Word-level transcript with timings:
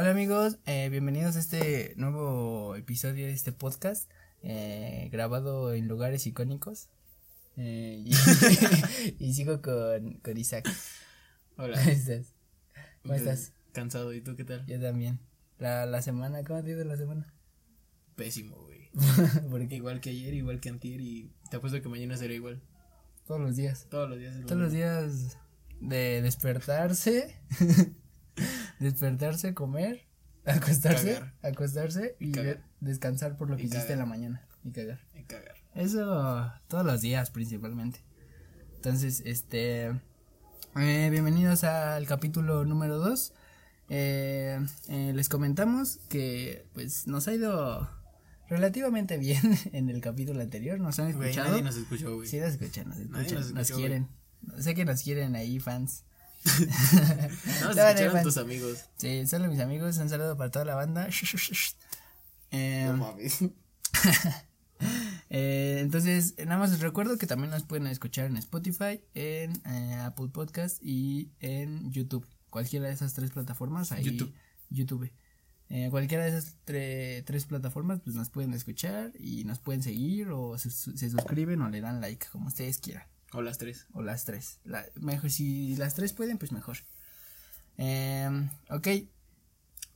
Hola 0.00 0.12
amigos, 0.12 0.56
eh, 0.64 0.88
bienvenidos 0.88 1.36
a 1.36 1.40
este 1.40 1.92
nuevo 1.98 2.74
episodio 2.74 3.26
de 3.26 3.34
este 3.34 3.52
podcast 3.52 4.10
eh, 4.42 5.10
grabado 5.12 5.74
en 5.74 5.88
lugares 5.88 6.26
icónicos. 6.26 6.88
Eh, 7.58 8.02
y, 8.06 8.14
y 9.18 9.34
sigo 9.34 9.60
con, 9.60 10.14
con 10.20 10.38
Isaac. 10.38 10.66
Hola. 11.58 11.76
¿Cómo 11.76 11.90
estás? 11.90 12.32
¿Cómo 13.02 13.14
estás? 13.14 13.52
Cansado, 13.72 14.14
¿y 14.14 14.22
tú 14.22 14.36
qué 14.36 14.44
tal? 14.44 14.64
Yo 14.64 14.80
también. 14.80 15.20
La, 15.58 15.84
la 15.84 16.00
semana, 16.00 16.42
¿cómo 16.44 16.62
te 16.62 16.70
ha 16.70 16.72
ido 16.76 16.84
la 16.84 16.96
semana? 16.96 17.34
Pésimo, 18.16 18.56
güey. 18.56 18.88
Porque 19.50 19.74
Igual 19.74 20.00
que 20.00 20.08
ayer, 20.08 20.32
igual 20.32 20.60
que 20.60 20.70
antier 20.70 21.02
y 21.02 21.30
te 21.50 21.58
apuesto 21.58 21.82
que 21.82 21.90
mañana 21.90 22.16
será 22.16 22.32
igual. 22.32 22.62
todos 23.26 23.42
los 23.42 23.54
días. 23.54 23.86
Todos 23.90 24.08
los 24.08 24.18
días. 24.18 24.40
Todos 24.46 24.62
los 24.62 24.72
días 24.72 25.36
de 25.78 26.22
despertarse, 26.22 27.36
despertarse, 28.80 29.54
comer, 29.54 30.06
acostarse, 30.44 31.14
Cagar. 31.14 31.34
acostarse 31.42 32.16
y, 32.18 32.32
descansar 32.80 33.36
por 33.36 33.48
lo 33.48 33.56
que 33.56 33.62
Y 33.62 33.66
hiciste 33.66 33.82
cagar. 33.82 33.92
en 33.92 33.98
la 33.98 34.06
mañana 34.06 34.46
y 34.64 34.72
cagar. 34.72 35.00
Y 35.14 35.22
cagar. 35.24 35.54
Eso 35.74 36.52
todos 36.66 36.84
los 36.84 37.00
días 37.00 37.30
principalmente. 37.30 38.00
Entonces, 38.76 39.22
este, 39.26 39.92
eh, 40.76 41.08
bienvenidos 41.10 41.64
al 41.64 42.06
capítulo 42.06 42.64
número 42.64 42.98
2. 42.98 43.34
Eh, 43.90 44.58
eh, 44.88 45.12
les 45.14 45.28
comentamos 45.28 45.98
que 46.08 46.64
pues 46.72 47.06
nos 47.06 47.28
ha 47.28 47.34
ido 47.34 47.90
relativamente 48.48 49.18
bien 49.18 49.42
en 49.72 49.90
el 49.90 50.00
capítulo 50.00 50.40
anterior, 50.40 50.80
nos 50.80 50.98
han 50.98 51.08
escuchado. 51.08 51.50
nadie 51.50 51.62
nos 51.62 51.76
escuchó, 51.76 52.16
güey. 52.16 52.26
Sí, 52.26 52.38
nos 52.38 52.50
escuchan, 52.50 52.88
nos 52.88 52.98
escuchan, 52.98 53.54
nos, 53.54 53.70
quieren. 53.70 54.08
Sé 54.58 54.74
que 54.74 54.84
nos 54.84 55.02
quieren 55.02 55.36
ahí, 55.36 55.60
fans. 55.60 56.04
No, 57.62 57.74
Dale, 57.74 57.90
escucharon 58.00 58.22
tus 58.22 58.36
amigos. 58.38 58.78
Sí, 58.96 59.26
solo 59.26 59.48
mis 59.48 59.60
amigos, 59.60 59.98
un 59.98 60.08
saludo 60.08 60.36
para 60.36 60.50
toda 60.50 60.64
la 60.64 60.74
banda. 60.74 61.08
Eh, 62.50 62.84
No 62.88 62.96
mames. 62.96 63.38
eh, 65.30 65.78
entonces, 65.80 66.34
nada 66.38 66.58
más 66.58 66.70
les 66.70 66.80
recuerdo 66.80 67.18
que 67.18 67.26
también 67.26 67.50
nos 67.50 67.64
pueden 67.64 67.86
escuchar 67.86 68.26
en 68.26 68.36
Spotify, 68.36 69.00
en 69.14 69.60
eh, 69.66 69.94
Apple 70.02 70.28
Podcast 70.32 70.78
y 70.82 71.30
en 71.40 71.90
YouTube. 71.92 72.26
Cualquiera 72.50 72.88
de 72.88 72.94
esas 72.94 73.12
tres 73.14 73.30
plataformas. 73.30 73.92
Ahí, 73.92 74.04
YouTube. 74.04 74.32
YouTube. 74.70 75.12
Eh, 75.68 75.88
cualquiera 75.90 76.24
de 76.24 76.30
esas 76.36 76.56
tre- 76.66 77.22
tres 77.24 77.44
plataformas, 77.44 78.00
pues 78.02 78.16
nos 78.16 78.28
pueden 78.30 78.52
escuchar 78.54 79.12
y 79.18 79.44
nos 79.44 79.60
pueden 79.60 79.82
seguir 79.84 80.30
o 80.30 80.58
se, 80.58 80.70
se 80.70 81.10
suscriben 81.10 81.62
o 81.62 81.68
le 81.68 81.80
dan 81.80 82.00
like, 82.00 82.26
como 82.32 82.48
ustedes 82.48 82.78
quieran. 82.78 83.04
O 83.32 83.42
las 83.42 83.58
tres. 83.58 83.86
O 83.92 84.02
las 84.02 84.24
tres. 84.24 84.58
La- 84.64 84.86
mejor, 84.96 85.30
si 85.30 85.76
las 85.76 85.94
tres 85.94 86.12
pueden, 86.12 86.38
pues 86.38 86.52
mejor. 86.52 86.78
Eh, 87.78 88.28
ok. 88.70 88.88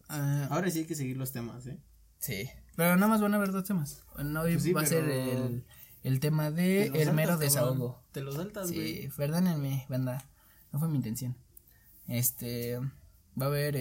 Ah, 0.08 0.48
Ahora 0.50 0.70
sí 0.70 0.80
hay 0.80 0.84
que 0.86 0.94
seguir 0.94 1.16
los 1.16 1.32
temas, 1.32 1.66
¿eh? 1.66 1.78
sí. 2.18 2.48
Pero 2.76 2.96
nada 2.96 3.06
más 3.08 3.20
van 3.20 3.32
a 3.34 3.36
haber 3.36 3.52
dos 3.52 3.64
temas. 3.64 4.02
No 4.18 4.40
hoy 4.42 4.52
Pues 4.54 4.64
sí, 4.64 4.72
va 4.72 4.80
a 4.82 4.86
ser 4.86 5.04
el, 5.08 5.64
el 6.02 6.18
tema 6.20 6.50
de 6.50 6.64
Te 6.64 6.86
el 6.86 6.92
saltas, 6.94 7.14
mero 7.14 7.36
desahogo. 7.38 8.02
Te 8.10 8.20
lo 8.20 8.32
saltas, 8.32 8.72
güey. 8.72 9.02
Sí, 9.02 9.08
perdónenme, 9.16 9.86
banda. 9.88 10.28
No 10.72 10.80
fue 10.80 10.88
mi 10.88 10.96
intención. 10.96 11.36
Este. 12.08 12.78
Va 13.40 13.46
a 13.46 13.48
haber. 13.48 13.76
eh, 13.76 13.80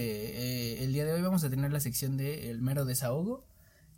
eh, 0.76 0.84
el 0.84 0.92
día 0.92 1.04
de 1.04 1.12
hoy 1.12 1.22
vamos 1.22 1.42
a 1.42 1.50
tener 1.50 1.72
la 1.72 1.80
sección 1.80 2.16
de 2.16 2.50
el 2.50 2.60
mero 2.62 2.84
desahogo. 2.84 3.44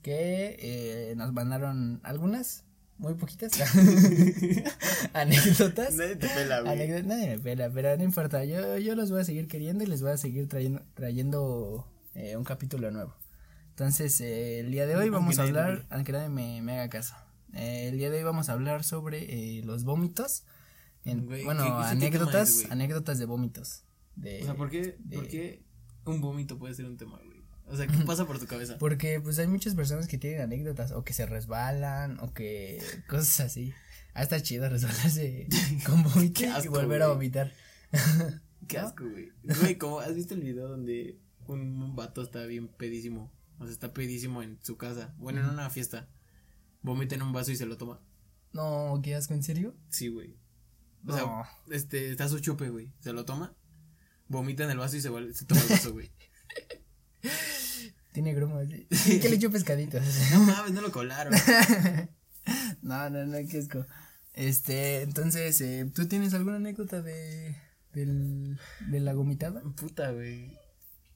Que 0.03 0.57
eh, 0.61 1.15
nos 1.17 1.33
mandaron 1.35 2.01
algunas, 2.05 2.65
muy 2.99 3.15
poquitas. 3.15 3.53
anécdotas. 5.13 5.95
Nadie 5.95 6.17
te 6.17 6.29
pela, 6.29 6.61
güey. 6.63 7.03
Nadie 7.03 7.29
me 7.37 7.39
pela, 7.39 7.71
pero 7.71 7.97
no 7.97 8.05
importa. 8.05 8.45
Yo, 8.45 8.79
yo 8.79 8.95
los 8.95 9.11
voy 9.11 9.21
a 9.21 9.25
seguir 9.25 9.49
queriendo 9.49 9.85
y 9.85 9.87
les 9.87 10.03
voy 10.03 10.13
a 10.13 10.17
seguir 10.17 10.49
trayendo, 10.49 10.83
trayendo 10.95 11.87
eh, 12.15 12.37
un 12.37 12.45
capítulo 12.45 12.91
nuevo. 12.91 13.15
Entonces, 13.71 14.21
eh, 14.21 14.61
el 14.61 14.71
día 14.73 14.87
de 14.87 14.95
hoy 14.97 15.03
Aunque 15.03 15.11
vamos 15.19 15.39
a 15.39 15.43
hablar, 15.43 15.73
pele. 15.77 15.87
aunque 15.91 16.13
nadie 16.13 16.29
me, 16.31 16.63
me 16.63 16.73
haga 16.73 16.89
caso. 16.89 17.15
Eh, 17.53 17.89
el 17.89 17.99
día 17.99 18.11
de 18.11 18.19
hoy 18.19 18.25
vamos 18.25 18.49
a 18.49 18.53
hablar 18.53 18.85
sobre 18.85 19.59
eh, 19.59 19.63
los 19.65 19.85
vómitos. 19.85 20.45
En- 21.05 21.27
Güey, 21.27 21.45
bueno, 21.45 21.63
¿qué- 21.65 21.71
anécdotas, 21.87 22.49
es, 22.65 22.71
anécdotas 22.71 23.19
de 23.19 23.27
vómitos. 23.27 23.85
De, 24.17 24.43
O 24.43 24.45
sea, 24.47 24.55
¿por 24.55 24.71
qué, 24.71 24.97
de- 24.99 25.17
¿por 25.17 25.29
qué 25.29 25.63
un 26.07 26.21
vómito 26.21 26.59
puede 26.59 26.75
ser 26.75 26.87
un 26.87 26.97
tema, 26.97 27.19
güey? 27.19 27.26
O 27.69 27.77
sea, 27.77 27.87
¿qué 27.87 27.99
pasa 28.05 28.27
por 28.27 28.39
tu 28.39 28.47
cabeza? 28.47 28.79
Porque 28.79 29.21
pues 29.21 29.39
hay 29.39 29.47
muchas 29.49 29.75
personas 29.75 30.07
que 30.07 30.19
tienen 30.19 30.41
anécdotas 30.41 30.93
o 30.93 31.05
que 31.05 31.13
se 31.13 31.27
resbalan 31.27 32.19
o 32.21 32.33
que 32.33 32.81
cosas 33.09 33.41
así. 33.41 33.75
Ah, 34.15 34.23
está 34.23 34.41
chido 34.41 34.69
resbalarse 34.69 35.47
con 35.87 36.03
vómito 36.03 36.43
y 36.65 36.69
volver 36.69 37.03
a 37.03 37.09
vomitar. 37.09 37.53
Qué 38.67 38.79
asco, 38.79 39.05
güey. 39.09 39.31
Güey, 39.43 39.79
como 39.79 40.01
has 40.01 40.15
visto 40.15 40.35
el 40.35 40.41
video 40.43 40.69
donde 40.69 41.19
un 41.47 41.95
vato 41.97 42.23
está 42.23 42.45
bien 42.47 42.69
pedísimo. 42.69 43.33
O 43.59 43.65
sea, 43.65 43.73
está 43.73 43.93
pedísimo 43.93 44.43
en 44.43 44.59
su 44.63 44.77
casa. 44.77 45.15
Bueno, 45.19 45.41
en 45.41 45.47
una 45.49 45.69
fiesta. 45.71 46.09
Vomita 46.83 47.15
en 47.15 47.23
un 47.23 47.33
vaso 47.33 47.51
y 47.51 47.57
se 47.57 47.67
lo 47.67 47.77
toma. 47.77 48.01
No, 48.53 49.01
¿qué 49.03 49.15
asco? 49.17 49.35
¿En 49.35 49.43
serio? 49.43 49.75
Sí, 49.91 50.09
güey. 50.09 50.37
O 51.05 51.09
No. 51.09 51.17
sea, 51.17 51.51
este, 51.77 52.11
está 52.11 52.29
su 52.29 52.39
chupe, 52.41 52.69
güey. 52.71 52.93
Se 53.01 53.13
lo 53.13 53.25
toma. 53.25 53.55
Vomita 54.29 54.65
en 54.65 54.71
el 54.71 54.79
vaso 54.79 54.97
y 54.97 55.01
se, 55.01 55.11
se 55.35 55.45
toma 55.47 55.61
el 55.63 55.69
vaso, 55.69 55.93
güey. 55.93 56.11
Tiene 58.17 58.33
grumos. 58.33 58.65
Sí, 58.91 59.21
que 59.21 59.29
le 59.29 59.37
echo 59.37 59.51
pescaditos. 59.51 60.03
No 60.33 60.41
mames, 60.41 60.73
no 60.73 60.81
lo 60.81 60.91
colaron. 60.91 61.35
no, 62.81 63.11
no, 63.11 63.27
no, 63.27 63.37
qué 63.47 63.59
asco. 63.59 63.85
Este, 64.33 65.03
entonces, 65.03 65.61
eh, 65.61 65.91
¿tú 65.95 66.09
tienes 66.09 66.33
alguna 66.33 66.57
anécdota 66.57 67.03
de, 67.03 67.55
del, 67.93 68.59
de 68.89 69.01
la 69.01 69.13
vomitada? 69.13 69.61
Puta, 69.77 70.13
güey. 70.13 70.51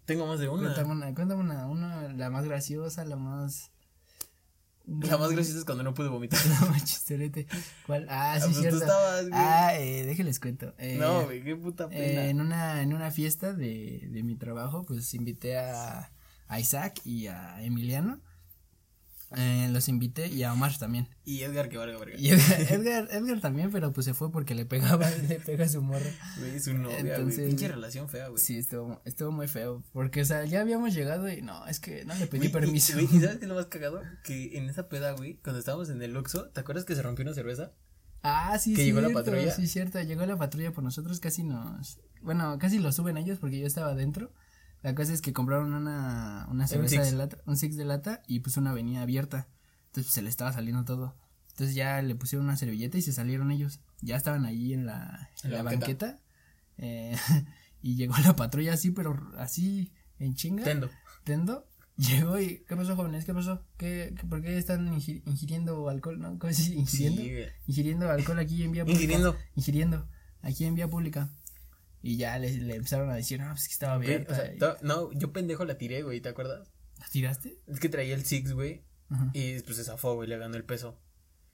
Tengo 0.05 0.27
más 0.27 0.41
de 0.41 0.51
una. 0.51 0.75
Cuéntame 0.75 0.93
una, 0.93 1.15
cuéntame 1.15 1.41
una, 1.41 1.67
una, 1.69 2.13
la 2.13 2.29
más 2.29 2.45
graciosa, 2.45 3.03
la 3.07 3.17
más... 3.17 3.71
La 4.87 5.17
más 5.17 5.31
graciosa 5.31 5.61
es 5.61 5.65
cuando 5.65 5.83
no 5.83 5.95
pude 5.95 6.09
vomitar. 6.09 6.39
La 6.61 6.67
más 6.67 6.85
chisterete. 6.85 7.47
¿Cuál? 7.87 8.09
Ah, 8.11 8.37
sí, 8.39 8.43
Ah, 8.43 8.45
pues 8.45 8.57
tú 8.57 8.61
cierto. 8.61 8.79
estabas, 8.79 9.23
güey. 9.23 9.41
Ah, 9.43 9.79
eh, 9.79 10.05
déjenles 10.05 10.39
cuento. 10.39 10.75
Eh, 10.77 10.99
no, 11.01 11.25
güey, 11.25 11.43
qué 11.43 11.57
puta 11.57 11.85
eh, 11.85 11.89
pena. 11.89 12.27
en 12.27 12.43
una, 12.43 12.83
en 12.83 12.93
una 12.93 13.11
fiesta 13.11 13.55
de, 13.55 14.07
de 14.11 14.23
mi 14.23 14.37
trabajo, 14.37 14.85
pues 14.85 15.15
invité 15.15 15.57
a, 15.57 16.13
a 16.51 16.61
Isaac 16.61 17.01
y 17.05 17.27
a 17.29 17.63
Emiliano. 17.63 18.21
Eh, 19.37 19.69
los 19.71 19.89
invité 19.89 20.27
y 20.27 20.43
a 20.43 20.53
Omar 20.53 20.77
también. 20.77 21.07
Y 21.25 21.43
Edgar, 21.43 21.69
que 21.69 21.79
valga, 21.79 21.97
verga. 21.99 22.17
Y 22.19 22.31
Edgar, 22.31 22.61
Edgar, 22.63 23.09
Edgar 23.13 23.41
también, 23.41 23.71
pero 23.71 23.93
pues 23.93 24.05
se 24.05 24.13
fue 24.13 24.33
porque 24.33 24.57
le 24.57 24.67
pegaba, 24.67 25.09
le 25.29 25.39
pega 25.39 25.67
a 25.67 25.69
su 25.69 25.81
morro. 25.83 26.11
Güey, 26.39 26.59
su 26.59 26.75
novia, 26.75 26.99
Entonces- 26.99 27.37
güey. 27.37 27.49
Pinche 27.51 27.69
relación 27.69 28.09
fea, 28.09 28.27
güey. 28.27 28.43
Sí, 28.43 28.59
estuvo, 28.59 29.01
estuvo 29.05 29.31
muy 29.31 29.47
feo. 29.47 29.85
Porque, 29.93 30.23
o 30.23 30.25
sea, 30.25 30.45
ya 30.47 30.61
habíamos 30.63 30.93
llegado 30.95 31.29
y 31.31 31.43
no, 31.43 31.65
es 31.69 31.79
que 31.79 32.05
no 32.05 32.15
le 32.17 32.27
pedí 32.27 32.39
Güey, 32.39 32.49
y- 32.49 32.53
permiso. 32.53 32.95
güey, 32.95 33.05
¿Y 33.05 33.21
sabes 33.21 33.37
qué 33.39 33.45
es 33.45 33.49
lo 33.49 33.55
más 33.55 33.67
cagado? 33.67 34.03
Que 34.25 34.59
en 34.59 34.69
esa 34.69 34.89
peda, 34.89 35.13
güey, 35.13 35.37
cuando 35.45 35.61
estábamos 35.61 35.91
en 35.91 36.03
el 36.03 36.17
Oxxo, 36.17 36.49
¿te 36.51 36.59
acuerdas 36.59 36.85
que 36.85 36.97
se 36.97 37.03
rompió 37.03 37.25
una 37.25 37.35
cerveza? 37.35 37.71
Ah, 38.25 38.59
sí, 38.59 38.75
¿Que 38.75 38.85
llegó 38.85 39.01
la 39.01 39.11
patrulla? 39.11 39.55
Sí, 39.55 39.69
cierto, 39.69 40.03
llegó 40.03 40.27
la 40.27 40.37
patrulla 40.37 40.73
por 40.73 40.83
nosotros, 40.83 41.21
casi 41.21 41.45
nos, 41.45 42.01
bueno, 42.21 42.59
casi 42.59 42.81
lo 42.81 42.91
suben 42.91 43.17
ellos 43.17 43.39
porque 43.39 43.61
yo 43.61 43.67
estaba 43.67 43.93
adentro. 43.93 44.33
La 44.83 44.95
cosa 44.95 45.13
es 45.13 45.21
que 45.21 45.33
compraron 45.33 45.75
una, 45.75 46.47
una 46.51 46.67
cerveza 46.67 46.97
Six. 47.03 47.11
de 47.11 47.17
lata, 47.19 47.39
un 47.47 47.57
six 47.57 47.77
de 47.77 47.85
lata 47.85 48.23
y 48.27 48.41
pues 48.41 48.57
una 48.57 48.73
venía 48.73 49.03
abierta. 49.03 49.49
Entonces 49.89 50.05
pues, 50.07 50.15
se 50.15 50.23
le 50.23 50.29
estaba 50.31 50.53
saliendo 50.53 50.85
todo. 50.85 51.17
Entonces 51.51 51.75
ya 51.75 52.01
le 52.01 52.15
pusieron 52.15 52.47
una 52.47 52.57
servilleta 52.57 52.97
y 52.97 53.03
se 53.03 53.13
salieron 53.13 53.51
ellos. 53.51 53.81
Ya 54.01 54.17
estaban 54.17 54.47
ahí 54.47 54.73
en 54.73 54.87
la, 54.87 55.31
en 55.43 55.53
la 55.53 55.63
banqueta. 55.63 56.19
eh, 56.79 57.17
y 57.83 57.97
llegó 57.97 58.15
la 58.25 58.35
patrulla 58.37 58.73
así, 58.75 58.91
pero 58.91 59.19
así 59.37 59.93
en 60.19 60.35
chinga. 60.35 60.65
Tendo. 60.65 60.89
Tendo. 61.25 61.67
Llegó 61.97 62.41
y, 62.41 62.65
¿qué 62.67 62.77
pasó, 62.77 62.97
jóvenes? 62.97 63.27
¿Qué 63.27 63.35
pasó? 63.35 63.63
¿Qué, 63.77 64.15
qué- 64.19 64.27
¿Por 64.27 64.41
qué 64.41 64.57
están 64.57 64.91
ingir- 64.91 65.23
ingiriendo 65.27 65.87
alcohol? 65.91 66.19
¿No? 66.19 66.39
¿Cómo 66.39 66.51
se 66.55 66.63
dice? 66.63 66.75
¿Ingiriendo? 66.77 67.23
Sí, 67.23 67.53
ingiriendo 67.67 68.11
alcohol 68.11 68.39
aquí 68.39 68.63
en 68.63 68.73
vía 68.73 68.85
pública. 68.85 69.03
Ingiriendo. 69.03 69.37
Ingiriendo, 69.55 70.09
aquí 70.41 70.65
en 70.65 70.75
vía 70.75 70.89
pública. 70.89 71.29
Y 72.03 72.17
ya 72.17 72.39
le, 72.39 72.51
le 72.57 72.77
empezaron 72.77 73.11
a 73.11 73.15
decir, 73.15 73.41
no, 73.41 73.51
pues 73.51 73.67
que 73.69 73.73
estaba 73.75 73.99
o 73.99 74.03
sea, 74.03 74.57
to- 74.59 74.77
no, 74.83 75.13
yo 75.13 75.33
pendejo 75.33 75.65
la 75.65 75.77
tiré, 75.79 76.03
güey, 76.03 76.21
¿te 76.21 76.31
acuerdas? 76.31 76.69
¿La 76.99 77.07
tiraste? 77.09 77.59
Es 77.67 77.79
que 77.81 77.89
traía 77.89 78.15
el 78.15 78.25
Six, 78.25 78.53
güey, 78.53 78.85
Ajá. 79.11 79.31
y 79.35 79.61
pues 79.61 79.77
se 79.77 79.85
zafó, 79.85 80.15
güey, 80.15 80.29
le 80.29 80.39
ganó 80.39 80.57
el 80.57 80.65
peso. 80.65 80.99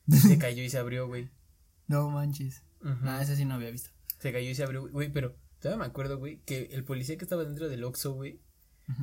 Se 0.08 0.38
cayó 0.38 0.62
y 0.62 0.70
se 0.70 0.78
abrió, 0.78 1.08
güey. 1.08 1.30
No 1.88 2.08
manches. 2.10 2.62
Ujú. 2.80 3.04
No, 3.04 3.20
ese 3.20 3.34
sí 3.34 3.44
no 3.44 3.54
había 3.54 3.70
visto. 3.70 3.90
Se 4.20 4.32
cayó 4.32 4.48
y 4.48 4.54
se 4.54 4.62
abrió, 4.62 4.88
güey. 4.88 5.10
pero 5.12 5.36
todavía 5.60 5.80
me 5.84 5.86
acuerdo, 5.90 6.18
güey, 6.18 6.40
que 6.44 6.68
el 6.72 6.84
policía 6.84 7.16
que 7.16 7.24
estaba 7.24 7.44
dentro 7.44 7.68
del 7.68 7.82
Oxxo, 7.82 8.12
güey, 8.14 8.40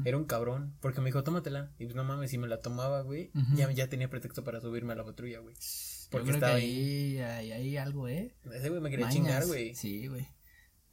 era 0.05 0.15
un 0.17 0.23
cabrón. 0.23 0.77
Porque 0.79 1.01
me 1.01 1.07
dijo, 1.07 1.23
tómatela. 1.25 1.73
Y 1.77 1.83
pues 1.85 1.95
no 1.95 2.05
mames, 2.05 2.31
si 2.31 2.37
me 2.37 2.47
la 2.47 2.61
tomaba, 2.61 3.01
güey, 3.01 3.31
ya, 3.55 3.69
ya 3.71 3.89
tenía 3.89 4.09
pretexto 4.09 4.45
para 4.45 4.61
subirme 4.61 4.93
a 4.93 4.95
la 4.95 5.03
patrulla, 5.03 5.39
güey. 5.39 5.55
Yo 5.55 6.07
Porque 6.09 6.29
creo 6.29 6.39
que 6.39 6.45
estaba 6.45 6.55
ahí. 6.55 7.17
ahí 7.19 7.51
hay 7.51 7.77
algo, 7.77 8.07
¿eh? 8.07 8.33
Ese 8.53 8.69
güey 8.69 8.79
me 8.79 8.89
quería 8.89 9.07
Mañas. 9.07 9.15
chingar, 9.17 9.45
güey. 9.45 9.75
Sí, 9.75 10.07
güey. 10.07 10.25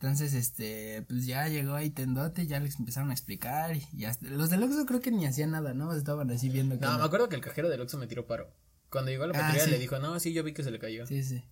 Entonces, 0.03 0.33
este, 0.33 1.03
pues 1.09 1.27
ya 1.27 1.47
llegó 1.49 1.75
ahí 1.75 1.91
Tendote, 1.91 2.47
ya 2.47 2.59
les 2.59 2.79
empezaron 2.79 3.11
a 3.11 3.13
explicar 3.13 3.77
y 3.77 3.87
ya, 3.93 4.17
los 4.23 4.49
del 4.49 4.63
Oxxo 4.63 4.87
creo 4.87 5.01
que 5.01 5.11
ni 5.11 5.27
hacían 5.27 5.51
nada, 5.51 5.75
¿no? 5.75 5.93
Estaban 5.95 6.31
así 6.31 6.49
viendo 6.49 6.79
que 6.79 6.87
No, 6.87 6.97
me 6.99 7.05
acuerdo 7.05 7.29
que 7.29 7.37
el 7.37 7.43
cajero 7.43 7.69
del 7.69 7.83
Oxxo 7.83 7.99
me 7.99 8.07
tiró 8.07 8.27
paro. 8.27 8.51
Cuando 8.89 9.11
llegó 9.11 9.25
a 9.25 9.27
la 9.27 9.35
Ah, 9.39 9.41
patrulla 9.43 9.65
sí. 9.67 9.71
le 9.71 9.79
dijo, 9.79 9.99
no, 9.99 10.19
sí, 10.19 10.33
yo 10.33 10.43
vi 10.43 10.55
que 10.55 10.63
se 10.63 10.71
le 10.71 10.79
cayó. 10.79 11.07
Sí, 11.07 11.23
sí. 11.23 11.45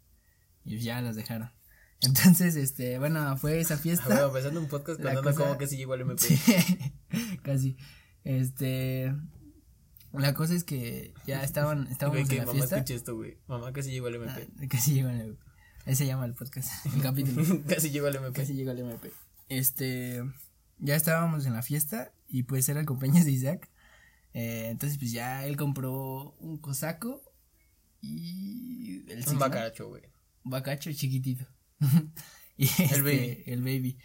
Y 0.65 0.79
ya 0.79 1.03
los 1.03 1.15
dejaron. 1.15 1.51
Entonces, 2.01 2.57
este, 2.57 2.99
bueno, 2.99 3.37
fue 3.37 3.61
esa 3.61 3.77
fiesta. 3.79 4.05
Ah, 4.07 4.09
bueno, 4.15 4.27
empezando 4.29 4.61
un 4.61 4.69
podcast 4.69 4.99
contando 4.99 5.23
cosa- 5.25 5.45
cómo 5.45 5.59
que 5.59 5.67
sí 5.67 5.77
llegó 5.77 5.93
al 5.93 6.01
MP. 6.01 6.19
Sí, 6.23 6.39
casi. 7.43 7.77
Este, 8.25 9.15
la 10.13 10.33
cosa 10.33 10.55
es 10.55 10.65
que 10.65 11.13
ya 11.27 11.43
estaban, 11.45 11.87
estábamos 11.91 12.27
que 12.27 12.37
en 12.37 12.41
la 12.41 12.47
mamá 12.47 12.59
fiesta. 12.59 12.77
escuche 12.77 12.95
esto, 12.95 13.15
güey. 13.15 13.37
Mamá 13.47 13.75
casi 13.75 13.91
llegó 13.91 14.07
al 14.07 14.15
MP. 14.15 14.49
Ah, 14.59 14.65
casi 14.71 14.95
llegó 14.95 15.11
al 15.11 15.21
MP. 15.21 15.45
Ese 15.89 16.05
se 16.05 16.07
llama 16.07 16.27
el 16.27 16.35
podcast, 16.35 16.87
el 16.95 17.03
capítulo. 17.03 17.43
casi 17.67 17.91
llegó 17.91 18.07
al 18.07 18.17
MP. 18.17 18.33
Casi 18.33 18.55
llegó 18.55 18.71
al 18.71 18.79
MP. 18.79 19.11
Este, 19.49 20.23
ya 20.79 20.95
estábamos 20.95 21.47
en 21.47 21.55
la 21.55 21.63
fiesta 21.63 22.13
y 22.29 22.43
pues 22.45 22.69
era 22.69 22.81
el 22.81 22.87
cumpleaños 22.87 23.25
de 23.25 23.31
Isaac. 23.33 23.69
Eh, 24.35 24.69
entonces 24.69 24.99
pues 24.99 25.11
ya 25.13 25.47
él 25.47 25.57
compró 25.57 26.35
un 26.39 26.59
cosaco 26.59 27.23
y 28.01 29.03
el 29.11 29.25
Un 29.29 29.39
bacaracho, 29.39 29.89
güey. 29.89 30.03
un 30.45 30.51
bacacho 30.51 30.93
chiquitito. 30.93 31.47
y 32.57 32.65
este, 32.67 33.01
baby. 33.03 33.43
El 33.47 33.61
baby. 33.63 33.99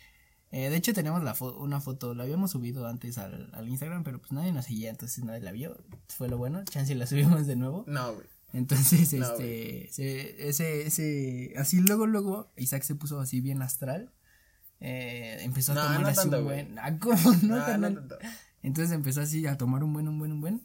Eh, 0.51 0.69
de 0.69 0.75
hecho 0.75 0.93
tenemos 0.93 1.23
la 1.23 1.33
fo- 1.35 1.57
una 1.57 1.81
foto, 1.81 2.13
la 2.13 2.23
habíamos 2.23 2.51
subido 2.51 2.87
antes 2.87 3.17
al, 3.17 3.49
al 3.53 3.67
Instagram, 3.67 4.03
pero 4.03 4.19
pues 4.19 4.31
nadie 4.31 4.51
nos 4.51 4.65
seguía, 4.65 4.89
entonces 4.91 5.23
nadie 5.23 5.41
la 5.41 5.51
vio. 5.51 5.83
Fue 6.07 6.29
lo 6.29 6.37
bueno, 6.37 6.63
chance 6.65 6.93
la 6.95 7.07
subimos 7.07 7.47
de 7.47 7.55
nuevo. 7.55 7.83
No, 7.87 8.13
güey. 8.13 8.27
Entonces, 8.53 9.11
No, 9.13 9.25
este, 9.25 9.89
se- 9.91 10.47
ese, 10.47 10.85
ese, 10.87 11.53
así 11.57 11.79
luego, 11.81 12.05
luego, 12.05 12.53
Isaac 12.55 12.83
se 12.83 12.95
puso 12.95 13.19
así 13.19 13.41
bien 13.41 13.61
astral. 13.61 14.13
Eh, 14.79 15.39
empezó 15.41 15.71
a 15.71 15.75
No, 15.75 15.81
tomar 15.83 16.01
no 16.01 16.07
así 16.07 16.15
tanto, 16.17 16.39
un 16.39 16.43
buen, 16.45 16.79
ah, 16.79 16.97
¿cómo 16.99 17.15
no. 17.43 17.89
Entonces 18.61 18.93
empezó 18.93 19.21
así 19.21 19.45
a 19.47 19.57
tomar 19.57 19.83
un 19.83 19.91
buen, 19.93 20.07
un 20.07 20.19
buen, 20.19 20.31
un 20.33 20.41
buen. 20.41 20.61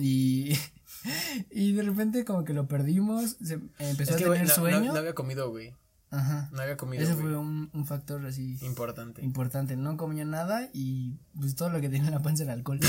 Y, 0.00 0.52
y 1.50 1.72
de 1.72 1.82
repente 1.82 2.24
como 2.24 2.44
que 2.44 2.52
lo 2.54 2.68
perdimos, 2.68 3.36
se, 3.42 3.54
empezó 3.78 4.16
Es 4.16 4.22
a 4.22 4.24
tener 4.24 4.48
no, 4.48 4.54
sueño. 4.54 4.92
no, 4.92 4.98
había 4.98 5.14
comido, 5.14 5.50
güey. 5.50 5.74
Ajá. 6.10 6.48
No 6.52 6.62
había 6.62 6.78
comido, 6.78 7.02
Ese 7.02 7.14
fue 7.14 7.36
un, 7.36 7.68
un 7.74 7.84
factor 7.86 8.24
así 8.24 8.56
Importante. 8.62 9.22
importante. 9.22 9.76
No 9.76 9.96
comía 9.98 10.24
nada 10.24 10.70
y 10.72 11.18
pues 11.38 11.54
todo 11.54 11.68
lo 11.68 11.82
que 11.82 11.90
tenía 11.90 12.08
en 12.08 12.14
la 12.14 12.22
panza 12.22 12.44
era 12.44 12.54
alcohol. 12.54 12.80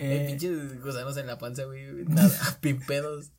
Eh, 0.00 0.26
pinches 0.28 0.82
gusanos 0.82 1.16
en 1.16 1.26
la 1.26 1.38
panza, 1.38 1.64
güey. 1.64 2.04
Nada, 2.08 2.58
pimpedos. 2.60 3.32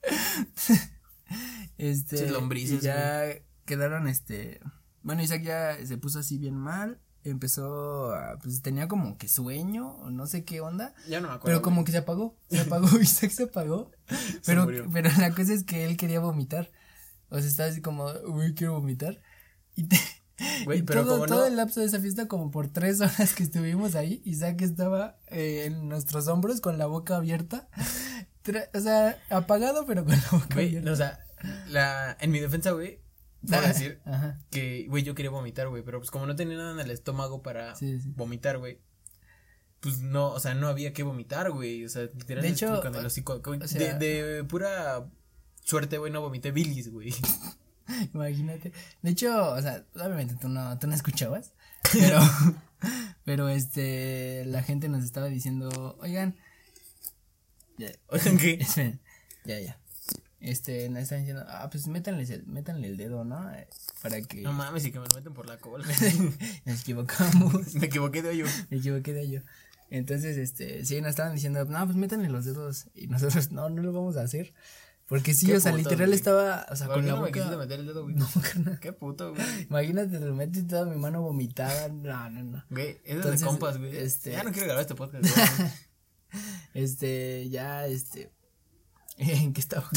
Este, 1.77 2.29
lombrices, 2.29 2.79
y 2.79 2.85
ya 2.85 3.23
quedaron, 3.65 4.07
este, 4.07 4.59
bueno, 5.03 5.21
Isaac 5.21 5.44
ya 5.44 5.85
se 5.85 5.97
puso 5.97 6.19
así 6.19 6.38
bien 6.38 6.56
mal, 6.56 7.00
empezó, 7.23 8.13
a, 8.13 8.38
pues 8.39 8.61
tenía 8.61 8.88
como 8.88 9.17
que 9.17 9.27
sueño, 9.27 9.91
o 9.97 10.09
no 10.09 10.25
sé 10.25 10.44
qué 10.44 10.59
onda, 10.59 10.94
Ya 11.07 11.21
no 11.21 11.27
me 11.29 11.35
acuerdo. 11.35 11.45
pero 11.45 11.61
como 11.61 11.77
güey. 11.77 11.85
que 11.85 11.91
se 11.94 11.97
apagó, 12.00 12.35
se 12.50 12.59
apagó, 12.61 12.88
Isaac 13.00 13.31
se 13.31 13.44
apagó, 13.44 13.91
pero, 14.45 14.67
pero 14.91 15.09
la 15.19 15.31
cosa 15.33 15.53
es 15.53 15.63
que 15.63 15.85
él 15.85 15.95
quería 15.97 16.19
vomitar, 16.19 16.71
o 17.29 17.38
sea, 17.39 17.47
estaba 17.47 17.69
así 17.69 17.81
como, 17.81 18.07
uy, 18.27 18.53
quiero 18.56 18.73
vomitar, 18.73 19.21
y, 19.75 19.83
te- 19.83 20.00
Güey, 20.65 20.80
y 20.80 20.81
pero 20.83 21.03
todo, 21.03 21.13
como 21.15 21.25
todo 21.27 21.39
no- 21.41 21.45
el 21.47 21.56
lapso 21.56 21.80
de 21.80 21.86
esa 21.88 22.00
fiesta, 22.00 22.27
como 22.27 22.51
por 22.51 22.68
tres 22.69 23.01
horas 23.01 23.33
que 23.33 23.44
estuvimos 23.44 23.95
ahí, 23.95 24.21
Isaac 24.25 24.62
estaba 24.62 25.18
eh, 25.27 25.65
en 25.65 25.88
nuestros 25.89 26.27
hombros 26.27 26.62
con 26.62 26.77
la 26.77 26.86
boca 26.86 27.15
abierta, 27.18 27.68
o 28.74 28.80
sea, 28.80 29.18
apagado, 29.30 29.86
pero 29.86 30.03
con 30.06 30.13
la 30.15 30.27
boca 30.31 30.47
Güey, 30.56 30.68
abierta. 30.68 30.91
o 30.91 30.95
sea, 30.95 31.19
la, 31.69 32.18
en 32.19 32.31
mi 32.31 32.39
defensa, 32.39 32.71
güey, 32.71 33.00
puedo 33.47 33.62
decir 33.62 34.01
Ajá. 34.06 34.39
que, 34.50 34.86
güey, 34.89 35.03
yo 35.03 35.15
quería 35.15 35.31
vomitar, 35.31 35.68
güey, 35.69 35.83
pero 35.83 36.00
pues 36.00 36.12
como 36.12 36.25
no 36.25 36.36
tenía 36.36 36.57
nada 36.57 36.71
en 36.74 36.80
el 36.80 36.92
estómago 36.92 37.42
para 37.42 37.75
Sí, 37.75 38.00
sí. 38.00 38.12
vomitar, 38.15 38.57
güey, 38.57 38.80
pues 39.81 40.01
no, 40.01 40.31
o 40.31 40.39
sea, 40.39 40.56
no 40.56 40.68
había 40.68 40.92
que 40.94 41.03
vomitar, 41.03 41.51
güey, 41.51 41.85
o 41.85 41.89
sea, 41.89 42.01
literalmente 42.03 42.47
De 42.47 42.53
hecho, 42.53 42.65
estuve 42.65 42.81
con 42.92 43.00
el 43.00 43.06
hocico, 43.06 43.42
con- 43.42 43.62
o 43.62 43.68
sea- 43.68 43.94
de, 43.97 44.24
de 44.24 44.44
pura 44.44 45.09
suerte, 45.63 45.97
güey, 46.00 46.12
no 46.12 46.21
vomité 46.21 46.51
bilis, 46.51 46.92
güey. 46.92 47.13
Imagínate. 48.13 48.71
De 49.01 49.12
hecho, 49.12 49.51
o 49.51 49.62
sea, 49.62 49.83
obviamente 49.95 50.36
tú 50.36 50.50
no, 50.50 50.77
tú 50.80 50.88
no 50.88 50.95
escuchabas, 50.95 51.53
pero, 51.94 52.19
pero 53.25 53.50
este, 53.50 54.45
la 54.45 54.63
gente 54.63 54.89
nos 54.89 55.03
estaba 55.03 55.27
diciendo, 55.27 55.97
oigan, 56.00 56.36
ya, 57.77 57.91
Oigan, 58.07 58.38
¿qué? 58.38 58.53
esperen, 58.53 59.00
ya, 59.45 59.59
ya. 59.59 59.80
Este, 60.41 60.88
nos 60.89 61.03
están 61.03 61.19
diciendo, 61.19 61.44
ah, 61.50 61.69
pues 61.69 61.88
métanles 61.88 62.30
el, 62.30 62.45
métanle 62.47 62.88
el 62.88 62.97
dedo, 62.97 63.25
¿no? 63.25 63.51
Para 64.01 64.21
que 64.21 64.42
No 64.42 64.53
mames, 64.53 64.85
y 64.85 64.92
que 64.92 65.00
me 65.00 65.06
lo 65.06 65.15
meten 65.15 65.33
por 65.33 65.47
la 65.47 65.57
cola. 65.57 65.85
nos 66.65 66.81
equivocamos, 66.81 67.75
me 67.75 67.88
equivoqué 67.88 68.21
de 68.21 68.30
hoyo. 68.30 68.45
me 68.69 68.77
equivoqué 68.77 69.13
de 69.13 69.21
ello. 69.21 69.42
Entonces, 69.89 70.38
este, 70.38 70.85
sí, 70.85 71.01
nos 71.01 71.09
estaban 71.09 71.33
diciendo, 71.33 71.65
no, 71.65 71.85
pues 71.85 71.97
métanle 71.97 72.30
los 72.30 72.45
dedos. 72.45 72.88
Y 72.94 73.07
nosotros, 73.07 73.51
no, 73.51 73.69
no 73.69 73.81
lo 73.81 73.92
vamos 73.92 74.15
a 74.18 74.21
hacer. 74.21 74.53
Porque 75.09 75.33
sí, 75.33 75.51
o 75.51 75.59
sea, 75.59 75.75
literal 75.75 76.07
güey. 76.09 76.13
estaba, 76.15 76.67
o 76.69 76.75
sea, 76.75 76.85
¿Por 76.85 76.97
con 76.97 77.06
la 77.07 77.13
no 77.13 77.21
me 77.23 77.27
boca. 77.31 77.57
meter 77.57 77.79
el 77.79 77.88
dedo, 77.88 78.03
güey? 78.03 78.15
No, 78.19 78.27
carnal. 78.41 78.79
Qué 78.79 78.94
puto, 78.94 79.33
güey. 79.33 79.44
Imagínate, 79.63 80.19
lo 80.19 80.35
metes 80.35 80.67
toda 80.67 80.85
mi 80.85 80.95
mano 80.97 81.21
vomitada. 81.23 81.89
No, 81.89 82.29
no, 82.29 82.44
no. 82.44 82.63
Güey, 82.69 83.00
es 83.03 83.23
de 83.39 83.45
compas, 83.45 83.77
güey. 83.79 83.97
este- 83.97 84.31
Ya 84.33 84.44
no 84.44 84.51
quiero 84.51 84.67
grabar 84.67 84.81
este 84.83 84.94
podcast, 84.95 85.23
güey. 85.57 85.69
Este, 86.73 87.50
ya, 87.50 87.88
este. 87.88 88.31
¿En 89.17 89.53
qué 89.53 89.61
estaba? 89.61 89.89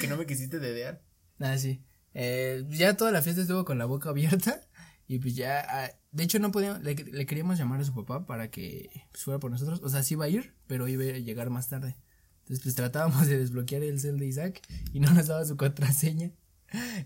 que 0.00 0.06
no 0.06 0.16
me 0.16 0.24
quisiste 0.26 0.58
dedear. 0.58 1.02
Nada, 1.38 1.58
sí. 1.58 1.82
Eh, 2.14 2.64
ya 2.70 2.96
toda 2.96 3.10
la 3.10 3.22
fiesta 3.22 3.42
estuvo 3.42 3.64
con 3.64 3.78
la 3.78 3.84
boca 3.86 4.10
abierta. 4.10 4.60
Y 5.08 5.18
pues 5.18 5.34
ya. 5.34 5.64
ah, 5.68 5.90
de 6.12 6.22
hecho, 6.24 6.38
no 6.38 6.52
podíamos. 6.52 6.82
Le, 6.82 6.94
le 6.94 7.26
queríamos 7.26 7.58
llamar 7.58 7.80
a 7.80 7.84
su 7.84 7.92
papá 7.94 8.24
para 8.24 8.50
que 8.50 8.88
pues, 9.10 9.24
fuera 9.24 9.40
por 9.40 9.50
nosotros. 9.50 9.80
O 9.82 9.88
sea, 9.88 10.02
sí 10.02 10.14
iba 10.14 10.26
a 10.26 10.28
ir, 10.28 10.54
pero 10.68 10.86
iba 10.88 11.02
a 11.02 11.18
llegar 11.18 11.50
más 11.50 11.68
tarde. 11.68 11.96
Entonces, 12.42 12.62
pues 12.62 12.74
tratábamos 12.74 13.26
de 13.26 13.38
desbloquear 13.38 13.82
el 13.82 13.98
cel 14.00 14.18
de 14.18 14.26
Isaac 14.26 14.60
y 14.92 15.00
no 15.00 15.12
nos 15.12 15.26
daba 15.28 15.44
su 15.44 15.56
contraseña. 15.56 16.30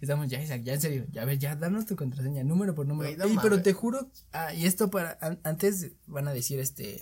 Estamos 0.00 0.28
ya, 0.28 0.40
Isaac, 0.40 0.62
ya 0.62 0.74
en 0.74 0.80
serio, 0.80 1.06
ya 1.10 1.22
a 1.22 1.24
ver, 1.24 1.38
ya 1.38 1.56
danos 1.56 1.86
tu 1.86 1.96
contraseña, 1.96 2.44
número 2.44 2.74
por 2.74 2.86
número. 2.86 3.08
Güey, 3.10 3.18
no 3.18 3.24
Ey, 3.24 3.38
pero 3.42 3.62
te 3.62 3.72
juro, 3.72 4.08
ah, 4.32 4.54
y 4.54 4.64
esto 4.64 4.90
para, 4.90 5.18
an- 5.20 5.40
antes 5.42 5.90
van 6.06 6.28
a 6.28 6.32
decir 6.32 6.60
este, 6.60 7.00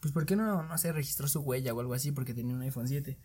pues 0.00 0.12
¿por 0.12 0.26
qué 0.26 0.36
no, 0.36 0.62
no 0.62 0.78
se 0.78 0.92
registró 0.92 1.26
su 1.26 1.40
huella 1.40 1.72
o 1.72 1.80
algo 1.80 1.94
así? 1.94 2.12
Porque 2.12 2.34
tenía 2.34 2.54
un 2.54 2.60
iPhone 2.62 2.86
7. 2.86 3.16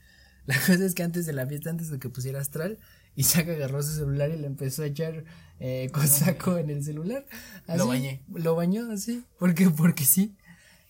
La 0.45 0.55
cosa 0.65 0.85
es 0.85 0.93
que 0.95 1.03
antes 1.03 1.25
de 1.25 1.33
la 1.33 1.45
fiesta, 1.45 1.69
antes 1.69 1.89
de 1.89 1.99
que 1.99 2.07
pusiera 2.09 2.39
astral, 2.39 2.79
Isaac 3.15 3.49
agarró 3.49 3.83
su 3.83 3.93
celular 3.93 4.29
y 4.31 4.37
le 4.37 4.47
empezó 4.47 4.83
a 4.83 4.85
echar 4.85 5.25
eh, 5.59 5.89
cosaco 5.91 6.57
en 6.57 6.69
el 6.69 6.81
celular. 6.83 7.25
Así, 7.67 7.77
Lo 7.79 7.87
bañé. 7.87 8.21
Lo 8.33 8.55
bañó 8.55 8.89
así, 8.91 9.23
porque, 9.37 9.69
porque 9.69 10.05
sí. 10.05 10.33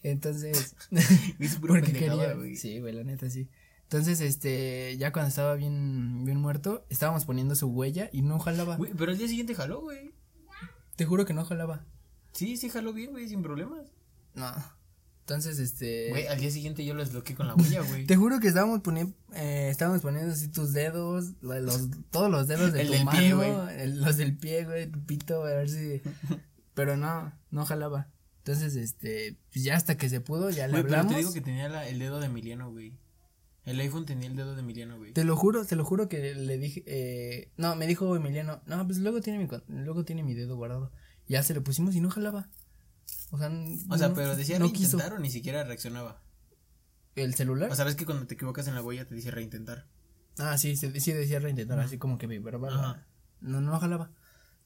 Entonces, 0.04 0.76
porque 1.68 1.92
quería, 1.94 2.36
sí, 2.56 2.80
güey, 2.80 2.94
la 2.94 3.04
neta 3.04 3.30
sí. 3.30 3.50
Entonces, 3.84 4.20
este, 4.20 4.98
ya 4.98 5.12
cuando 5.14 5.30
estaba 5.30 5.56
bien, 5.56 6.26
bien 6.26 6.40
muerto, 6.40 6.86
estábamos 6.90 7.26
poniendo 7.26 7.56
su 7.56 7.68
huella 7.68 8.10
y 8.12 8.22
no 8.22 8.38
jalaba. 8.40 8.76
Güey, 8.76 8.92
pero 8.98 9.12
al 9.12 9.18
día 9.18 9.28
siguiente 9.28 9.56
jaló, 9.56 9.82
güey. 9.82 10.12
Te 10.96 11.06
juro 11.06 11.26
que 11.26 11.34
no 11.34 11.46
jalaba. 11.46 11.86
Sí, 12.34 12.58
sí 12.58 12.70
jaló 12.70 12.92
bien, 12.94 13.12
güey, 13.12 13.28
sin 13.30 13.42
problemas. 13.42 13.88
No. 14.36 14.52
Entonces, 15.22 15.60
este. 15.60 16.10
Güey, 16.10 16.28
al 16.28 16.40
día 16.40 16.52
siguiente 16.52 16.86
yo 16.86 16.94
lo 16.94 17.04
desbloqueé 17.04 17.36
con 17.36 17.48
la 17.48 17.56
huella, 17.56 17.82
güey. 17.82 18.06
Te 18.08 18.16
juro 18.16 18.40
que 18.40 18.48
estábamos 18.50 18.82
poniendo, 18.82 19.14
eh, 19.34 19.70
estábamos 19.72 20.02
poniendo 20.02 20.32
así 20.34 20.48
tus 20.50 20.74
dedos, 20.74 21.34
los, 21.42 21.90
todos 22.12 22.30
los 22.32 22.48
dedos 22.48 22.74
de 22.74 22.82
El 22.82 22.88
tu 22.88 22.94
del 22.94 23.06
mano, 23.06 23.20
pie, 23.20 23.34
güey. 23.34 23.52
el- 23.82 24.02
los 24.02 24.18
del 24.18 24.38
pie, 24.38 24.66
güey, 24.66 24.88
tu 24.92 25.00
pito, 25.06 25.44
a 25.44 25.48
ver 25.50 25.70
si, 25.70 26.02
pero 26.74 26.96
no, 26.98 27.34
no 27.52 27.66
jalaba. 27.66 28.08
Entonces, 28.48 28.78
este, 28.78 29.36
pues 29.52 29.66
ya 29.66 29.76
hasta 29.76 29.98
que 29.98 30.08
se 30.08 30.22
pudo, 30.22 30.50
ya 30.50 30.68
le 30.68 30.74
pero 30.76 30.86
hablamos. 30.86 31.12
te 31.12 31.18
digo 31.20 31.34
que 31.34 31.42
tenía 31.42 31.68
la- 31.68 31.86
el 31.90 32.00
dedo 32.00 32.22
de 32.22 32.28
Emiliano, 32.28 32.72
güey. 32.72 32.94
El 33.66 33.78
iPhone 33.82 34.06
tenía 34.06 34.30
el 34.30 34.38
dedo 34.38 34.56
de 34.56 34.62
Emiliano, 34.62 34.98
güey. 34.98 35.12
Te 35.12 35.26
lo 35.26 35.36
juro, 35.36 35.66
te 35.66 35.76
lo 35.76 35.84
juro 35.84 36.08
que 36.08 36.34
le 36.34 36.58
dije, 36.58 36.82
eh, 36.88 37.52
no, 37.58 37.76
me 37.76 37.86
dijo 37.88 38.16
Emiliano, 38.16 38.62
no, 38.66 38.86
pues 38.88 39.00
luego 39.00 39.20
tiene 39.20 39.40
mi, 39.40 39.50
luego 39.84 40.06
tiene 40.06 40.24
mi 40.24 40.34
dedo 40.34 40.56
guardado. 40.56 40.94
Ya 41.28 41.44
se 41.44 41.54
lo 41.54 41.62
pusimos 41.62 41.94
y 41.96 42.00
no 42.00 42.10
jalaba. 42.10 42.48
O 43.32 43.38
sea, 43.38 43.50
O 43.90 43.98
sea, 43.98 44.08
no- 44.08 44.14
pero 44.16 44.34
decía 44.38 44.60
no 44.60 44.72
quiso. 44.72 44.92
reintentar 44.98 45.14
o 45.18 45.20
ni 45.20 45.30
siquiera 45.30 45.66
reaccionaba. 45.66 46.22
¿El 47.18 47.34
celular? 47.36 47.70
O 47.70 47.76
sea, 47.76 47.84
ves 47.84 47.96
que 47.96 48.06
cuando 48.06 48.28
te 48.28 48.36
equivocas 48.36 48.66
en 48.70 48.76
la 48.76 48.82
huella 48.82 49.06
te 49.06 49.14
dice 49.14 49.30
reintentar. 49.32 49.88
ah, 50.38 50.58
sí, 50.58 50.78
sí 50.78 50.88
decía 51.12 51.40
reintentar, 51.40 51.80
así 51.82 51.98
como 51.98 52.18
que 52.18 52.28
mi 52.30 52.40
verbal. 52.40 52.74
Ajá. 52.74 53.06
No, 53.42 53.60
no 53.60 53.78
jalaba. 53.78 54.12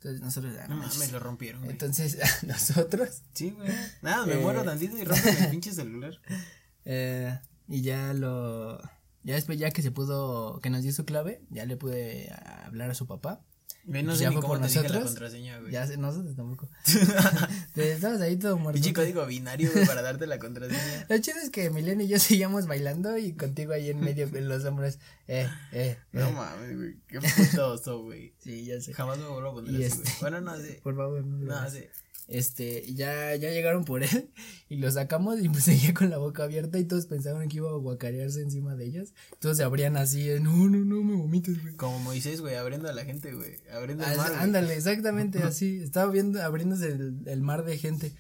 Entonces 0.04 0.22
nosotros, 0.22 0.56
ah, 0.60 0.68
No 0.68 0.78
mames, 0.78 1.12
lo 1.12 1.20
rompieron, 1.20 1.62
güey. 1.62 1.72
Entonces, 1.74 2.18
nosotros, 2.48 3.22
Sí, 3.34 3.52
güey. 3.52 3.70
Nada, 4.02 4.26
me 4.26 4.34
Eh. 4.34 4.38
muero 4.38 4.64
tantito 4.64 4.98
y 4.98 5.04
rompen 5.04 5.38
el 5.38 5.50
pinche 5.52 5.72
celular. 5.72 6.20
eh, 6.86 7.38
y 7.68 7.82
ya 7.84 8.14
lo, 8.16 8.82
ya 9.24 9.36
después, 9.36 9.60
ya 9.60 9.70
que 9.70 9.84
se 9.84 9.92
pudo, 9.92 10.60
que 10.60 10.72
nos 10.72 10.82
dio 10.82 10.92
su 10.92 11.06
clave, 11.06 11.44
ya 11.52 11.66
le 11.68 11.78
pude 11.78 12.34
hablar 12.66 12.90
a 12.90 12.96
su 12.96 13.06
papá. 13.06 13.42
Güey, 13.84 14.04
no 14.04 14.16
sé 14.16 14.24
ya 14.24 14.30
ni 14.30 14.36
fue 14.36 14.42
cómo 14.44 14.54
por 14.54 14.62
te 14.62 14.68
dije 14.68 14.80
la 14.80 14.84
nosotros. 14.90 15.10
contraseña, 15.12 15.60
güey. 15.60 15.72
Ya 15.72 15.88
sé, 15.88 15.98
nosotros 15.98 16.36
tampoco. 16.36 16.70
Te- 17.74 17.92
Estabas 17.94 18.22
ahí 18.22 18.38
todo 18.38 18.58
muerto. 18.58 18.76
Pinche 18.76 18.94
código 18.94 19.26
binario, 19.26 19.72
güey, 19.74 19.86
para 19.86 20.02
darte 20.02 20.28
la 20.28 20.38
contraseña. 20.40 21.06
Lo 21.10 21.18
chido 21.20 21.38
es 21.44 21.50
que 21.50 21.66
Emiliano 21.66 22.04
y 22.04 22.08
yo 22.08 22.20
seguíamos 22.20 22.68
bailando 22.68 23.18
y 23.18 23.34
contigo 23.34 23.74
ahí 23.74 23.90
en 23.90 24.00
medio 24.00 24.28
en 24.34 24.48
los 24.50 24.64
hombros. 24.66 25.00
Eh, 25.28 25.50
eh, 25.72 25.98
No 26.12 26.28
eh. 26.28 26.32
mames, 26.32 26.78
güey. 26.78 26.96
Qué 27.08 27.20
puto 27.20 27.74
oso, 27.74 28.04
güey. 28.04 28.34
Sí, 28.44 28.66
ya 28.66 28.80
sé. 28.80 28.94
Jamás 28.94 29.18
me 29.18 29.28
vuelvo 29.28 29.50
a 29.50 29.54
poner 29.54 29.74
Y 29.74 29.84
así, 29.86 29.96
güey. 29.98 30.08
este- 30.08 30.22
Bueno, 30.22 30.42
no 30.42 30.58
sé. 30.58 30.80
Por 30.84 30.96
favor, 30.96 31.24
no 31.26 31.46
No 31.62 31.70
sé. 31.70 31.90
Este, 32.32 32.92
ya, 32.94 33.36
ya 33.36 33.50
llegaron 33.52 33.84
por 33.86 34.04
él 34.04 34.32
y 34.70 34.78
lo 34.78 34.90
sacamos 34.92 35.40
y 35.42 35.50
pues 35.50 35.64
seguía 35.66 35.94
con 35.94 36.10
la 36.10 36.18
boca 36.18 36.44
abierta 36.44 36.80
y 36.80 36.86
todos 36.86 37.06
pensaban 37.06 37.48
que 37.50 37.58
iba 37.58 37.70
a 37.70 37.74
guacarearse 37.74 38.42
encima 38.42 38.76
de 38.76 38.86
ellos. 38.86 39.14
Todos 39.40 39.58
se 39.58 39.64
abrían 39.64 39.98
así, 39.98 40.24
de, 40.28 40.40
no, 40.40 40.52
no, 40.70 40.80
no, 40.80 41.04
me 41.04 41.16
vomites, 41.16 41.62
güey. 41.62 41.76
Como 41.76 42.00
Moisés, 42.00 42.42
güey, 42.42 42.56
abriendo 42.56 42.90
a 42.90 42.94
la 42.94 43.04
gente, 43.06 43.34
güey. 43.34 43.58
Abriendo 43.74 44.04
el 44.06 44.12
Ah, 44.12 44.16
mar. 44.18 44.30
güey. 44.30 44.40
Ándale, 44.42 44.76
exactamente 44.76 45.40
así. 45.44 45.82
Estaba 45.84 46.12
viendo, 46.12 46.42
abriéndose 46.42 46.88
el, 46.88 47.22
el 47.26 47.42
mar 47.42 47.64
de 47.66 47.78
gente. 47.78 48.14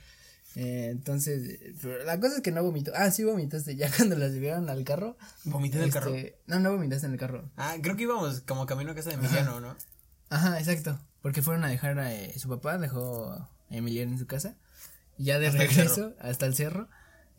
Eh, 0.55 0.89
entonces, 0.91 1.59
pero 1.81 2.03
la 2.03 2.19
cosa 2.19 2.35
es 2.35 2.41
que 2.41 2.51
no 2.51 2.61
vomitó. 2.61 2.91
Ah, 2.93 3.09
sí 3.09 3.23
vomitaste. 3.23 3.77
Ya 3.77 3.89
cuando 3.95 4.17
la 4.17 4.27
subieron 4.27 4.69
al 4.69 4.83
carro. 4.83 5.15
Vomité 5.45 5.77
en 5.77 5.83
el 5.85 5.91
carro. 5.93 6.13
este, 6.13 6.37
No, 6.47 6.59
no 6.59 6.73
vomitaste 6.73 7.05
en 7.07 7.13
el 7.13 7.19
carro. 7.19 7.49
Ah, 7.55 7.77
creo 7.81 7.95
que 7.95 8.03
íbamos 8.03 8.41
como 8.41 8.65
camino 8.65 8.91
a 8.91 8.95
casa 8.95 9.11
de 9.11 9.15
Emiliano, 9.15 9.61
¿no? 9.61 9.77
Ajá, 10.29 10.59
exacto. 10.59 10.99
Porque 11.21 11.41
fueron 11.41 11.63
a 11.63 11.69
dejar 11.69 11.97
a 11.99 12.13
eh, 12.13 12.37
su 12.37 12.49
papá, 12.49 12.77
dejó 12.77 13.47
Emiliano 13.71 14.11
en 14.11 14.19
su 14.19 14.27
casa. 14.27 14.57
Y 15.17 15.25
ya 15.25 15.39
de 15.39 15.47
Hasta 15.47 15.63
el 15.63 15.69
regreso, 15.69 16.15
hasta 16.19 16.45
el 16.45 16.55
cerro. 16.55 16.89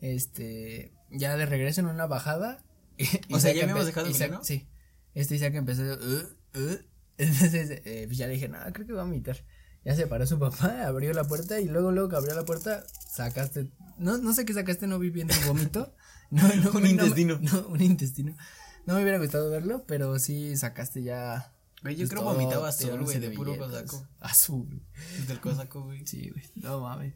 Este, 0.01 0.93
ya 1.11 1.37
de 1.37 1.45
regreso 1.45 1.81
en 1.81 1.87
una 1.87 2.07
bajada. 2.07 2.63
O 3.31 3.39
sea, 3.39 3.53
¿ya 3.53 3.63
habíamos 3.63 3.85
dejado 3.85 4.09
Isaac-? 4.09 4.39
Sí. 4.43 4.67
Este 5.13 5.35
Isaac 5.35 5.55
empezó 5.55 5.83
a. 5.83 5.95
"Uh, 5.95 6.59
uh". 6.59 6.77
Entonces, 7.17 7.81
eh, 7.85 8.03
pues 8.07 8.17
ya 8.17 8.27
le 8.27 8.33
dije, 8.33 8.49
no, 8.49 8.57
creo 8.73 8.87
que 8.87 8.93
va 8.93 9.01
a 9.01 9.05
vomitar. 9.05 9.37
Ya 9.85 9.95
se 9.95 10.07
paró 10.07 10.25
su 10.25 10.39
papá, 10.39 10.83
abrió 10.87 11.13
la 11.13 11.23
puerta 11.25 11.59
y 11.59 11.65
luego, 11.65 11.91
luego 11.91 12.09
que 12.09 12.15
abrió 12.15 12.35
la 12.35 12.45
puerta, 12.45 12.83
sacaste. 13.09 13.69
No, 13.97 14.17
no 14.17 14.33
sé 14.33 14.45
qué 14.45 14.53
sacaste, 14.53 14.87
no 14.87 14.99
vi 14.99 15.09
bien 15.09 15.29
el 15.29 15.45
vómito. 15.45 15.95
No, 16.31 16.47
no, 16.55 16.71
Un 16.71 16.83
no, 16.83 16.89
intestino. 16.89 17.39
No, 17.41 17.67
un 17.67 17.81
intestino. 17.81 18.35
No 18.85 18.95
me 18.95 19.03
hubiera 19.03 19.19
gustado 19.19 19.49
verlo, 19.51 19.85
pero 19.87 20.17
sí 20.19 20.57
sacaste 20.57 21.03
ya. 21.03 21.52
Güey, 21.83 21.95
yo 21.95 21.99
pues, 22.01 22.09
creo 22.09 22.23
todo- 22.23 22.33
vomitaba 22.33 22.69
azul, 22.69 23.03
güey, 23.03 23.19
de 23.19 23.29
puro 23.31 23.57
cosaco. 23.57 24.07
Azul. 24.19 24.81
Del 25.27 25.39
cosaco, 25.39 25.83
güey. 25.83 26.05
Sí, 26.07 26.29
güey. 26.29 26.43
No 26.55 26.79
mames. 26.79 27.13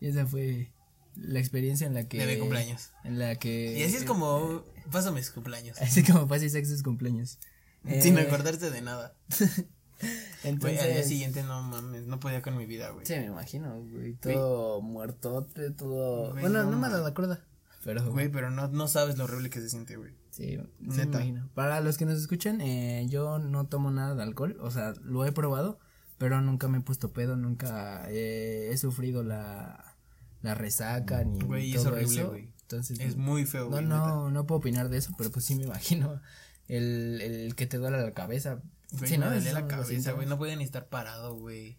Y 0.00 0.06
esa 0.08 0.26
fue 0.26 0.72
la 1.16 1.38
experiencia 1.40 1.86
en 1.86 1.94
la 1.94 2.06
que. 2.06 2.18
De 2.24 2.34
mi 2.34 2.38
cumpleaños. 2.40 2.90
En 3.04 3.18
la 3.18 3.34
que. 3.36 3.78
Y 3.78 3.82
así 3.82 3.96
es 3.96 4.04
como, 4.04 4.64
pásame 4.92 5.16
mis 5.20 5.30
cumpleaños. 5.30 5.78
Así 5.80 6.02
como 6.04 6.32
Isaac 6.36 6.64
sus 6.64 6.82
cumpleaños. 6.82 7.38
Sin 8.00 8.16
Eh, 8.18 8.20
acordarte 8.22 8.70
de 8.70 8.80
nada. 8.82 9.14
Güey, 10.00 10.52
Entonces. 10.54 10.80
al 10.80 10.92
día 10.94 11.02
siguiente 11.02 11.42
no 11.42 11.62
mames, 11.62 12.06
no 12.06 12.18
podía 12.20 12.40
con 12.40 12.56
mi 12.56 12.64
vida, 12.64 12.88
güey. 12.88 13.04
Sí, 13.04 13.12
me 13.16 13.26
imagino, 13.26 13.82
güey. 13.82 14.14
Todo 14.14 14.80
muertote, 14.80 15.70
todo. 15.72 16.30
Güey, 16.30 16.40
bueno, 16.40 16.64
no 16.64 16.70
no, 16.70 16.78
me 16.78 16.88
la 16.88 17.12
cuerda. 17.12 17.44
Pero. 17.84 18.10
Güey, 18.10 18.28
pero 18.28 18.50
no, 18.50 18.68
no 18.68 18.88
sabes 18.88 19.16
lo 19.16 19.24
horrible 19.24 19.50
que 19.50 19.60
se 19.60 19.68
siente, 19.70 19.96
güey. 19.96 20.12
Sí, 20.30 20.58
sí 20.90 20.96
me 20.98 21.02
imagino. 21.04 21.48
Para 21.54 21.80
los 21.80 21.96
que 21.96 22.04
nos 22.06 22.18
escuchan, 22.18 22.60
eh, 22.60 23.06
yo 23.08 23.38
no 23.38 23.66
tomo 23.66 23.90
nada 23.90 24.14
de 24.14 24.22
alcohol. 24.22 24.56
O 24.60 24.70
sea, 24.70 24.92
lo 25.02 25.24
he 25.24 25.32
probado, 25.32 25.78
pero 26.18 26.40
nunca 26.40 26.68
me 26.68 26.78
he 26.78 26.80
puesto 26.82 27.12
pedo, 27.12 27.36
nunca 27.36 28.04
eh, 28.10 28.68
he 28.72 28.76
sufrido 28.76 29.22
la, 29.24 29.96
la 30.42 30.54
resaca 30.54 31.24
ni 31.24 31.40
Güey, 31.40 31.74
es 31.74 31.84
horrible, 31.86 32.20
eso. 32.20 32.28
güey. 32.30 32.52
Entonces, 32.62 33.00
Es 33.00 33.16
muy 33.16 33.46
feo, 33.46 33.64
no, 33.64 33.70
güey. 33.70 33.82
neta. 33.84 33.96
no, 33.96 34.30
no 34.30 34.46
puedo 34.46 34.58
opinar 34.60 34.88
de 34.90 34.98
eso, 34.98 35.12
pero 35.18 35.30
pues 35.30 35.44
sí 35.44 35.54
me 35.56 35.62
imagino 35.64 36.20
el, 36.68 37.20
el 37.20 37.54
que 37.56 37.66
te 37.66 37.78
duele 37.78 38.00
la 38.00 38.12
cabeza. 38.12 38.60
Sí, 39.04 39.12
me 39.12 39.18
¿no? 39.18 39.26
dolía 39.26 39.38
Esos 39.50 39.52
la 39.54 39.66
cabeza, 39.68 40.12
güey. 40.12 40.26
No 40.28 40.36
podía 40.38 40.54
ni 40.56 40.64
estar 40.64 40.88
parado, 40.88 41.34
güey. 41.34 41.78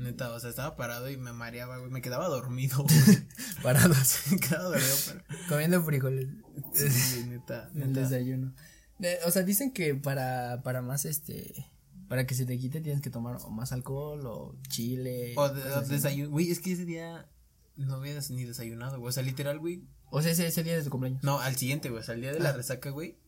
Neta, 0.00 0.32
o 0.32 0.40
sea, 0.40 0.50
estaba 0.50 0.76
parado 0.76 1.10
y 1.10 1.16
me 1.16 1.32
mareaba, 1.32 1.76
güey. 1.78 1.90
Me 1.90 2.00
quedaba 2.00 2.28
dormido. 2.28 2.84
Parados, 3.62 4.20
me 4.30 4.38
quedaba 4.40 4.64
dormido, 4.70 4.96
pero. 5.06 5.20
comiendo 5.48 5.82
frijoles. 5.82 6.28
Sí, 6.72 7.24
neta. 7.28 7.70
El 7.74 7.92
desayuno. 7.92 8.54
De- 8.98 9.18
o 9.26 9.30
sea, 9.30 9.42
dicen 9.42 9.72
que 9.72 9.94
para, 9.94 10.62
para 10.62 10.80
más 10.82 11.04
este, 11.04 11.66
para 12.08 12.26
que 12.26 12.34
se 12.34 12.46
te 12.46 12.58
quite 12.58 12.80
tienes 12.80 13.02
que 13.02 13.10
tomar 13.10 13.36
o 13.42 13.50
más 13.50 13.72
alcohol 13.72 14.26
o 14.26 14.56
chile. 14.68 15.34
O, 15.36 15.48
de, 15.50 15.62
o 15.72 15.80
desayuno. 15.82 16.30
Güey, 16.30 16.50
es 16.50 16.60
que 16.60 16.72
ese 16.72 16.84
día 16.86 17.28
no 17.76 17.94
había 17.96 18.14
des- 18.14 18.30
ni 18.30 18.44
desayunado, 18.44 18.98
güey. 18.98 19.10
O 19.10 19.12
sea, 19.12 19.22
literal, 19.22 19.58
güey. 19.58 19.84
O 20.10 20.22
sea, 20.22 20.32
ese, 20.32 20.46
ese 20.46 20.62
día 20.64 20.76
de 20.76 20.82
tu 20.82 20.90
cumpleaños. 20.90 21.22
No, 21.22 21.40
al 21.40 21.56
siguiente, 21.56 21.90
güey. 21.90 22.00
O 22.00 22.04
sea, 22.04 22.14
al 22.14 22.20
día 22.22 22.32
de 22.32 22.40
la 22.40 22.50
Ah. 22.50 22.54
resaca, 22.54 22.90
güey. 22.90 23.18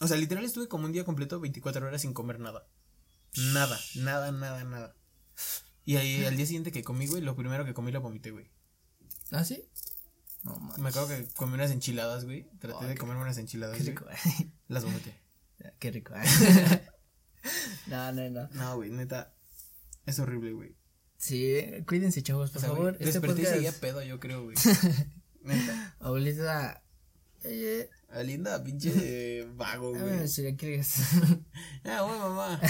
O 0.00 0.08
sea, 0.08 0.16
literal 0.16 0.44
estuve 0.44 0.66
como 0.66 0.86
un 0.86 0.92
día 0.92 1.04
completo, 1.04 1.38
24 1.38 1.86
horas 1.86 2.02
sin 2.02 2.12
comer 2.12 2.40
nada. 2.40 2.66
Nada, 3.52 3.78
nada, 3.94 4.32
nada, 4.32 4.64
nada. 4.64 4.94
Y 5.84 5.96
ahí 5.96 6.24
al 6.24 6.36
día 6.36 6.46
siguiente 6.46 6.72
que 6.72 6.82
comí, 6.82 7.06
güey, 7.06 7.22
lo 7.22 7.36
primero 7.36 7.64
que 7.64 7.74
comí 7.74 7.92
lo 7.92 8.00
vomité, 8.00 8.30
güey. 8.30 8.50
¿Ah, 9.30 9.44
sí? 9.44 9.68
No, 10.42 10.56
man. 10.58 10.80
Me 10.80 10.88
acuerdo 10.90 11.08
que 11.08 11.26
comí 11.36 11.54
unas 11.54 11.70
enchiladas, 11.70 12.24
güey. 12.24 12.46
Traté 12.58 12.86
de 12.86 12.94
comerme 12.96 13.22
unas 13.22 13.38
enchiladas, 13.38 13.76
Qué 13.76 13.82
güey. 13.92 13.96
rico. 13.96 14.06
Las 14.68 14.84
vomité. 14.84 15.14
Qué 15.78 15.90
rico. 15.90 16.14
no, 17.86 18.12
no, 18.12 18.30
no. 18.30 18.48
No, 18.52 18.76
güey, 18.76 18.90
neta. 18.90 19.34
Es 20.06 20.18
horrible, 20.18 20.52
güey. 20.52 20.76
Sí, 21.16 21.56
cuídense, 21.86 22.22
chavos, 22.22 22.50
por 22.50 22.58
O 22.58 22.60
sea, 22.60 22.68
güey, 22.70 22.78
favor. 22.82 22.92
Este 22.94 23.04
desperté 23.06 23.26
y 23.40 23.44
podcast. 23.44 23.54
seguía 23.54 23.72
pedo, 23.80 24.02
yo 24.02 24.20
creo, 24.20 24.44
güey. 24.44 24.56
neta. 25.42 25.96
Abuelita. 26.00 26.82
Eh, 27.44 27.88
A 28.10 28.22
linda, 28.22 28.62
pinche 28.62 29.44
vago, 29.56 29.94
a 29.94 29.98
güey. 29.98 30.18
ver 30.18 30.28
si 30.28 30.42
la 30.42 30.56
quieres. 30.56 30.94
Ah, 31.84 32.02
güey, 32.02 32.18
mamá. 32.18 32.60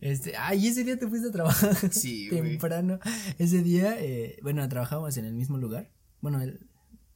Este, 0.00 0.36
ay, 0.36 0.68
ese 0.68 0.84
día 0.84 0.98
te 0.98 1.08
fuiste 1.08 1.28
a 1.28 1.32
trabajar 1.32 1.74
Sí, 1.92 2.28
temprano. 2.30 3.00
Ese 3.38 3.62
día, 3.62 3.96
eh, 3.98 4.38
bueno, 4.42 4.68
trabajábamos 4.68 5.16
en 5.16 5.24
el 5.24 5.34
mismo 5.34 5.58
lugar. 5.58 5.90
Bueno, 6.20 6.40
él, 6.40 6.60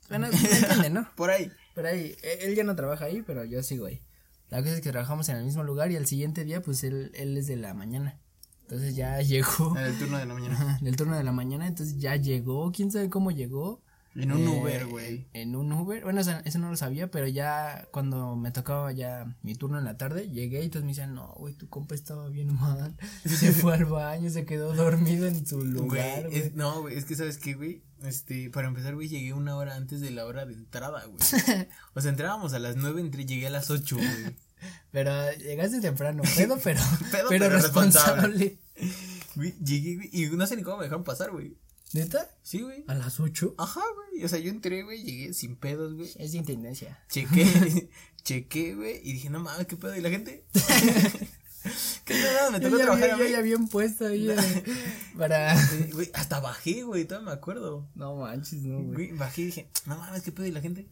bueno, 0.08 0.28
me 0.32 0.58
entienden, 0.58 0.94
¿no? 0.94 1.08
Por 1.14 1.30
ahí. 1.30 1.50
Pero 1.74 1.88
ahí, 1.88 2.16
él 2.22 2.50
él 2.50 2.54
ya 2.54 2.64
no 2.64 2.76
trabaja 2.76 3.06
ahí, 3.06 3.22
pero 3.22 3.44
yo 3.44 3.62
sigo 3.62 3.86
ahí. 3.86 4.02
La 4.50 4.60
cosa 4.60 4.74
es 4.74 4.80
que 4.82 4.90
trabajamos 4.90 5.28
en 5.30 5.36
el 5.36 5.44
mismo 5.44 5.64
lugar 5.64 5.90
y 5.90 5.96
al 5.96 6.06
siguiente 6.06 6.44
día, 6.44 6.60
pues 6.60 6.84
él, 6.84 7.10
él 7.14 7.36
es 7.36 7.46
de 7.46 7.56
la 7.56 7.72
mañana. 7.72 8.20
Entonces 8.62 8.94
ya 8.94 9.20
llegó. 9.22 9.76
En 9.76 9.84
el 9.84 9.98
turno 9.98 10.18
de 10.18 10.26
la 10.26 10.34
mañana. 10.34 10.78
Del 10.82 10.96
turno 10.96 11.16
de 11.16 11.24
la 11.24 11.32
mañana, 11.32 11.66
entonces 11.66 11.98
ya 11.98 12.16
llegó, 12.16 12.72
quién 12.72 12.90
sabe 12.90 13.08
cómo 13.08 13.30
llegó. 13.30 13.82
En 14.14 14.30
un 14.32 14.42
Eh, 14.42 14.48
Uber, 14.48 14.86
güey. 14.86 15.26
En 15.32 15.56
un 15.56 15.72
Uber, 15.72 16.02
bueno, 16.04 16.20
eso, 16.20 16.58
no 16.58 16.70
lo 16.70 16.76
sabía, 16.76 17.10
pero 17.10 17.26
ya 17.26 17.88
cuando 17.92 18.36
me 18.36 18.50
tocaba 18.50 18.92
ya 18.92 19.34
mi 19.42 19.54
turno 19.54 19.78
en 19.78 19.84
la 19.84 19.96
tarde, 19.96 20.28
llegué 20.28 20.62
y 20.62 20.68
todos 20.68 20.84
me 20.84 20.90
decían, 20.90 21.14
no, 21.14 21.28
güey, 21.38 21.54
tu 21.54 21.68
compa 21.68 21.94
estaba 21.94 22.28
bien 22.28 22.54
mal. 22.54 22.94
Se 23.24 23.52
fue 23.52 23.74
al 23.74 23.86
baño, 23.86 24.28
se 24.30 24.44
quedó 24.44 24.74
dormido 24.74 25.26
en 25.26 25.46
su 25.46 25.64
lugar, 25.64 26.28
Güey, 26.28 26.52
no, 26.54 26.82
güey, 26.82 26.98
es 26.98 27.04
que 27.04 27.16
sabes 27.16 27.38
qué, 27.38 27.54
güey. 27.54 27.82
Este, 28.02 28.50
para 28.50 28.68
empezar, 28.68 28.94
güey, 28.94 29.08
llegué 29.08 29.32
una 29.32 29.56
hora 29.56 29.76
antes 29.76 30.00
de 30.00 30.10
la 30.10 30.26
hora 30.26 30.44
de 30.44 30.54
entrada, 30.54 31.04
güey. 31.06 31.18
O 31.94 32.00
sea, 32.00 32.10
entrábamos 32.10 32.52
a 32.52 32.58
las 32.58 32.76
nueve, 32.76 33.00
entré, 33.00 33.24
llegué 33.24 33.46
a 33.46 33.50
las 33.50 33.70
ocho, 33.70 33.96
güey. 33.96 34.36
Pero 34.90 35.32
llegaste 35.38 35.80
temprano, 35.80 36.22
pedo, 36.36 36.58
pero, 36.64 36.80
Pedo, 37.10 37.28
pero, 37.28 37.28
pero 37.28 37.48
responsable. 37.48 38.58
Güey, 39.34 39.54
llegué, 39.64 39.96
güey, 39.96 40.10
y 40.12 40.26
no 40.26 40.46
sé 40.46 40.56
ni 40.56 40.62
cómo 40.62 40.78
me 40.78 40.84
dejaron 40.84 41.04
pasar, 41.04 41.30
güey. 41.30 41.56
¿Neta? 41.92 42.30
Sí, 42.42 42.62
güey. 42.62 42.84
¿A 42.88 42.94
las 42.94 43.20
ocho? 43.20 43.54
Ajá, 43.58 43.82
güey. 43.94 44.24
O 44.24 44.28
sea, 44.28 44.38
yo 44.38 44.50
entré, 44.50 44.82
güey, 44.82 45.02
llegué 45.02 45.34
sin 45.34 45.56
pedos, 45.56 45.94
güey. 45.94 46.10
Es 46.18 46.32
de 46.32 46.38
intendencia. 46.38 46.98
Chequé, 47.08 47.90
chequé, 48.24 48.74
güey, 48.74 49.00
y 49.02 49.12
dije, 49.12 49.28
no 49.28 49.40
mames, 49.40 49.66
qué 49.66 49.76
pedo, 49.76 49.94
¿y 49.94 50.00
la 50.00 50.10
gente? 50.10 50.44
¿Qué 52.04 52.14
pedo? 52.14 52.50
Me 52.50 52.60
tocó 52.60 52.76
trabajar 52.76 53.18
yo 53.18 53.24
ya 53.24 53.40
bien 53.40 53.68
puesto 53.68 54.06
ahí 54.06 54.28
eh, 54.28 54.36
para... 55.18 55.54
Güey, 55.92 56.10
hasta 56.14 56.40
bajé, 56.40 56.82
güey, 56.82 57.04
todavía 57.04 57.30
me 57.30 57.34
acuerdo. 57.34 57.88
No 57.94 58.16
manches, 58.16 58.62
no, 58.62 58.82
güey. 58.82 59.08
Güey, 59.08 59.12
bajé 59.12 59.42
y 59.42 59.44
dije, 59.46 59.68
no 59.86 59.96
mames, 59.96 60.22
¿qué 60.22 60.32
pedo? 60.32 60.46
¿Y 60.46 60.50
la 60.50 60.60
gente? 60.60 60.88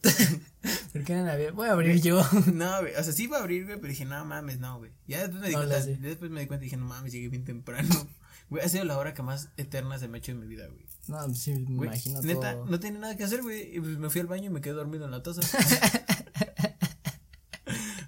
¿Por 0.93 1.03
qué 1.03 1.15
no 1.15 1.25
la? 1.25 1.51
Voy 1.51 1.67
a 1.67 1.73
abrir 1.73 2.01
yo. 2.01 2.23
No, 2.53 2.79
güey, 2.79 2.95
o 2.95 3.03
sea, 3.03 3.11
sí 3.11 3.23
iba 3.23 3.37
a 3.37 3.41
abrir, 3.41 3.65
güey, 3.65 3.77
pero 3.77 3.89
dije, 3.89 4.05
no 4.05 4.23
mames, 4.23 4.59
no, 4.59 4.77
güey. 4.77 4.91
Ya 5.07 5.27
después 5.27 5.41
me 5.41 5.47
di 5.49 5.53
No, 5.55 5.59
cuenta, 5.59 5.79
ya 5.79 5.97
después 5.97 6.31
me 6.31 6.41
di 6.41 6.47
cuenta 6.47 6.63
y 6.63 6.67
dije, 6.67 6.77
no 6.77 6.85
mames, 6.85 7.11
llegué 7.11 7.27
bien 7.27 7.43
temprano. 7.43 8.07
Güey, 8.49 8.63
ha 8.63 8.69
sido 8.69 8.83
la 8.85 8.97
hora 8.97 9.13
que 9.13 9.23
más 9.23 9.49
eterna 9.57 9.97
se 9.99 10.07
me 10.07 10.17
ha 10.17 10.19
hecho 10.19 10.31
en 10.31 10.39
mi 10.39 10.47
vida, 10.47 10.67
güey. 10.67 10.85
No, 11.07 11.17
pues 11.25 11.39
sí, 11.39 11.53
me 11.53 11.85
imagino 11.85 12.21
neta, 12.21 12.53
todo. 12.53 12.65
no 12.65 12.79
tenía 12.79 12.99
nada 12.99 13.17
que 13.17 13.23
hacer, 13.23 13.41
güey. 13.41 13.75
Y 13.75 13.79
pues 13.79 13.97
me 13.97 14.09
fui 14.09 14.21
al 14.21 14.27
baño 14.27 14.45
y 14.45 14.49
me 14.49 14.61
quedé 14.61 14.73
dormido 14.73 15.05
en 15.05 15.11
la 15.11 15.23
taza. 15.23 15.41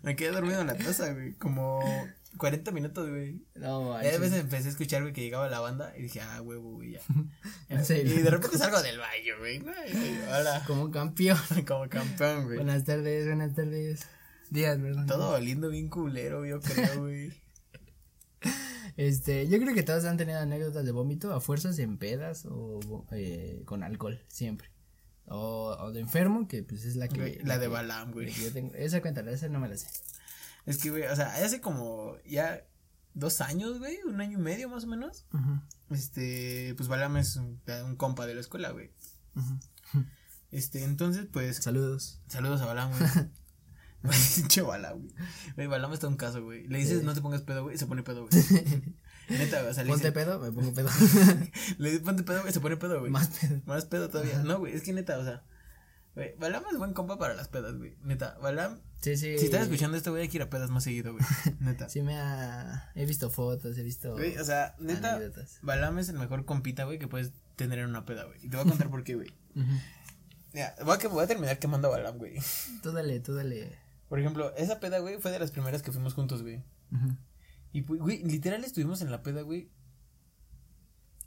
me 0.03 0.15
quedé 0.15 0.31
dormido 0.31 0.61
en 0.61 0.67
la 0.67 0.77
taza, 0.77 1.13
güey. 1.13 1.33
Como 1.33 1.81
40 2.37 2.71
minutos, 2.71 3.09
güey. 3.09 3.41
No 3.55 3.93
Ya 3.93 3.95
manches. 3.95 4.11
de 4.11 4.17
veces 4.19 4.39
empecé 4.41 4.67
a 4.67 4.71
escuchar, 4.71 5.01
güey, 5.01 5.13
que 5.13 5.21
llegaba 5.21 5.47
la 5.49 5.59
banda 5.59 5.93
y 5.97 6.03
dije, 6.03 6.21
ah, 6.21 6.41
huevo, 6.41 6.73
güey, 6.73 6.91
ya. 6.93 6.99
En 7.69 7.83
serio. 7.85 8.13
Y 8.13 8.21
de 8.21 8.29
repente 8.29 8.57
salgo 8.57 8.81
del 8.81 8.99
baño, 8.99 9.37
güey. 9.39 9.57
Y 9.57 10.19
Hola. 10.29 10.63
Como 10.67 10.91
campeón. 10.91 11.37
Como 11.67 11.89
campeón, 11.89 12.45
güey. 12.45 12.57
Buenas 12.57 12.83
tardes, 12.83 13.25
buenas 13.25 13.55
tardes. 13.55 14.01
Días, 14.49 14.77
perdón. 14.77 15.07
Todo 15.07 15.31
oliendo 15.31 15.69
bien 15.69 15.89
culero, 15.89 16.45
yo 16.45 16.59
creo, 16.61 17.01
güey. 17.01 17.33
Este, 18.95 19.47
yo 19.47 19.59
creo 19.59 19.73
que 19.73 19.83
todos 19.83 20.05
han 20.05 20.17
tenido 20.17 20.39
anécdotas 20.39 20.85
de 20.85 20.91
vómito 20.91 21.33
a 21.33 21.41
fuerzas 21.41 21.79
en 21.79 21.97
pedas 21.97 22.45
o 22.45 23.05
eh, 23.11 23.63
con 23.65 23.83
alcohol, 23.83 24.21
siempre. 24.27 24.69
O, 25.25 25.75
o 25.79 25.91
de 25.91 26.01
enfermo, 26.01 26.47
que 26.47 26.63
pues 26.63 26.85
es 26.85 26.95
la 26.95 27.07
que. 27.07 27.19
Güey, 27.19 27.39
la 27.43 27.57
de 27.57 27.67
Balam, 27.67 28.11
güey. 28.11 28.31
Yo 28.31 28.51
tengo, 28.51 28.73
esa 28.75 29.01
cuéntala, 29.01 29.31
esa 29.31 29.47
no 29.49 29.59
me 29.59 29.69
la 29.69 29.77
sé. 29.77 29.87
Es 30.65 30.77
que, 30.77 30.89
güey, 30.91 31.03
o 31.03 31.15
sea, 31.15 31.33
hace 31.35 31.61
como 31.61 32.15
ya 32.25 32.65
dos 33.13 33.41
años, 33.41 33.79
güey, 33.79 33.97
un 34.05 34.19
año 34.21 34.37
y 34.37 34.41
medio 34.41 34.69
más 34.69 34.83
o 34.83 34.87
menos. 34.87 35.25
Este, 35.89 36.73
pues 36.75 36.89
Balam 36.89 37.17
es 37.17 37.35
un, 37.35 37.61
un 37.85 37.95
compa 37.95 38.25
de 38.25 38.35
la 38.35 38.41
escuela, 38.41 38.71
güey. 38.71 38.91
Este, 40.51 40.83
entonces, 40.83 41.25
pues, 41.31 41.57
Saludos. 41.57 42.21
saludos 42.27 42.61
a 42.61 42.65
Balam, 42.65 42.91
güey. 42.91 43.01
Pinche 44.35 44.61
Balam, 44.61 44.99
güey. 44.99 45.13
Güey, 45.55 45.67
Balam 45.67 45.93
está 45.93 46.07
un 46.07 46.17
caso, 46.17 46.43
güey. 46.43 46.67
Le 46.67 46.77
dices, 46.79 46.99
Sí. 46.99 47.05
no 47.05 47.13
te 47.13 47.21
pongas 47.21 47.41
pedo, 47.41 47.63
güey, 47.63 47.75
y 47.75 47.77
se 47.77 47.85
pone 47.87 48.03
pedo, 48.03 48.27
güey. 48.27 48.43
Neta, 49.29 49.63
o 49.69 49.73
sea, 49.73 49.83
le 49.83 49.89
Ponte 49.89 50.07
dice, 50.07 50.11
pedo, 50.11 50.39
me 50.39 50.51
pongo 50.51 50.73
pedo. 50.73 50.89
le 51.77 51.91
dice, 51.91 52.03
ponte 52.03 52.23
pedo, 52.23 52.41
güey, 52.41 52.51
se 52.53 52.59
pone 52.59 52.75
pedo, 52.77 52.99
güey. 52.99 53.11
Más 53.11 53.27
pedo. 53.29 53.61
Más 53.65 53.85
pedo 53.85 54.09
todavía. 54.09 54.39
No, 54.43 54.59
güey, 54.59 54.73
es 54.73 54.81
que 54.81 54.91
neta, 54.93 55.17
o 55.17 55.23
sea, 55.23 55.43
güey, 56.15 56.35
Balam 56.37 56.63
es 56.71 56.77
buen 56.77 56.93
compa 56.93 57.17
para 57.17 57.33
las 57.33 57.47
pedas, 57.47 57.75
güey. 57.77 57.95
Neta, 58.03 58.37
Balam, 58.41 58.81
Sí, 59.01 59.17
sí. 59.17 59.37
si 59.37 59.45
estás 59.45 59.63
escuchando 59.63 59.97
esto, 59.97 60.11
güey, 60.11 60.23
hay 60.23 60.29
que 60.29 60.37
ir 60.37 60.43
a 60.43 60.49
pedas 60.49 60.69
más 60.69 60.83
seguido, 60.83 61.13
güey. 61.13 61.25
Neta. 61.59 61.89
Sí 61.89 62.01
me 62.01 62.17
ha... 62.19 62.91
He 62.95 63.05
visto 63.05 63.29
fotos, 63.29 63.77
he 63.77 63.83
visto... 63.83 64.13
Güey, 64.13 64.37
o 64.37 64.45
sea, 64.45 64.75
neta, 64.79 65.15
anécdotas. 65.15 65.59
Balam 65.61 65.99
es 65.99 66.07
el 66.09 66.17
mejor 66.17 66.45
compita, 66.45 66.83
güey, 66.85 66.99
que 66.99 67.07
puedes 67.07 67.31
tener 67.57 67.79
en 67.79 67.89
una 67.89 68.05
peda, 68.05 68.23
güey. 68.25 68.37
Y 68.45 68.49
te 68.49 68.55
voy 68.57 68.65
a 68.65 68.69
contar 68.69 68.89
por 68.89 69.03
qué, 69.03 69.15
güey. 69.15 69.29
Ujú. 69.55 69.71
Mira, 70.53 70.75
voy 70.85 70.95
a, 70.95 70.97
que- 70.99 71.07
voy 71.07 71.23
a 71.23 71.27
terminar 71.27 71.59
quemando 71.59 71.87
a 71.89 71.91
Balam, 71.91 72.17
güey. 72.17 72.35
Tú 72.81 72.91
dale, 72.91 73.19
tú 73.19 73.33
dale. 73.35 73.75
Por 74.13 74.19
ejemplo, 74.19 74.53
esa 74.57 74.79
peda, 74.79 74.99
güey, 74.99 75.17
fue 75.17 75.31
de 75.31 75.39
las 75.39 75.49
primeras 75.49 75.81
que 75.81 75.91
fuimos 75.91 76.13
juntos, 76.13 76.43
güey. 76.43 76.57
Ujú. 76.91 77.17
Y, 77.71 77.81
pues, 77.81 77.99
güey, 77.99 78.21
literal 78.21 78.63
estuvimos 78.63 79.01
en 79.01 79.09
la 79.09 79.23
peda, 79.23 79.41
güey, 79.41 79.71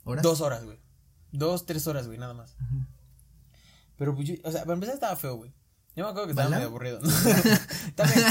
¿Horas? 0.05 0.23
dos 0.23 0.39
horas, 0.39 0.63
güey. 0.63 0.79
Dos, 1.33 1.65
tres 1.65 1.85
horas, 1.87 2.07
güey, 2.07 2.17
nada 2.17 2.33
más. 2.33 2.55
Pero, 3.97 4.15
pues, 4.15 4.29
yo, 4.29 4.35
o 4.41 4.51
sea, 4.53 4.61
para 4.61 4.75
empezar 4.75 4.95
estaba 4.95 5.17
feo, 5.17 5.35
güey. 5.35 5.51
Yo 5.97 6.05
me 6.05 6.11
acuerdo 6.11 6.27
que 6.27 6.31
estaba 6.31 6.49
medio 6.49 6.67
aburrido. 6.67 7.01
También. 7.95 8.25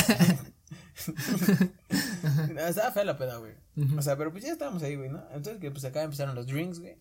estaba 2.66 2.92
fea 2.92 3.04
la 3.04 3.18
peda, 3.18 3.36
güey. 3.36 3.52
O 3.98 4.00
sea, 4.00 4.16
pero 4.16 4.32
pues 4.32 4.42
ya 4.42 4.52
estábamos 4.52 4.82
ahí, 4.82 4.96
güey, 4.96 5.10
¿no? 5.10 5.22
Entonces, 5.32 5.60
que 5.60 5.70
pues 5.70 5.84
acá 5.84 6.02
empezaron 6.02 6.34
los 6.34 6.46
drinks, 6.46 6.80
güey. 6.80 6.96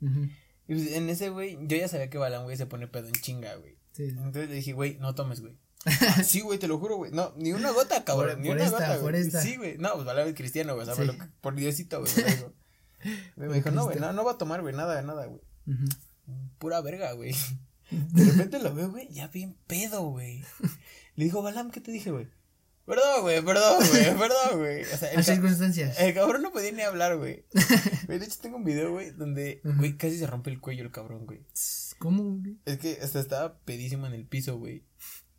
Y 0.00 0.74
pues 0.74 0.92
en 0.92 1.10
ese, 1.10 1.30
güey, 1.30 1.58
yo 1.62 1.76
ya 1.76 1.88
sabía 1.88 2.08
que 2.08 2.18
Balam, 2.18 2.44
güey, 2.44 2.56
se 2.56 2.66
pone 2.66 2.86
pedo 2.86 3.08
en 3.08 3.14
chinga, 3.14 3.56
güey. 3.56 3.76
Sí, 3.94 4.12
sí. 4.12 4.16
Entonces 4.16 4.48
le 4.48 4.54
dije, 4.54 4.74
güey, 4.74 4.96
no 5.00 5.16
tomes, 5.16 5.40
güey. 5.40 5.58
Ah, 5.86 6.22
sí, 6.24 6.40
güey, 6.40 6.58
te 6.58 6.68
lo 6.68 6.78
juro, 6.78 6.96
güey. 6.96 7.10
No, 7.12 7.32
ni 7.36 7.52
una 7.52 7.70
gota, 7.70 8.04
cabrón. 8.04 8.30
Por- 8.34 8.38
ni 8.40 8.48
por 8.48 8.56
una 8.56 8.64
esta, 8.66 8.76
gota, 8.88 9.00
por 9.00 9.10
güey. 9.12 9.22
esta. 9.26 9.40
Sí, 9.42 9.56
güey. 9.56 9.78
No, 9.78 9.94
pues 9.94 10.04
Balam 10.04 10.28
es 10.28 10.34
cristiano, 10.34 10.74
güey. 10.74 10.82
O 10.82 10.86
sea, 10.86 10.94
Sí. 10.94 11.06
por, 11.06 11.14
lo 11.14 11.24
que- 11.24 11.30
por 11.40 11.54
Diosito, 11.54 12.00
güey. 12.00 12.12
Me 12.16 12.30
dijo, 12.34 12.52
me 13.36 13.54
dijo 13.54 13.70
no, 13.70 13.84
güey, 13.86 13.98
no, 13.98 14.12
no 14.12 14.24
va 14.24 14.32
a 14.32 14.38
tomar, 14.38 14.60
güey, 14.60 14.74
nada, 14.74 15.00
nada, 15.00 15.24
güey. 15.24 15.40
Pura 16.58 16.80
verga, 16.82 17.12
güey. 17.12 17.34
De 17.90 18.24
repente 18.24 18.58
lo 18.58 18.74
veo, 18.74 18.90
güey, 18.90 19.08
ya 19.10 19.28
bien 19.28 19.56
pedo, 19.66 20.02
güey. 20.10 20.44
Le 21.16 21.24
digo, 21.24 21.40
Balam, 21.42 21.70
¿qué 21.70 21.80
te 21.80 21.90
dije, 21.92 22.10
güey? 22.10 22.28
Perdón, 22.86 23.22
güey, 23.22 23.40
perdón, 23.42 23.78
güey, 23.88 24.18
perdón, 24.18 24.58
güey. 24.58 24.82
O 24.82 24.96
sea, 24.96 25.10
el, 25.12 25.24
circunstancias. 25.24 25.98
el 25.98 26.12
cabrón 26.12 26.42
no 26.42 26.50
podía 26.52 26.72
ni 26.72 26.82
hablar, 26.82 27.16
güey. 27.16 27.44
De 28.08 28.16
hecho, 28.16 28.36
tengo 28.42 28.56
un 28.56 28.64
video, 28.64 28.90
güey, 28.92 29.12
donde, 29.12 29.60
güey, 29.64 29.96
casi 29.96 30.18
se 30.18 30.26
rompe 30.26 30.50
el 30.50 30.60
cuello 30.60 30.82
el 30.84 30.90
cabrón, 30.90 31.24
güey. 31.24 31.40
¿Cómo? 32.00 32.22
güey? 32.38 32.58
Es 32.66 32.78
que 32.78 32.98
hasta 33.00 33.20
estaba 33.20 33.58
pedísimo 33.60 34.06
en 34.06 34.12
el 34.14 34.26
piso, 34.26 34.58
güey. 34.58 34.84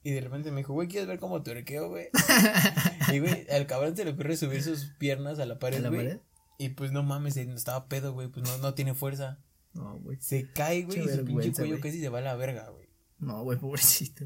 Y 0.04 0.12
de 0.12 0.22
repente 0.22 0.52
me 0.52 0.58
dijo, 0.58 0.74
güey, 0.74 0.88
¿quieres 0.88 1.08
ver 1.08 1.20
cómo 1.20 1.44
tuerqueo, 1.44 1.90
güey? 1.90 2.10
y, 3.14 3.20
güey, 3.20 3.48
al 3.52 3.68
cabrón 3.68 3.96
se 3.96 4.04
le 4.04 4.12
ocurre 4.12 4.36
subir 4.36 4.64
sus 4.64 4.86
piernas 4.98 5.38
a 5.40 5.46
la 5.46 5.60
pared, 5.60 5.78
¿En 5.78 5.84
la 5.84 5.90
güey. 5.90 6.06
pared? 6.06 6.20
Y 6.58 6.70
pues 6.70 6.92
no 6.92 7.04
mames, 7.04 7.38
estaba 7.38 7.88
pedo, 7.88 8.14
güey, 8.14 8.28
pues 8.28 8.48
no, 8.48 8.58
no 8.60 8.74
tiene 8.74 8.94
fuerza. 8.94 9.40
No, 9.74 10.00
güey. 10.00 10.18
Se 10.20 10.52
cae, 10.52 10.84
güey, 10.84 10.98
Qué 11.00 11.04
y 11.06 11.16
su 11.18 11.26
pinche 11.26 11.52
cuello 11.54 11.72
güey. 11.74 11.82
casi 11.82 12.02
se 12.02 12.10
va 12.10 12.20
a 12.20 12.22
la 12.22 12.36
verga, 12.36 12.70
güey. 12.70 12.88
No, 13.20 13.44
güey, 13.44 13.58
pobrecito. 13.58 14.26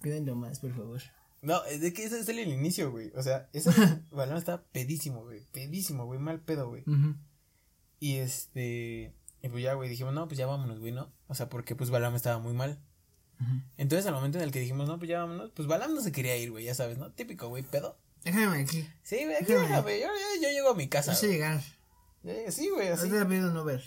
Cuídenlo 0.00 0.34
más, 0.34 0.58
por 0.58 0.74
favor. 0.74 1.00
No, 1.40 1.64
es 1.64 1.80
de 1.80 1.92
que 1.92 2.04
ese 2.04 2.20
es 2.20 2.28
el 2.28 2.38
inicio, 2.40 2.90
güey. 2.90 3.10
O 3.16 3.22
sea, 3.22 3.48
ese 3.52 3.70
balón 4.12 4.36
estaba 4.36 4.62
pedísimo, 4.72 5.24
güey. 5.24 5.46
Pedísimo, 5.52 6.06
güey. 6.06 6.20
Mal 6.20 6.40
pedo, 6.40 6.68
güey. 6.68 6.84
Y 7.98 8.16
este. 8.16 9.14
Y 9.42 9.48
pues 9.48 9.62
ya, 9.64 9.74
güey, 9.74 9.88
dijimos, 9.88 10.14
no, 10.14 10.28
pues 10.28 10.38
ya 10.38 10.46
vámonos, 10.46 10.78
güey, 10.78 10.92
¿no? 10.92 11.12
O 11.26 11.34
sea, 11.34 11.48
porque 11.48 11.74
pues 11.74 11.90
Balam 11.90 12.14
estaba 12.14 12.38
muy 12.38 12.52
mal. 12.52 12.80
Entonces, 13.76 14.06
al 14.06 14.14
momento 14.14 14.38
en 14.38 14.44
el 14.44 14.52
que 14.52 14.60
dijimos, 14.60 14.86
no, 14.88 14.98
pues 14.98 15.08
ya 15.08 15.20
vámonos, 15.20 15.50
pues 15.54 15.66
Balam 15.68 15.94
no 15.94 16.00
se 16.00 16.12
quería 16.12 16.36
ir, 16.36 16.50
güey, 16.50 16.64
ya 16.64 16.74
sabes, 16.74 16.98
¿no? 16.98 17.10
Típico, 17.10 17.48
güey, 17.48 17.62
pedo. 17.62 17.96
Déjame 18.24 18.60
aquí. 18.62 18.86
Sí, 19.02 19.16
güey, 19.24 19.36
aquí 19.36 19.46
Déjame. 19.52 19.68
déjame, 19.68 20.00
yo, 20.00 20.06
yo, 20.06 20.42
yo 20.42 20.48
llego 20.50 20.70
a 20.70 20.74
mi 20.74 20.88
casa. 20.88 21.12
No 21.12 21.16
sé 21.18 21.28
llegar. 21.28 21.60
Llegué, 22.22 22.52
Sí, 22.52 22.68
güey, 22.68 22.88
así. 22.88 23.08
Pido 23.08 23.52
no 23.52 23.64
ver. 23.64 23.82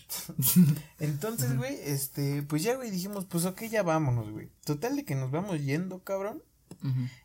Entonces, 1.00 1.56
güey, 1.56 1.78
este, 1.84 2.44
pues 2.44 2.64
ya, 2.64 2.76
güey, 2.76 2.92
dijimos, 2.92 3.26
pues 3.26 3.46
ok, 3.46 3.64
ya 3.64 3.84
vámonos, 3.84 4.30
güey. 4.32 4.50
Total 4.66 4.96
de 4.96 5.06
que 5.06 5.16
nos 5.16 5.32
vamos 5.32 5.62
yendo, 5.62 6.04
cabrón. 6.04 6.44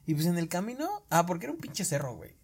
Y 0.07 0.15
pues 0.15 0.27
en 0.27 0.39
el 0.39 0.49
camino, 0.49 0.89
ah, 1.11 1.27
porque 1.27 1.45
era 1.47 1.53
un 1.53 1.61
pinche 1.61 1.85
cerro, 1.85 2.15
güey. 2.15 2.35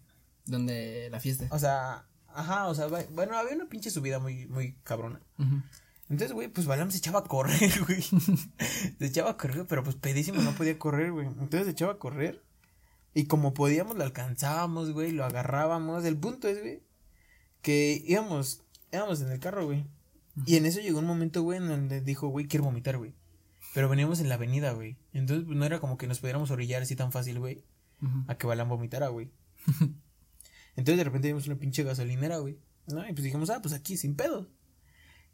Donde 0.45 1.07
la 1.11 1.19
fiesta. 1.19 1.47
O 1.49 1.57
sea, 1.57 2.05
ajá, 2.27 2.67
o 2.67 2.75
sea, 2.75 2.87
bueno, 2.87 3.35
había 3.37 3.55
una 3.55 3.67
pinche 3.67 3.89
subida 3.89 4.19
muy, 4.19 4.45
muy 4.47 4.73
cabrona. 4.83 5.19
Ujú. 5.39 5.61
Entonces, 6.09 6.33
güey, 6.33 6.47
pues 6.47 6.67
Balam 6.67 6.89
se 6.91 6.99
echaba 6.99 7.19
a 7.19 7.23
correr, 7.23 7.71
güey. 7.85 8.01
se 8.01 9.05
echaba 9.05 9.31
a 9.31 9.37
correr, 9.37 9.65
pero 9.67 9.83
pues 9.83 9.95
pedísimo 9.95 10.41
no 10.41 10.51
podía 10.53 10.79
correr, 10.79 11.11
güey. 11.11 11.27
Entonces 11.27 11.65
se 11.65 11.71
echaba 11.71 11.93
a 11.93 11.99
correr. 11.99 12.43
Y 13.13 13.25
como 13.25 13.53
podíamos, 13.53 13.97
lo 13.97 14.03
alcanzábamos, 14.03 14.91
güey, 14.91 15.11
lo 15.11 15.25
agarrábamos. 15.25 16.05
El 16.05 16.17
punto 16.17 16.47
es, 16.47 16.61
güey, 16.61 16.83
que 17.61 18.01
íbamos, 18.05 18.61
íbamos 18.91 19.21
en 19.21 19.31
el 19.31 19.39
carro, 19.39 19.65
güey. 19.65 19.85
Y 20.45 20.55
en 20.55 20.65
eso 20.65 20.79
llegó 20.79 20.99
un 20.99 21.05
momento, 21.05 21.41
güey, 21.41 21.57
en 21.57 21.67
donde 21.67 21.99
dijo, 22.01 22.27
güey, 22.27 22.47
quiero 22.47 22.65
vomitar, 22.65 22.97
güey. 22.97 23.15
Pero 23.73 23.89
veníamos 23.89 24.19
en 24.19 24.29
la 24.29 24.35
avenida, 24.35 24.71
güey. 24.71 24.97
Entonces, 25.13 25.45
pues 25.45 25.57
no 25.57 25.65
era 25.65 25.79
como 25.79 25.97
que 25.97 26.07
nos 26.07 26.19
pudiéramos 26.19 26.51
orillar 26.51 26.83
así 26.83 26.95
tan 26.95 27.11
fácil, 27.11 27.39
güey, 27.39 27.63
a 28.27 28.37
que 28.37 28.47
Balam 28.47 28.69
vomitara, 28.69 29.07
güey. 29.07 29.31
Entonces 30.75 30.97
de 30.97 31.03
repente 31.03 31.27
vimos 31.27 31.47
una 31.47 31.57
pinche 31.57 31.83
gasolinera, 31.83 32.37
güey. 32.37 32.59
¿No? 32.85 33.01
Y 33.07 33.11
pues 33.13 33.23
dijimos, 33.23 33.49
ah, 33.49 33.61
pues 33.61 33.73
aquí, 33.73 33.97
sin 33.97 34.15
pedo. 34.15 34.47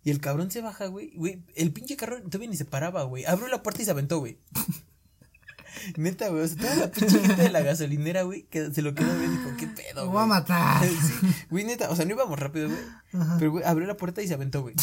Y 0.03 0.11
el 0.11 0.19
cabrón 0.19 0.51
se 0.51 0.61
baja, 0.61 0.87
güey. 0.87 1.11
Güey, 1.15 1.43
el 1.55 1.71
pinche 1.71 1.95
carro 1.95 2.21
todavía 2.21 2.49
ni 2.49 2.57
se 2.57 2.65
paraba, 2.65 3.03
güey. 3.03 3.25
Abrió 3.25 3.47
la 3.47 3.63
puerta 3.63 3.81
y 3.81 3.85
se 3.85 3.91
aventó, 3.91 4.19
güey. 4.19 4.37
Neta, 5.97 6.29
güey. 6.29 6.43
O 6.43 6.47
sea, 6.47 6.57
toda 6.57 6.75
la 6.75 6.91
pinche 6.91 7.19
gente 7.19 7.41
de 7.41 7.49
la 7.49 7.61
gasolinera, 7.61 8.23
güey, 8.23 8.43
que 8.43 8.71
se 8.73 8.81
lo 8.81 8.93
quedó 8.93 9.17
viendo 9.17 9.33
y 9.33 9.37
dijo, 9.37 9.57
¿qué 9.57 9.67
pedo, 9.67 9.95
Me 9.95 10.01
güey? 10.01 10.11
voy 10.11 10.23
a 10.23 10.25
matar. 10.25 10.85
Sí, 10.87 11.27
güey, 11.49 11.63
neta, 11.63 11.89
o 11.89 11.95
sea, 11.95 12.05
no 12.05 12.11
íbamos 12.11 12.39
rápido, 12.39 12.69
güey. 12.69 12.79
Ajá. 13.13 13.37
Pero, 13.39 13.51
güey, 13.51 13.63
abrió 13.65 13.87
la 13.87 13.97
puerta 13.97 14.21
y 14.21 14.27
se 14.27 14.33
aventó, 14.33 14.61
güey. 14.61 14.75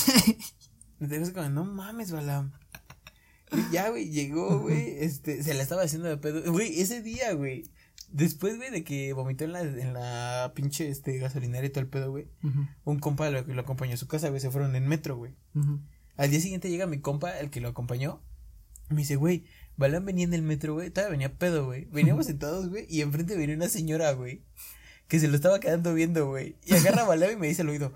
Entonces, 1.00 1.30
como, 1.32 1.48
no 1.48 1.64
mames, 1.64 2.10
Balam. 2.12 2.52
Y 3.52 3.72
ya, 3.72 3.88
güey, 3.88 4.10
llegó, 4.10 4.60
güey, 4.60 4.96
este, 5.00 5.42
se 5.42 5.54
la 5.54 5.62
estaba 5.62 5.82
haciendo 5.82 6.08
de 6.08 6.16
pedo. 6.16 6.50
Güey, 6.52 6.80
ese 6.80 7.02
día, 7.02 7.32
güey. 7.32 7.64
Después, 8.12 8.56
güey, 8.56 8.70
de 8.70 8.82
que 8.84 9.12
vomitó 9.12 9.44
en 9.44 9.52
la, 9.52 9.60
en 9.60 9.92
la 9.94 10.52
pinche, 10.54 10.88
este, 10.88 11.18
gasolinera 11.18 11.66
y 11.66 11.70
todo 11.70 11.80
el 11.80 11.88
pedo, 11.88 12.10
güey. 12.10 12.28
Un 12.84 12.98
compa 12.98 13.30
lo, 13.30 13.42
lo 13.42 13.60
acompañó 13.60 13.94
a 13.94 13.98
su 13.98 14.08
casa, 14.08 14.28
güey, 14.28 14.40
se 14.40 14.50
fueron 14.50 14.74
en 14.74 14.86
metro, 14.88 15.16
güey. 15.16 15.34
Al 16.16 16.30
día 16.30 16.40
siguiente 16.40 16.68
llega 16.70 16.86
mi 16.86 17.00
compa, 17.00 17.38
el 17.38 17.50
que 17.50 17.60
lo 17.60 17.68
acompañó. 17.68 18.20
Me 18.88 18.98
dice, 18.98 19.16
güey, 19.16 19.44
Balam 19.76 20.04
venía 20.04 20.24
en 20.24 20.34
el 20.34 20.42
metro, 20.42 20.74
güey. 20.74 20.90
Todavía 20.90 21.12
venía 21.12 21.38
pedo, 21.38 21.64
güey. 21.64 21.86
Veníamos 21.86 22.26
sentados, 22.26 22.68
güey. 22.68 22.86
Y 22.88 23.00
enfrente 23.00 23.36
venía 23.36 23.56
una 23.56 23.68
señora, 23.68 24.12
güey. 24.12 24.42
Que 25.08 25.18
se 25.18 25.28
lo 25.28 25.36
estaba 25.36 25.60
quedando 25.60 25.94
viendo, 25.94 26.28
güey. 26.28 26.56
Y 26.66 26.74
agarra 26.74 27.10
a 27.10 27.32
y 27.32 27.36
me 27.36 27.46
dice 27.46 27.62
al 27.62 27.70
oído, 27.70 27.94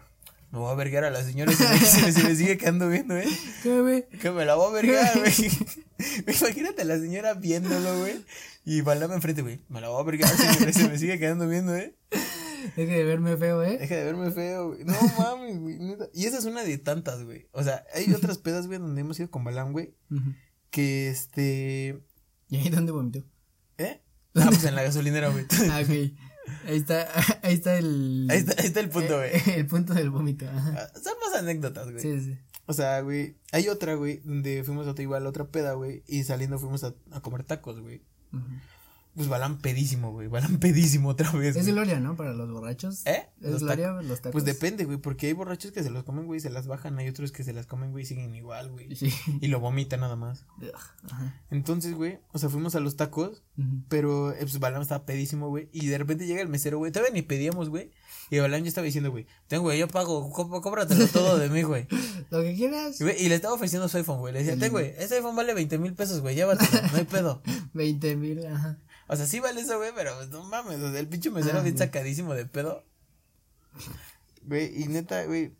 me 0.54 0.60
voy 0.60 0.70
a 0.70 0.74
vergar 0.74 1.04
a 1.04 1.10
la 1.10 1.22
señora 1.22 1.52
y 1.52 1.56
se 1.56 1.68
me, 1.68 1.78
se 1.84 2.00
me- 2.02 2.12
se 2.12 2.22
me 2.22 2.36
sigue 2.36 2.56
quedando 2.56 2.88
viendo, 2.88 3.16
¿eh? 3.16 3.26
¿Qué, 3.62 3.80
güey? 3.80 4.08
Que 4.20 4.30
me 4.30 4.44
la 4.44 4.54
voy 4.54 4.70
a 4.70 4.82
vergar, 4.82 5.12
güey. 5.18 5.34
Imagínate 6.40 6.82
a 6.82 6.84
la 6.84 6.98
señora 6.98 7.34
viéndolo, 7.34 7.98
güey. 7.98 8.24
Y 8.64 8.80
Balam 8.80 9.12
enfrente, 9.12 9.42
güey. 9.42 9.60
Me 9.68 9.80
la 9.80 9.88
voy 9.88 10.00
a 10.00 10.04
vergar, 10.04 10.30
se 10.30 10.64
me, 10.64 10.72
se 10.72 10.88
me 10.88 10.98
sigue 10.98 11.18
quedando 11.18 11.48
viendo, 11.48 11.74
¿eh? 11.76 11.96
Deje 12.76 12.92
de 12.92 13.04
verme 13.04 13.36
feo, 13.36 13.62
¿eh? 13.62 13.76
Deja 13.78 13.96
de 13.96 14.04
verme 14.04 14.30
feo, 14.30 14.68
güey. 14.68 14.84
No 14.84 14.94
mames, 15.18 15.58
güey. 15.58 15.78
Y 16.14 16.24
esa 16.26 16.38
es 16.38 16.44
una 16.46 16.62
de 16.64 16.78
tantas, 16.78 17.22
güey. 17.24 17.46
O 17.52 17.62
sea, 17.62 17.84
hay 17.94 18.10
otras 18.14 18.38
pedas, 18.38 18.66
güey, 18.66 18.78
donde 18.78 19.00
hemos 19.02 19.18
ido 19.20 19.30
con 19.30 19.44
Balam, 19.44 19.72
güey. 19.72 19.94
Que 20.70 21.10
este. 21.10 22.00
¿Y 22.48 22.56
ahí 22.56 22.70
dónde 22.70 22.92
vomitó? 22.92 23.24
¿Eh? 23.76 24.00
Ah, 24.36 24.46
pues 24.48 24.64
en 24.64 24.74
la 24.76 24.82
gasolinera, 24.82 25.28
güey. 25.28 25.44
Ah, 25.70 25.80
ok. 25.82 26.12
Ahí 26.66 26.76
está, 26.76 27.08
ahí 27.42 27.54
está 27.54 27.78
el. 27.78 28.26
Ahí 28.30 28.38
está, 28.38 28.60
ahí 28.60 28.66
está 28.66 28.80
el 28.80 28.88
punto, 28.88 29.16
güey. 29.16 29.30
El 29.56 29.66
punto 29.66 29.94
del 29.94 30.10
vómito. 30.10 30.46
Ah, 30.48 30.88
Son 30.94 31.14
más 31.24 31.34
anécdotas, 31.38 31.90
güey. 31.90 32.00
Sí, 32.00 32.20
sí. 32.20 32.38
O 32.66 32.72
sea, 32.72 33.00
güey. 33.00 33.36
Hay 33.52 33.68
otra, 33.68 33.94
güey, 33.94 34.20
donde 34.24 34.64
fuimos 34.64 34.86
a 34.86 35.02
igual, 35.02 35.26
otra 35.26 35.46
peda, 35.46 35.74
güey. 35.74 36.02
Y 36.06 36.24
saliendo 36.24 36.58
fuimos 36.58 36.84
a, 36.84 36.94
a 37.12 37.20
comer 37.20 37.44
tacos, 37.44 37.80
güey. 37.80 38.02
Ujú. 38.32 38.42
Pues 39.14 39.28
Balam 39.28 39.58
pedísimo, 39.58 40.10
güey. 40.12 40.26
Balam 40.28 40.58
pedísimo 40.58 41.10
otra 41.10 41.30
vez. 41.32 41.54
Es 41.56 41.62
güey. 41.62 41.72
gloria, 41.74 42.00
¿no? 42.00 42.16
Para 42.16 42.32
los 42.32 42.50
borrachos. 42.50 43.06
¿Eh? 43.06 43.28
Es 43.40 43.50
Los 43.52 43.62
gloria 43.62 43.92
los 43.92 44.18
tacos. 44.20 44.32
Pues 44.32 44.44
depende, 44.44 44.84
güey, 44.84 44.98
porque 44.98 45.28
hay 45.28 45.32
borrachos 45.34 45.70
que 45.72 45.82
se 45.82 45.90
los 45.90 46.02
comen, 46.04 46.26
güey, 46.26 46.38
y 46.38 46.40
se 46.40 46.50
las 46.50 46.66
bajan, 46.66 46.98
hay 46.98 47.08
otros 47.08 47.30
que 47.30 47.44
se 47.44 47.52
las 47.52 47.66
comen, 47.66 47.92
güey, 47.92 48.02
y 48.02 48.06
siguen 48.06 48.34
igual, 48.34 48.70
güey. 48.72 48.94
Sí. 48.96 49.12
Y 49.40 49.46
lo 49.48 49.60
vomitan 49.60 50.00
nada 50.00 50.16
más. 50.16 50.46
Ajá. 51.04 51.42
Entonces, 51.50 51.94
güey, 51.94 52.18
o 52.32 52.38
sea, 52.38 52.48
fuimos 52.48 52.74
a 52.74 52.80
los 52.80 52.96
tacos, 52.96 53.42
pero 53.88 54.32
eh, 54.32 54.38
pues 54.40 54.58
Balam 54.58 54.82
estaba 54.82 55.06
pedísimo, 55.06 55.48
güey, 55.48 55.68
y 55.72 55.86
de 55.86 55.98
repente 55.98 56.26
llega 56.26 56.42
el 56.42 56.48
mesero, 56.48 56.78
güey, 56.78 56.90
todavía 56.90 57.14
ni 57.14 57.22
pedíamos, 57.22 57.68
güey, 57.68 57.92
y 58.30 58.38
Balam 58.40 58.62
ya 58.62 58.68
estaba 58.68 58.84
diciendo, 58.84 59.10
güey, 59.12 59.26
tengo, 59.46 59.62
güey, 59.64 59.78
yo 59.78 59.86
pago, 59.88 60.30
có- 60.32 60.60
cóbratelo 60.60 61.06
todo 61.08 61.38
de 61.38 61.48
mí, 61.50 61.62
güey. 61.62 61.86
Lo 62.30 62.42
que 62.42 62.54
quieras. 62.56 63.00
Y, 63.00 63.04
güey, 63.04 63.22
y 63.24 63.28
le 63.28 63.36
estaba 63.36 63.54
ofreciendo 63.54 63.88
su 63.88 63.96
iPhone, 63.96 64.18
güey, 64.18 64.32
le 64.32 64.40
decía, 64.42 64.58
ten, 64.58 64.72
güey, 64.72 64.92
ese 64.98 65.16
iPhone 65.16 65.36
vale 65.36 65.54
20 65.54 65.78
mil 65.78 65.94
pesos, 65.94 66.20
güey, 66.20 66.34
llévatelo, 66.34 66.82
no 66.90 66.96
hay 66.98 67.04
pedo. 67.04 67.42
20 67.74 68.16
mil, 68.16 68.44
ajá. 68.46 68.78
O 69.06 69.16
sea, 69.16 69.26
sí 69.26 69.40
vale 69.40 69.60
eso, 69.60 69.76
güey, 69.78 69.90
pero 69.94 70.14
pues, 70.16 70.30
no 70.30 70.42
mames, 70.44 70.80
o 70.80 70.90
sea, 70.90 71.00
el 71.00 71.08
pinche 71.08 71.30
mesero 71.30 71.58
Ah, 71.58 71.62
bien 71.62 71.74
güey. 71.74 71.86
sacadísimo 71.86 72.34
de 72.34 72.46
pedo. 72.46 72.84
Güey, 74.42 74.82
y 74.82 74.88
neta, 74.88 75.24
güey. 75.24 75.52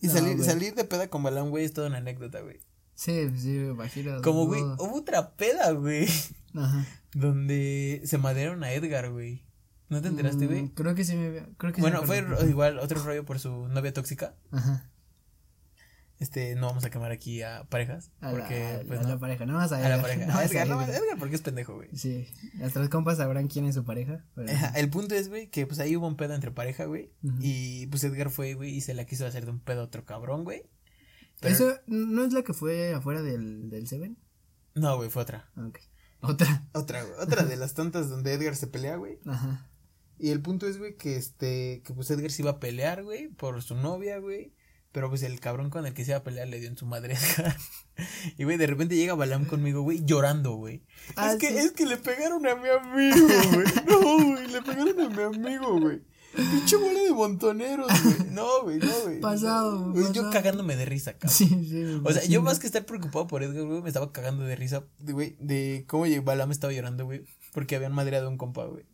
Y 0.00 0.06
No, 0.08 0.12
salir, 0.12 0.36
güey. 0.36 0.48
salir 0.48 0.74
de 0.74 0.84
peda 0.84 1.08
con 1.08 1.22
Balam, 1.22 1.50
güey, 1.50 1.64
es 1.64 1.72
toda 1.72 1.88
una 1.88 1.98
anécdota, 1.98 2.40
güey. 2.40 2.60
Sí, 2.94 3.30
sí, 3.38 3.48
me 3.48 3.70
imagino. 3.72 4.20
Como, 4.22 4.46
güey, 4.46 4.62
hubo 4.62 4.96
otra 4.96 5.32
peda, 5.32 5.72
güey. 5.72 6.06
Ajá. 6.54 6.86
Donde 7.12 8.02
se 8.04 8.18
madrearon 8.18 8.62
a 8.64 8.72
Edgar, 8.72 9.10
güey. 9.10 9.42
¿No 9.88 10.00
te 10.00 10.08
enteraste, 10.08 10.46
güey? 10.46 10.62
Mm, 10.62 10.68
creo 10.68 10.94
que 10.94 11.04
sí 11.04 11.14
me 11.14 11.46
creo 11.56 11.72
que 11.72 11.76
sí 11.76 11.80
Bueno, 11.82 12.00
me 12.00 12.06
fue 12.06 12.24
igual 12.48 12.78
otro 12.78 13.02
rollo 13.02 13.24
por 13.24 13.38
su 13.38 13.68
novia 13.68 13.92
tóxica. 13.92 14.34
Ajá. 14.50 14.90
Este, 16.20 16.54
no 16.54 16.68
vamos 16.68 16.84
a 16.84 16.90
quemar 16.90 17.10
aquí 17.10 17.42
a 17.42 17.64
parejas. 17.68 18.10
A 18.20 18.30
porque, 18.30 18.60
la, 18.60 18.74
a 18.76 18.84
pues, 18.84 19.02
la 19.02 19.08
no. 19.14 19.20
pareja, 19.20 19.46
no 19.46 19.54
vas 19.54 19.72
a 19.72 19.76
A 19.76 19.80
la 19.80 19.86
Edgar, 19.96 20.00
pareja. 20.02 20.26
no 20.26 20.32
A 20.34 20.38
a 20.38 20.44
Edgar, 20.44 20.68
no, 20.68 20.82
Edgar. 20.82 21.18
Porque 21.18 21.34
es 21.34 21.42
pendejo, 21.42 21.74
güey. 21.74 21.88
Sí, 21.94 22.28
nuestros 22.54 22.88
compas 22.88 23.16
sabrán 23.18 23.48
quién 23.48 23.64
es 23.66 23.74
su 23.74 23.84
pareja. 23.84 24.24
pero- 24.34 24.52
El 24.76 24.90
punto 24.90 25.14
es, 25.14 25.28
güey, 25.28 25.48
que 25.50 25.66
pues 25.66 25.80
ahí 25.80 25.96
hubo 25.96 26.06
un 26.06 26.16
pedo 26.16 26.34
entre 26.34 26.50
pareja, 26.52 26.84
güey. 26.84 27.10
Y 27.40 27.86
pues 27.88 28.04
Edgar 28.04 28.30
fue, 28.30 28.54
güey, 28.54 28.70
y 28.76 28.80
se 28.80 28.94
la 28.94 29.04
quiso 29.06 29.26
hacer 29.26 29.44
de 29.44 29.50
un 29.50 29.60
pedo 29.60 29.80
a 29.80 29.84
otro 29.84 30.04
cabrón, 30.04 30.44
güey. 30.44 30.62
Pero- 31.40 31.54
¿Eso 31.54 31.74
no 31.88 32.24
es 32.24 32.32
la 32.32 32.42
que 32.42 32.52
fue 32.54 32.94
afuera 32.94 33.20
del, 33.22 33.68
del 33.68 33.88
Seven? 33.88 34.16
No, 34.74 34.96
güey, 34.96 35.10
fue 35.10 35.22
otra. 35.22 35.50
Ah, 35.56 35.66
Ok. 35.66 35.78
Otra. 36.20 36.62
Otra, 36.72 37.02
güey. 37.02 37.14
Otra 37.20 37.44
de 37.44 37.56
las 37.56 37.74
tantas 37.74 38.08
donde 38.08 38.32
Edgar 38.32 38.56
se 38.56 38.66
pelea, 38.66 38.96
güey. 38.96 39.18
Ajá. 39.26 39.68
Y 40.18 40.30
el 40.30 40.40
punto 40.40 40.66
es, 40.66 40.78
güey, 40.78 40.96
que 40.96 41.16
este, 41.16 41.82
que 41.84 41.92
pues 41.92 42.10
Edgar 42.10 42.30
se 42.30 42.40
iba 42.42 42.52
a 42.52 42.60
pelear, 42.60 43.02
güey, 43.02 43.28
por 43.28 43.60
su 43.62 43.74
novia, 43.74 44.18
güey. 44.20 44.54
Pero 44.94 45.08
pues 45.08 45.24
el 45.24 45.40
cabrón 45.40 45.70
con 45.70 45.84
el 45.86 45.92
que 45.92 46.04
se 46.04 46.12
iba 46.12 46.18
a 46.18 46.22
pelear 46.22 46.46
le 46.46 46.60
dio 46.60 46.68
en 46.68 46.76
su 46.76 46.86
madre. 46.86 47.16
y 48.38 48.44
güey, 48.44 48.56
de 48.56 48.68
repente 48.68 48.94
llega 48.94 49.16
Balam 49.16 49.44
conmigo, 49.44 49.82
güey, 49.82 50.04
llorando, 50.04 50.54
güey. 50.54 50.84
Ah, 51.16 51.32
es 51.32 51.38
que, 51.38 51.48
sí. 51.48 51.56
es 51.56 51.72
que 51.72 51.84
le 51.84 51.96
pegaron 51.96 52.46
a 52.46 52.54
mi 52.54 52.68
amigo, 52.68 53.26
güey. 53.52 53.66
No, 53.88 54.24
güey, 54.24 54.46
le 54.46 54.62
pegaron 54.62 55.00
a 55.00 55.08
mi 55.08 55.22
amigo, 55.22 55.80
güey. 55.80 56.00
Pinche 56.36 56.76
bola 56.76 57.00
de 57.00 57.12
montoneros, 57.12 57.88
güey. 58.04 58.30
No, 58.30 58.62
güey, 58.62 58.78
no, 58.78 59.00
güey. 59.02 59.18
Pasado, 59.20 59.90
Güey, 59.90 60.12
Yo 60.12 60.30
cagándome 60.30 60.76
de 60.76 60.84
risa, 60.84 61.14
cabrón. 61.14 61.30
Sí, 61.36 61.48
sí. 61.48 62.00
O 62.04 62.12
sea, 62.12 62.24
yo 62.26 62.40
más 62.42 62.60
que 62.60 62.68
estar 62.68 62.86
preocupado 62.86 63.26
por 63.26 63.42
Edgar, 63.42 63.64
güey, 63.64 63.82
me 63.82 63.88
estaba 63.88 64.12
cagando 64.12 64.44
de 64.44 64.54
risa, 64.54 64.84
güey, 65.00 65.34
de 65.40 65.86
cómo 65.88 66.04
Balam 66.22 66.52
estaba 66.52 66.72
llorando, 66.72 67.04
güey, 67.04 67.24
porque 67.52 67.74
habían 67.74 67.92
madreado 67.92 68.28
a 68.28 68.30
un 68.30 68.38
compa, 68.38 68.64
güey. 68.66 68.86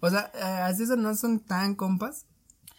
O 0.00 0.10
sea, 0.10 0.32
eh, 0.34 0.42
hasta 0.42 0.82
eso 0.82 0.96
no 0.96 1.14
son 1.14 1.38
tan 1.38 1.76
compas, 1.76 2.26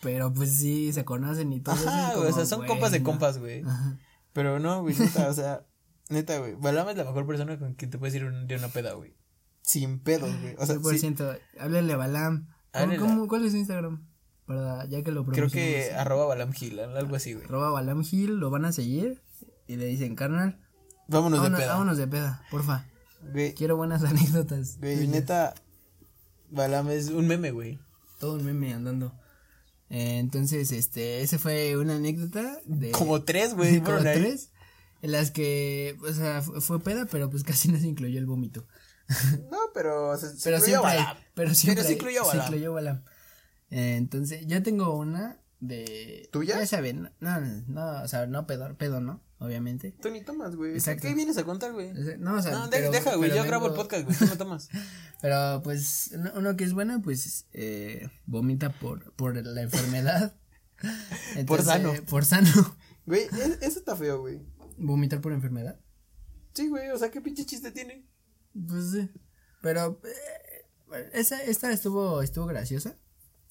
pero 0.02 0.34
pues 0.34 0.52
sí 0.54 0.92
se 0.94 1.06
conocen 1.06 1.54
y 1.54 1.60
todo. 1.62 1.76
Ajá, 1.76 2.16
güey, 2.16 2.30
o 2.30 2.34
sea, 2.34 2.46
son 2.46 2.66
compas 2.66 2.92
de 2.92 3.04
compas, 3.04 3.38
güey. 3.38 3.62
Ajá. 3.64 3.98
Pero 4.34 4.60
no, 4.60 4.82
güey, 4.82 4.96
neta, 4.98 5.30
o 5.30 5.34
sea, 5.34 5.66
neta, 6.10 6.38
güey. 6.40 6.56
Balam 6.56 6.88
es 6.90 6.98
la 6.98 7.04
mejor 7.06 7.26
persona 7.28 7.58
con 7.60 7.74
quien 7.76 7.92
te 7.92 7.98
puedes 7.98 8.16
ir 8.16 8.26
un- 8.26 8.48
de 8.48 8.56
una 8.56 8.68
peda, 8.70 8.94
güey. 8.94 9.16
Sin 9.62 10.00
pedos, 10.00 10.32
güey. 10.42 10.56
O 10.58 10.66
sea, 10.66 10.76
sí, 10.78 10.82
100%. 11.00 11.40
Háblale 11.60 11.94
a 11.94 11.98
Balam. 11.98 12.48
¿Cómo, 12.74 12.98
cómo- 12.98 13.28
cuál 13.28 13.46
es 13.46 13.52
su 13.52 13.58
Instagram? 13.58 14.08
Para, 14.46 14.86
ya 14.86 15.04
que 15.04 15.12
lo 15.12 15.24
creo 15.26 15.48
que 15.50 15.60
promocionamos. 15.62 16.02
arroba 16.02 16.26
Balam 16.26 16.52
Gil, 16.52 16.80
algo 16.80 17.16
así, 17.16 17.34
güey. 17.34 17.46
Arroba 17.46 17.70
Balam 17.70 18.04
Gil, 18.04 18.36
lo 18.38 18.50
van 18.50 18.66
a 18.66 18.72
seguir 18.72 19.22
y 19.68 19.76
le 19.78 19.86
dicen, 19.86 20.16
carnal, 20.16 20.60
Vámonos 21.08 21.40
vámonos, 21.40 21.60
de 21.60 21.64
peda. 21.64 21.74
vámonos 21.74 21.98
de 21.98 22.08
peda, 22.08 22.44
porfa. 22.50 22.86
Güey, 23.32 23.54
Quiero 23.54 23.78
buenas 23.78 24.04
anécdotas. 24.04 24.78
güey, 24.80 25.08
neta, 25.08 25.54
Balam 26.50 26.90
es 26.90 27.10
un 27.10 27.28
meme, 27.28 27.52
güey. 27.52 27.80
Todo 28.20 28.34
un 28.36 28.46
meme 28.46 28.74
andando. 28.74 29.14
Eh, 29.94 30.20
entonces, 30.20 30.72
este, 30.72 31.22
ese 31.22 31.38
fue 31.38 31.76
una 31.78 31.98
anécdota 31.98 32.60
de... 32.66 32.92
Como 32.92 33.24
tres, 33.24 33.54
güey. 33.54 33.82
como 33.82 34.00
tres, 34.00 34.52
en 35.02 35.12
las 35.12 35.32
que, 35.32 35.98
o 36.02 36.14
sea, 36.14 36.42
fu- 36.42 36.62
fue 36.62 36.80
peda, 36.82 37.06
pero 37.12 37.30
pues 37.30 37.44
casi 37.44 37.68
no 37.70 37.78
se 37.78 37.88
incluyó 37.88 38.18
el 38.18 38.26
vómito. 38.26 38.66
No, 39.52 39.58
pero, 39.74 40.10
o 40.12 40.18
sea, 40.18 40.30
se 40.30 40.38
Pero 40.46 40.58
incluyó 40.58 40.80
siempre, 40.80 40.98
Balam. 40.98 41.18
pero 41.34 41.54
siempre, 41.54 41.92
incluyó 41.94 42.24
se 42.24 42.38
incluyó 42.38 42.72
Balam. 42.74 43.04
Eh, 43.70 43.96
entonces, 43.98 44.48
yo 44.48 44.64
tengo 44.64 44.96
una 44.98 45.38
de... 45.62 46.28
¿Tuya? 46.34 46.60
Ya 46.60 46.66
saben, 46.68 47.10
no, 47.22 47.40
no, 47.40 47.64
no, 47.68 48.04
o 48.04 48.08
sea, 48.10 48.26
no 48.28 48.46
pedo, 48.48 48.76
pedo, 48.78 49.00
¿no? 49.00 49.22
Obviamente. 49.40 49.96
Tú 50.02 50.10
ni 50.12 50.22
tomas, 50.24 50.56
güey. 50.56 50.74
Exacto. 50.74 51.08
¿Qué 51.08 51.16
vienes 51.16 51.38
a 51.38 51.44
contar, 51.46 51.72
güey? 51.72 51.92
No, 52.20 52.36
o 52.36 52.42
sea, 52.42 52.52
No, 52.52 52.70
pero- 52.70 52.92
deja, 52.92 53.16
güey. 53.16 53.34
Yo 53.34 53.44
grabo 53.44 53.68
el 53.68 53.74
podcast, 53.74 54.04
güey. 54.06 54.18
Tú 54.18 54.26
no 54.26 54.38
tomas. 54.38 54.70
Pero 55.22 55.62
pues 55.64 56.12
uno, 56.36 56.56
que 56.58 56.64
es 56.64 56.74
bueno, 56.74 57.00
pues 57.04 57.46
eh, 57.54 58.10
vomita 58.26 58.72
por, 58.72 59.14
por 59.14 59.36
la 59.44 59.62
enfermedad. 59.62 60.36
Entonces, 61.36 61.66
sano. 61.68 61.94
Por 62.10 62.26
sano. 62.26 62.50
Güey, 63.06 63.22
e- 63.24 63.58
eso 63.66 63.80
está 63.80 63.96
feo, 63.96 64.20
güey. 64.22 64.42
¿Vomitar 64.78 65.22
por 65.22 65.32
enfermedad? 65.34 65.80
Sí, 66.54 66.68
güey. 66.70 66.90
O 66.90 66.98
sea, 66.98 67.10
¿qué 67.12 67.22
pinche 67.22 67.46
chiste 67.46 67.72
tiene? 67.72 68.06
Pues 68.68 68.92
sí. 68.92 69.10
Pero 69.62 70.00
eh, 70.04 71.10
esa, 71.14 71.42
esta 71.44 71.72
estuvo, 71.72 72.22
estuvo 72.22 72.46
graciosa. 72.48 72.96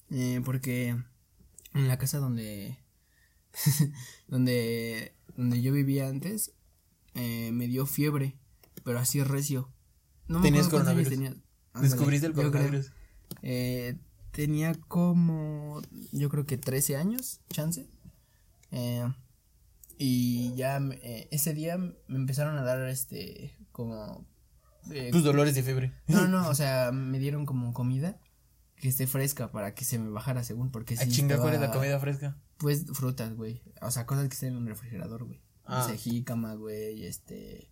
eh, 0.09 0.41
porque 0.45 0.95
en 1.73 1.87
la 1.87 1.97
casa 1.97 2.17
donde, 2.19 2.77
donde, 4.27 5.13
donde 5.35 5.61
yo 5.61 5.71
vivía 5.73 6.07
antes, 6.07 6.51
eh, 7.15 7.51
me 7.51 7.67
dio 7.67 7.85
fiebre, 7.85 8.35
pero 8.83 8.99
así 8.99 9.21
recio. 9.23 9.69
No 10.27 10.41
Tenías 10.41 10.69
coronavirus. 10.69 11.09
tenía. 11.09 11.35
Descubriste 11.81 12.27
el 12.27 12.33
coronavirus. 12.33 12.91
Eh, 13.41 13.97
tenía 14.31 14.73
como, 14.87 15.81
yo 16.11 16.29
creo 16.29 16.45
que 16.45 16.57
13 16.57 16.95
años, 16.97 17.41
chance. 17.49 17.87
Eh, 18.71 19.05
y 19.97 20.53
ya 20.55 20.79
me- 20.79 20.95
eh, 21.03 21.27
ese 21.31 21.53
día 21.53 21.77
me 21.77 21.93
empezaron 22.07 22.57
a 22.57 22.63
dar 22.63 22.87
este, 22.87 23.55
como... 23.73 24.25
eh, 24.91 25.09
Tus 25.11 25.23
dolores 25.23 25.53
de 25.55 25.63
fiebre. 25.63 25.93
no, 26.07 26.27
no, 26.27 26.47
o 26.49 26.55
sea, 26.55 26.91
me 26.93 27.19
dieron 27.19 27.45
como 27.45 27.73
comida 27.73 28.19
que 28.81 28.89
esté 28.89 29.07
fresca 29.07 29.51
para 29.51 29.73
que 29.73 29.85
se 29.85 29.97
me 29.99 30.09
bajara 30.09 30.43
según, 30.43 30.71
porque 30.71 30.95
A 30.95 30.97
sí 30.97 31.09
chinga, 31.11 31.37
¿cuál 31.37 31.53
es 31.53 31.61
la 31.61 31.71
comida 31.71 31.99
fresca? 31.99 32.37
Pues 32.57 32.85
frutas, 32.93 33.33
güey. 33.35 33.61
O 33.81 33.91
sea, 33.91 34.05
cosas 34.05 34.27
que 34.27 34.33
estén 34.33 34.49
en 34.49 34.57
un 34.57 34.67
refrigerador, 34.67 35.23
güey. 35.23 35.41
Ah. 35.63 35.83
O 35.83 35.87
sea, 35.87 35.95
jícama, 35.95 36.55
güey, 36.55 37.05
este, 37.05 37.69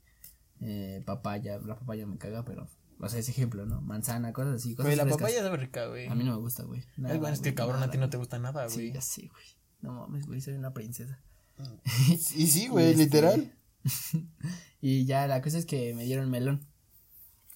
eh, 0.61 1.03
papaya, 1.05 1.57
la 1.59 1.77
papaya 1.77 2.05
me 2.07 2.17
caga, 2.17 2.45
pero, 2.45 2.69
o 2.99 3.09
sea, 3.09 3.19
ese 3.19 3.31
ejemplo, 3.31 3.65
¿no? 3.65 3.81
Manzana, 3.81 4.31
cosas 4.31 4.55
así, 4.55 4.75
cosas 4.75 4.85
Güey, 4.85 4.95
la 4.95 5.03
frescas. 5.03 5.21
papaya 5.21 5.43
sabe 5.43 5.57
rica, 5.57 5.87
güey. 5.87 6.07
A 6.07 6.15
mí 6.15 6.23
no 6.23 6.31
me 6.33 6.37
gusta, 6.39 6.63
güey. 6.63 6.83
Nada, 6.97 7.15
Es 7.15 7.19
bueno, 7.19 7.33
es 7.33 7.41
que 7.41 7.49
güey, 7.51 7.55
cabrón, 7.55 7.83
a 7.83 7.91
ti 7.91 7.97
no 7.97 8.09
te 8.09 8.17
gusta 8.17 8.39
nada, 8.39 8.69
Sí, 8.69 8.75
güey. 8.75 8.93
ya 8.93 9.01
sé, 9.01 9.27
güey. 9.27 9.45
No 9.81 9.93
mames, 9.93 10.25
güey, 10.27 10.39
soy 10.41 10.53
una 10.55 10.73
princesa. 10.73 11.19
Y 12.35 12.47
sí, 12.47 12.67
güey, 12.67 12.95
literal. 12.95 13.53
Y 14.81 15.05
ya, 15.05 15.27
la 15.27 15.41
cosa 15.41 15.57
es 15.57 15.65
que 15.65 15.93
me 15.93 16.05
dieron 16.05 16.29
melón. 16.29 16.65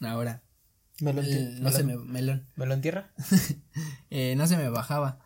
Ahora, 0.02 0.44
¿Me 1.04 1.14
lo, 1.14 1.22
el- 1.22 1.62
no 1.62 1.72
se 1.72 1.84
me, 1.84 1.98
melón. 1.98 2.48
¿Me 2.56 2.66
lo 2.66 2.74
entierra? 2.74 3.12
Eh, 4.10 4.36
no 4.36 4.46
se 4.48 4.58
me 4.58 4.70
bajaba. 4.70 5.20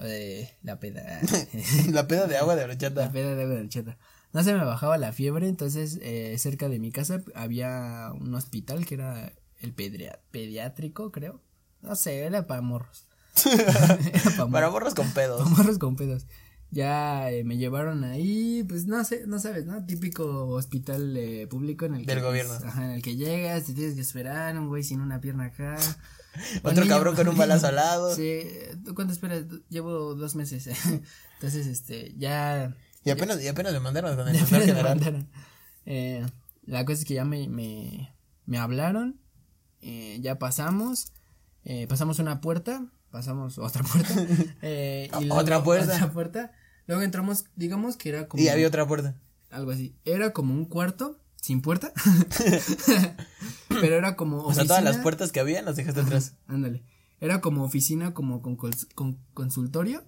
Eh, 0.00 0.50
la 0.62 0.78
peda. 0.80 1.20
la 1.90 2.06
peda 2.08 2.26
de 2.26 2.36
agua 2.38 2.54
de 2.56 2.66
la 2.66 2.72
horchata. 2.72 3.10
peda 3.12 3.34
de 3.34 3.44
horchata. 3.60 3.98
No 4.32 4.42
se 4.42 4.54
me 4.54 4.64
bajaba 4.64 4.96
la 4.98 5.12
fiebre, 5.12 5.48
entonces 5.48 5.98
eh, 6.02 6.36
cerca 6.38 6.68
de 6.68 6.78
mi 6.78 6.90
casa 6.92 7.22
había 7.34 8.10
un 8.14 8.34
hospital 8.34 8.86
que 8.86 8.94
era 8.94 9.32
el 9.60 9.72
pediátrico, 9.74 11.10
creo. 11.12 11.42
No 11.82 11.96
sé, 11.96 12.20
era 12.20 12.46
para 12.46 12.60
morros. 12.60 13.06
era 13.46 14.36
pa' 14.36 14.48
Para 14.50 14.70
morros. 14.70 14.94
con 14.94 15.10
pedos. 15.12 15.42
Pa' 15.42 15.48
morros 15.48 15.78
con 15.78 15.96
pedos. 15.96 16.26
Ya 16.70 17.30
eh, 17.30 17.44
me 17.44 17.56
llevaron 17.56 18.04
ahí, 18.04 18.62
pues 18.68 18.86
no 18.86 19.02
sé, 19.04 19.26
no 19.26 19.38
sabes, 19.38 19.64
¿no? 19.64 19.86
Típico 19.86 20.48
hospital 20.48 21.16
eh, 21.16 21.46
público 21.46 21.86
en 21.86 21.94
el 21.94 22.06
que 22.06 22.12
Del 22.14 22.18
pues, 22.22 22.26
gobierno. 22.26 22.54
ajá, 22.62 22.84
en 22.84 22.90
el 22.90 23.02
que 23.02 23.16
llegas, 23.16 23.64
te 23.64 23.72
tienes 23.72 23.94
que 23.94 24.02
esperar, 24.02 24.58
un 24.58 24.68
güey 24.68 24.82
sin 24.82 25.00
una 25.00 25.20
pierna 25.20 25.44
acá. 25.46 25.76
Otro 26.62 26.84
niño, 26.84 26.94
cabrón 26.94 27.16
con 27.16 27.26
un 27.28 27.36
balazo 27.38 27.68
al 27.68 27.76
lado. 27.76 28.14
Sí, 28.14 28.42
¿tú 28.84 28.94
cuánto 28.94 29.12
esperas? 29.14 29.44
Llevo 29.70 30.14
dos 30.14 30.34
meses. 30.36 30.68
Entonces, 31.34 31.66
este, 31.66 32.14
ya. 32.18 32.76
Y 33.04 33.10
apenas, 33.10 33.42
y 33.42 33.48
apenas 33.48 33.72
me 33.72 33.80
mandaron 33.80 34.14
con 34.16 34.28
el 34.28 34.74
me 34.74 34.82
mandaron. 34.82 35.28
Eh, 35.86 36.26
la 36.66 36.84
cosa 36.84 36.98
es 37.00 37.04
que 37.06 37.14
ya 37.14 37.24
me, 37.24 37.48
me, 37.48 38.14
me 38.44 38.58
hablaron. 38.58 39.18
eh, 39.80 40.18
ya 40.20 40.38
pasamos. 40.38 41.12
eh, 41.64 41.86
pasamos 41.88 42.18
una 42.18 42.40
puerta. 42.42 42.84
Pasamos 43.10 43.58
otra 43.58 43.82
puerta. 43.82 44.14
eh, 44.62 45.08
y 45.20 45.30
Otra 45.30 45.56
luego 45.56 45.64
puerta. 45.64 45.94
Otra 45.94 46.12
puerta. 46.12 46.52
Luego 46.86 47.02
entramos, 47.02 47.46
digamos 47.56 47.96
que 47.96 48.10
era 48.10 48.28
como. 48.28 48.42
Y 48.42 48.48
había 48.48 48.66
otra 48.66 48.86
puerta. 48.86 49.16
Algo 49.50 49.70
así. 49.70 49.96
Era 50.04 50.32
como 50.32 50.54
un 50.54 50.66
cuarto 50.66 51.18
sin 51.36 51.62
puerta. 51.62 51.92
Pero 53.68 53.96
era 53.96 54.16
como. 54.16 54.42
O 54.42 54.54
sea, 54.54 54.66
todas 54.66 54.84
las 54.84 54.98
puertas 54.98 55.32
que 55.32 55.40
había 55.40 55.62
las 55.62 55.76
dejaste 55.76 56.00
atrás. 56.00 56.34
Ándale. 56.46 56.84
Era 57.20 57.40
como 57.40 57.64
oficina, 57.64 58.14
como 58.14 58.42
con, 58.42 58.56
con 58.56 59.18
consultorio. 59.34 60.04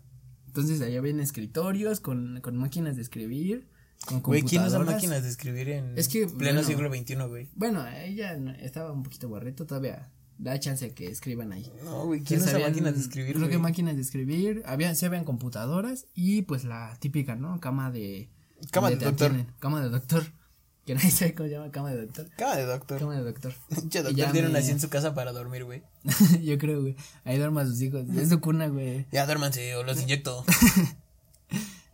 Entonces 0.46 0.80
ahí 0.80 0.96
habían 0.96 1.20
escritorios 1.20 2.00
con, 2.00 2.40
con 2.42 2.56
máquinas 2.56 2.96
de 2.96 3.02
escribir. 3.02 3.68
Con 4.06 4.22
Güey, 4.22 4.42
¿quién 4.42 4.64
usa 4.64 4.78
máquinas 4.78 5.22
de 5.22 5.28
escribir 5.28 5.68
en 5.68 5.98
Es 5.98 6.08
que, 6.08 6.26
pleno 6.26 6.62
bueno. 6.62 6.62
siglo 6.62 6.88
XXI, 6.92 7.14
güey? 7.28 7.50
Bueno, 7.54 7.86
ella 7.86 8.34
estaba 8.60 8.92
un 8.92 9.02
poquito 9.02 9.28
barreto, 9.28 9.66
todavía 9.66 10.10
da 10.42 10.58
chance 10.58 10.92
que 10.94 11.06
escriban 11.08 11.52
ahí. 11.52 11.70
No, 11.84 12.06
güey, 12.06 12.20
¿quién 12.22 12.40
usa 12.42 12.58
máquinas 12.58 12.94
de 12.94 13.00
escribir, 13.00 13.36
Creo 13.36 13.48
que 13.48 13.58
máquinas 13.58 13.94
de 13.96 14.02
escribir, 14.02 14.62
había, 14.66 14.94
sí 14.94 15.04
habían 15.06 15.24
computadoras 15.24 16.06
y 16.14 16.42
pues 16.42 16.64
la 16.64 16.96
típica, 16.98 17.36
¿no? 17.36 17.60
Cama 17.60 17.90
de... 17.90 18.28
Cama 18.70 18.90
de 18.90 18.96
doctor. 18.96 19.28
atienden, 19.30 19.54
Cama 19.58 19.82
de 19.82 19.90
doctor. 19.90 20.24
Que 20.86 20.94
nadie 20.94 21.10
sabe 21.10 21.34
cómo 21.34 21.48
se 21.48 21.54
llama 21.54 21.70
cama 21.70 21.90
de 21.90 22.00
doctor. 22.06 22.26
Cama 22.36 22.56
de 22.56 22.64
doctor. 22.64 22.98
Cama 22.98 23.14
de 23.14 23.22
doctor. 23.22 23.54
Che, 23.90 24.02
doctor 24.02 24.50
me- 24.50 24.58
así 24.58 24.70
en 24.70 24.80
su 24.80 24.88
casa 24.88 25.14
para 25.14 25.30
dormir, 25.30 25.64
güey. 25.64 25.82
Yo 26.42 26.56
creo, 26.58 26.80
güey. 26.80 26.96
Ahí 27.24 27.36
duerma 27.36 27.60
a 27.60 27.66
sus 27.66 27.80
hijos. 27.82 28.08
Es 28.16 28.30
su 28.30 28.40
cuna, 28.40 28.66
güey. 28.68 29.06
Ya 29.12 29.26
duérmanse 29.26 29.76
o 29.76 29.84
los 29.84 30.00
inyecto. 30.02 30.42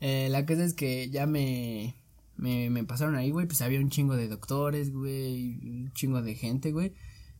Eh, 0.00 0.28
la 0.30 0.46
cosa 0.46 0.64
es 0.64 0.72
que 0.74 1.10
ya 1.10 1.26
me, 1.26 1.96
me, 2.36 2.70
me 2.70 2.84
pasaron 2.84 3.16
ahí, 3.16 3.30
güey, 3.30 3.46
pues 3.46 3.60
había 3.60 3.80
un 3.80 3.90
chingo 3.90 4.14
de 4.16 4.28
doctores, 4.28 4.92
güey, 4.92 5.58
un 5.68 5.92
chingo 5.92 6.22
de 6.22 6.34
gente, 6.34 6.70
güey. 6.72 6.92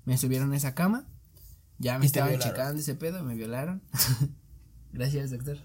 Me 0.07 0.16
subieron 0.16 0.53
a 0.53 0.57
esa 0.57 0.75
cama. 0.75 1.07
Ya 1.79 1.99
me 1.99 2.07
estaban 2.07 2.38
checando 2.38 2.81
ese 2.81 2.95
pedo, 2.95 3.23
me 3.23 3.35
violaron. 3.35 3.83
Gracias, 4.92 5.31
doctor. 5.31 5.59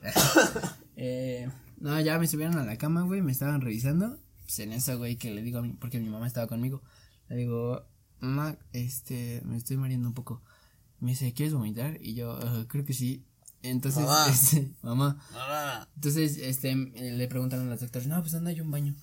eh, 0.98 1.50
no, 1.80 2.00
ya 2.02 2.20
me 2.20 2.28
subieron 2.28 2.58
a 2.58 2.66
la 2.66 2.78
cama, 2.78 3.04
güey, 3.04 3.22
me 3.22 3.32
estaban 3.32 3.62
revisando. 3.62 4.20
Pues 4.42 4.60
en 4.60 4.74
eso, 4.74 4.98
güey, 4.98 5.16
que 5.16 5.32
le 5.32 5.42
digo 5.42 5.60
a 5.60 5.62
mi, 5.62 5.70
porque 5.74 6.00
mi 6.00 6.10
mamá 6.10 6.28
estaba 6.28 6.48
conmigo. 6.48 6.82
Le 7.30 7.38
digo, 7.38 7.86
mamá, 8.20 8.58
este, 8.74 9.42
me 9.46 9.56
estoy 9.56 9.78
mareando 9.78 10.10
un 10.10 10.14
poco. 10.14 10.44
Me 11.00 11.12
dice, 11.12 11.34
¿quieres 11.34 11.54
vomitar? 11.54 11.98
Y 12.02 12.14
yo, 12.16 12.34
"Ah, 12.34 12.66
creo 12.68 12.84
que 12.84 12.94
sí. 12.94 13.26
Entonces, 13.64 14.04
Mamá. 14.04 14.28
este, 14.32 14.72
mamá. 14.82 15.24
Ah, 15.34 15.88
Entonces, 15.96 16.38
este, 16.38 16.76
le 16.76 17.28
preguntaron 17.28 17.68
a 17.68 17.70
los 17.70 17.80
doctores, 17.80 18.08
no, 18.08 18.20
pues 18.20 18.34
¿dónde 18.34 18.52
hay 18.52 18.60
un 18.62 18.72
baño? 18.72 18.96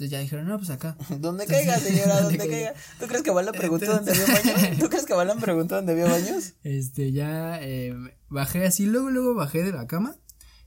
Entonces 0.00 0.12
ya 0.12 0.20
dijeron, 0.20 0.48
no, 0.48 0.56
pues 0.56 0.70
acá. 0.70 0.96
Donde 1.20 1.44
caiga, 1.46 1.78
señora, 1.78 2.22
donde 2.22 2.38
caiga. 2.38 2.72
¿Tú 2.98 3.06
crees 3.06 3.22
que 3.22 3.30
Balan 3.30 3.52
preguntó 3.54 3.84
dónde 3.84 4.12
había 4.12 4.24
baños? 4.26 4.78
¿Tú 4.80 4.88
crees 4.88 5.04
que 5.04 5.12
Balan 5.12 5.38
preguntó 5.40 5.74
dónde 5.76 5.92
había 5.92 6.06
baños? 6.06 6.54
Este, 6.64 7.12
ya 7.12 7.58
eh, 7.60 7.94
bajé 8.30 8.64
así, 8.64 8.86
luego, 8.86 9.10
luego 9.10 9.34
bajé 9.34 9.62
de 9.62 9.72
la 9.72 9.86
cama, 9.86 10.16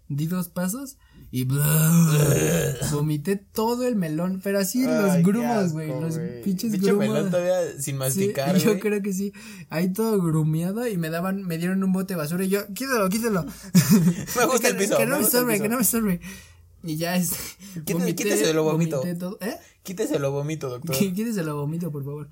di 0.08 0.28
dos 0.28 0.50
pasos 0.50 0.98
y 1.32 1.48
vomité 2.92 3.38
todo 3.38 3.88
el 3.88 3.96
melón, 3.96 4.40
pero 4.44 4.60
así 4.60 4.86
Ay, 4.86 5.02
los 5.02 5.24
grumos, 5.26 5.72
güey, 5.74 5.88
los 5.88 6.20
pinches 6.44 6.72
Pinche 6.72 6.88
grumos. 6.90 7.08
melón 7.08 7.32
todavía 7.32 7.72
sin 7.74 7.82
Sí, 7.84 7.94
masticar, 7.94 8.56
yo 8.58 8.70
güey. 8.72 8.80
creo 8.80 9.02
que 9.02 9.14
sí. 9.14 9.34
Ahí 9.72 9.92
todo 9.92 10.22
grumeado 10.22 10.88
y 10.88 10.96
me 10.98 11.10
daban, 11.10 11.42
me 11.44 11.58
dieron 11.58 11.84
un 11.84 11.92
bote 11.92 12.14
de 12.14 12.18
basura 12.20 12.44
y 12.44 12.50
yo, 12.50 12.68
quítalo, 12.76 13.10
quítalo. 13.10 13.46
Me 14.38 14.46
gusta 14.46 14.68
el 14.68 14.78
que, 14.78 14.84
piso, 14.84 14.98
que 14.98 15.06
no 15.08 15.14
me 15.14 15.18
el 15.22 15.26
estorbe, 15.26 15.60
que 15.60 15.70
no 15.70 15.78
me 15.78 15.82
estorbe. 15.82 16.22
Y 16.84 16.98
ya 16.98 17.16
es. 17.16 17.32
Quítese- 17.86 18.16
quítese 18.16 18.54
lo 18.54 18.64
vomito. 18.64 19.02
todo. 19.18 19.38
¿Eh? 19.42 19.58
Quíteselo 19.84 20.32
vomito, 20.32 20.70
doctor. 20.70 20.96
Quí- 20.96 21.12
Quítese 21.16 21.44
lo 21.44 21.56
vomito, 21.56 21.92
por 21.92 22.04
favor. 22.04 22.30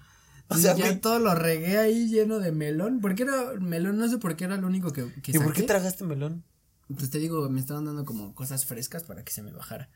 O 0.49 0.57
sea, 0.57 0.75
ya 0.75 0.99
todo 0.99 1.19
lo 1.19 1.33
regué 1.33 1.77
ahí 1.77 2.09
lleno 2.09 2.39
de 2.39 2.51
melón. 2.51 2.99
Porque 2.99 3.23
era 3.23 3.53
melón, 3.59 3.97
no 3.97 4.09
sé 4.09 4.17
por 4.17 4.35
qué 4.35 4.43
era 4.43 4.57
lo 4.57 4.67
único 4.67 4.91
que, 4.91 5.05
que 5.21 5.31
¿Y 5.31 5.39
por 5.39 5.53
qué 5.53 5.63
tragaste 5.63 6.03
melón? 6.03 6.43
Pues 6.93 7.09
te 7.09 7.19
digo, 7.19 7.49
me 7.49 7.61
estaban 7.61 7.85
dando 7.85 8.03
como 8.03 8.35
cosas 8.35 8.65
frescas 8.65 9.03
para 9.03 9.23
que 9.23 9.31
se 9.31 9.41
me 9.41 9.53
bajara. 9.53 9.89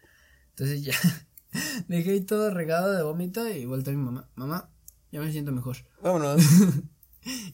Entonces 0.52 0.82
ya 0.84 0.94
dejé 1.90 2.12
ahí 2.12 2.22
todo 2.22 2.52
regado 2.54 2.94
de 2.94 3.04
vómito 3.04 3.46
y 3.50 3.66
volteé 3.66 3.94
a 3.94 3.98
mi 3.98 4.04
mamá. 4.04 4.30
Mamá, 4.36 4.70
ya 5.12 5.20
me 5.20 5.30
siento 5.34 5.52
mejor. 5.52 5.76
Vámonos. 6.02 6.42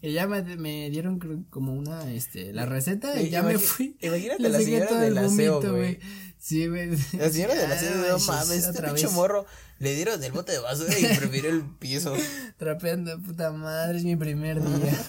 Y 0.02 0.12
ya 0.12 0.28
me, 0.28 0.44
me 0.58 0.90
dieron 0.90 1.18
como 1.50 1.74
una, 1.74 2.12
este, 2.12 2.52
la 2.54 2.66
receta 2.66 3.20
y 3.22 3.30
ya 3.30 3.42
me 3.42 3.58
fui. 3.58 3.98
imagínate 4.02 4.50
la 4.50 4.60
señora 4.60 5.00
del 5.00 5.18
el 5.18 5.26
aseo, 5.26 5.62
güey. 5.62 5.98
Sí, 6.41 6.67
güey. 6.67 6.89
La 7.13 7.30
señora 7.30 7.54
de 7.54 7.67
la 7.67 7.75
Ah, 7.75 7.77
sede, 7.77 8.10
no 8.10 8.17
mames, 8.17 8.49
este 8.65 8.82
pinche 8.82 9.08
morro 9.10 9.45
le 9.77 9.93
dieron 9.95 10.23
el 10.23 10.32
bote 10.32 10.54
de 10.54 10.58
basura 10.58 10.97
y 10.97 11.04
prefirió 11.17 11.51
el 11.51 11.62
piso. 11.77 12.15
Trapeando, 12.58 13.21
puta 13.21 13.51
madre, 13.51 13.99
es 13.99 14.04
mi 14.04 14.15
primer 14.15 14.60
día. 14.62 14.97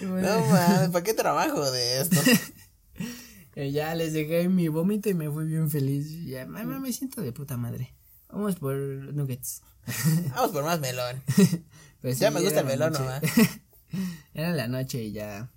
Bueno, 0.00 0.28
No 0.40 0.46
mames, 0.46 0.90
¿para 0.90 1.02
qué 1.04 1.12
trabajo 1.14 1.70
de 1.72 2.00
esto? 2.00 2.20
eh, 3.56 3.72
ya 3.72 3.94
les 3.96 4.12
dejé 4.12 4.48
mi 4.48 4.68
vómito 4.68 5.08
y 5.08 5.14
me 5.14 5.28
fui 5.30 5.44
bien 5.46 5.70
feliz. 5.70 6.24
Ya, 6.24 6.46
mamá, 6.46 6.78
me 6.78 6.92
siento 6.92 7.20
de 7.20 7.32
puta 7.32 7.56
madre. 7.56 7.94
Vamos 8.28 8.56
por 8.56 8.74
nuggets. 8.76 9.62
Vamos 10.34 10.50
por 10.52 10.62
más 10.64 10.78
melón. 10.80 11.22
Pues 12.00 12.18
Ya 12.18 12.28
sí, 12.28 12.34
me 12.34 12.42
gusta 12.42 12.60
el 12.60 12.66
melón, 12.66 12.92
noche. 12.92 13.32
Era 14.34 14.50
la 14.52 14.68
noche 14.68 15.02
y 15.02 15.12
ya. 15.12 15.50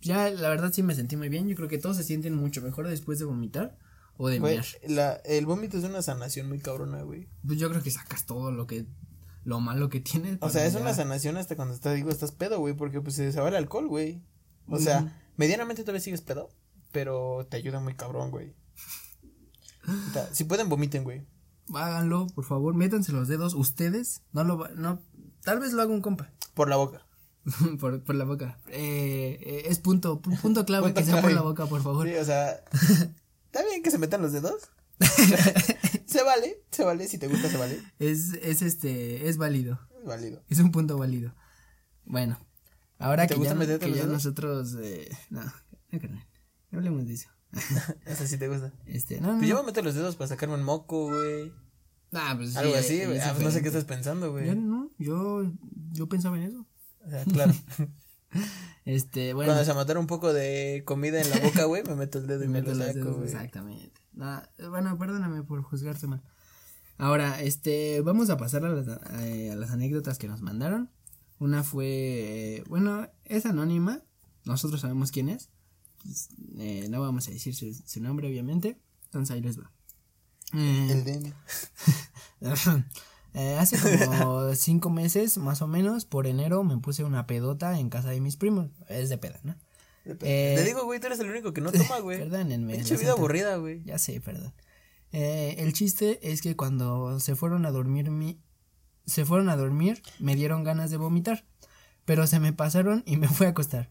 Ya, 0.00 0.30
la 0.30 0.48
verdad 0.48 0.72
sí 0.72 0.82
me 0.82 0.94
sentí 0.94 1.16
muy 1.16 1.28
bien. 1.28 1.48
Yo 1.48 1.56
creo 1.56 1.68
que 1.68 1.78
todos 1.78 1.96
se 1.96 2.04
sienten 2.04 2.34
mucho 2.34 2.62
mejor 2.62 2.86
después 2.88 3.18
de 3.18 3.24
vomitar 3.24 3.78
o 4.16 4.28
de 4.28 4.38
Güey, 4.38 4.60
la, 4.86 5.14
el 5.24 5.46
vómito 5.46 5.78
es 5.78 5.84
una 5.84 6.02
sanación 6.02 6.48
muy 6.48 6.58
cabrona, 6.60 7.02
güey. 7.02 7.28
Pues 7.46 7.58
yo 7.58 7.68
creo 7.70 7.82
que 7.82 7.90
sacas 7.90 8.26
todo 8.26 8.50
lo 8.52 8.66
que. 8.66 8.86
Lo 9.44 9.60
malo 9.60 9.88
que 9.88 10.00
tienes. 10.00 10.38
O 10.40 10.50
sea, 10.50 10.66
es 10.66 10.74
ya- 10.74 10.80
una 10.80 10.92
sanación 10.94 11.36
hasta 11.36 11.56
cuando 11.56 11.74
estás, 11.74 11.94
digo, 11.94 12.10
estás 12.10 12.32
pedo, 12.32 12.58
güey, 12.58 12.74
porque 12.74 13.00
pues 13.00 13.14
se 13.16 13.30
va 13.40 13.48
el 13.48 13.56
alcohol, 13.56 13.88
güey. 13.88 14.22
O 14.66 14.78
sea, 14.78 15.16
medianamente 15.36 15.82
todavía 15.82 16.00
sigues 16.02 16.20
pedo, 16.20 16.50
pero 16.92 17.46
te 17.48 17.56
ayuda 17.56 17.80
muy 17.80 17.94
cabrón, 17.94 18.30
güey. 18.30 18.54
Si 20.32 20.44
pueden, 20.44 20.68
vomiten, 20.68 21.04
güey. 21.04 21.26
Háganlo, 21.74 22.26
por 22.34 22.44
favor. 22.44 22.74
Métanse 22.74 23.12
los 23.12 23.28
dedos. 23.28 23.54
Ustedes. 23.54 24.22
No 24.32 24.44
lo 24.44 24.68
No. 24.74 25.02
Tal 25.42 25.60
vez 25.60 25.72
lo 25.72 25.82
haga 25.82 25.92
un 25.92 26.02
compa. 26.02 26.30
Por 26.54 26.68
la 26.68 26.76
boca. 26.76 27.06
por, 27.80 28.02
por 28.02 28.14
la 28.14 28.24
boca. 28.24 28.58
Eh, 28.68 29.38
eh, 29.40 29.62
es 29.66 29.78
punto. 29.78 30.20
pu- 30.20 30.40
Punto 30.40 30.64
clave 30.64 30.84
Punto 30.88 31.00
que 31.00 31.04
sea 31.04 31.14
por 31.14 31.22
clave. 31.22 31.34
la 31.34 31.42
boca, 31.42 31.66
por 31.66 31.82
favor. 31.82 32.06
Sí, 32.06 32.14
o 32.14 32.24
sea, 32.24 32.50
¿está 33.46 33.64
bien 33.68 33.82
que 33.82 33.90
se 33.90 33.98
metan 33.98 34.22
los 34.22 34.32
dedos? 34.32 34.70
se 36.06 36.22
vale, 36.24 36.62
se 36.70 36.84
vale, 36.84 37.06
si 37.08 37.18
te 37.18 37.28
gusta, 37.28 37.48
se 37.48 37.56
vale. 37.56 37.80
Es, 37.98 38.32
es 38.42 38.62
este. 38.62 39.28
Es 39.28 39.36
válido. 39.36 39.78
Es 40.00 40.04
válido. 40.06 40.42
Es 40.48 40.58
un 40.58 40.72
punto 40.72 40.96
válido. 40.98 41.34
Bueno. 42.04 42.38
Ahora 42.98 43.26
¿Te 43.28 43.34
que 43.34 43.38
gusta 43.38 43.54
ya, 43.64 43.78
que 43.78 43.92
ya 43.92 44.06
nosotros. 44.06 44.74
Eh, 44.82 45.08
no, 45.30 45.44
no, 45.44 46.00
carnal, 46.00 46.26
no 46.72 46.78
hablemos 46.78 47.06
de 47.06 47.14
eso. 47.14 47.28
Esa 48.04 48.26
sí 48.26 48.36
te 48.38 48.48
gusta. 48.48 48.72
Este, 48.86 49.20
no, 49.20 49.32
no. 49.32 49.38
Pues 49.38 49.48
yo 49.48 49.56
me 49.60 49.66
meto 49.66 49.82
los 49.82 49.94
dedos 49.94 50.16
para 50.16 50.28
sacarme 50.28 50.56
un 50.56 50.64
moco, 50.64 51.06
güey. 51.08 51.52
Ah, 52.12 52.34
pues 52.36 52.50
sí, 52.52 52.58
Algo 52.58 52.74
eh, 52.74 52.78
así, 52.78 53.04
güey. 53.04 53.20
Ah, 53.20 53.30
pues 53.34 53.44
no 53.44 53.50
sé 53.52 53.62
qué 53.62 53.68
estás 53.68 53.84
pensando, 53.84 54.32
güey. 54.32 54.46
Yo 54.48 54.54
no, 54.56 54.90
yo, 54.98 55.44
yo 55.92 56.08
pensaba 56.08 56.36
en 56.38 56.42
eso. 56.44 56.66
O 57.08 57.10
sea, 57.10 57.24
claro. 57.24 57.54
Este, 58.84 59.34
bueno. 59.34 59.52
Cuando 59.52 59.64
se 59.64 59.74
mataron 59.74 60.02
un 60.02 60.06
poco 60.06 60.32
de 60.32 60.82
comida 60.86 61.20
en 61.20 61.28
la 61.28 61.40
boca, 61.40 61.64
güey, 61.64 61.82
me 61.82 61.94
meto 61.94 62.18
el 62.18 62.26
dedo 62.26 62.44
y 62.44 62.48
me 62.48 62.60
meto 62.60 62.74
lo 62.74 62.84
saco, 62.86 62.98
dedos. 62.98 63.22
Exactamente. 63.24 64.00
No, 64.12 64.42
bueno, 64.70 64.98
perdóname 64.98 65.42
por 65.42 65.62
juzgarte 65.62 66.06
mal. 66.06 66.22
Ahora, 66.96 67.40
este, 67.42 68.00
vamos 68.00 68.30
a 68.30 68.36
pasar 68.36 68.64
a 68.64 68.70
las, 68.70 68.88
a, 68.88 69.56
las 69.56 69.70
anécdotas 69.70 70.18
que 70.18 70.26
nos 70.26 70.40
mandaron. 70.40 70.90
Una 71.38 71.62
fue, 71.64 71.86
eh, 72.56 72.64
bueno, 72.68 73.08
es 73.24 73.46
anónima. 73.46 74.02
Nosotros 74.44 74.80
sabemos 74.80 75.12
quién 75.12 75.28
es. 75.28 75.50
Pues, 76.02 76.28
eh, 76.58 76.86
no 76.88 77.00
vamos 77.00 77.28
a 77.28 77.30
decir 77.30 77.54
su, 77.54 77.72
su 77.74 78.02
nombre, 78.02 78.28
obviamente. 78.28 78.80
Entonces 79.04 79.34
ahí 79.34 79.42
les 79.42 79.60
va. 79.60 79.70
Eh, 80.54 80.88
El 80.90 81.04
DM. 81.04 81.34
eh, 83.38 83.56
hace 83.58 83.78
como 84.04 84.52
cinco 84.54 84.90
meses, 84.90 85.38
más 85.38 85.62
o 85.62 85.66
menos, 85.68 86.04
por 86.04 86.26
enero, 86.26 86.64
me 86.64 86.76
puse 86.78 87.04
una 87.04 87.26
pedota 87.26 87.78
en 87.78 87.88
casa 87.88 88.10
de 88.10 88.20
mis 88.20 88.36
primos. 88.36 88.68
Es 88.88 89.08
de 89.08 89.18
peda, 89.18 89.38
¿no? 89.44 89.54
Eh, 90.04 90.54
Te 90.56 90.64
digo, 90.64 90.84
güey, 90.84 91.00
tú 91.00 91.06
eres 91.06 91.20
el 91.20 91.30
único 91.30 91.52
que 91.52 91.60
no 91.60 91.70
toma, 91.70 91.98
güey. 92.02 92.18
Perdónenme. 92.18 92.82
Lo 92.82 92.98
vida 92.98 93.12
aburrida, 93.12 93.56
güey. 93.56 93.82
Ya 93.84 93.98
sé, 93.98 94.20
perdón. 94.20 94.52
Eh, 95.12 95.56
el 95.58 95.72
chiste 95.72 96.18
es 96.32 96.42
que 96.42 96.56
cuando 96.56 97.20
se 97.20 97.34
fueron 97.36 97.64
a 97.64 97.70
dormir 97.70 98.10
mi, 98.10 98.38
se 99.06 99.24
fueron 99.24 99.48
a 99.48 99.56
dormir, 99.56 100.02
me 100.18 100.34
dieron 100.36 100.64
ganas 100.64 100.90
de 100.90 100.96
vomitar, 100.96 101.46
pero 102.04 102.26
se 102.26 102.40
me 102.40 102.52
pasaron 102.52 103.02
y 103.06 103.16
me 103.16 103.28
fui 103.28 103.46
a 103.46 103.50
acostar. 103.50 103.88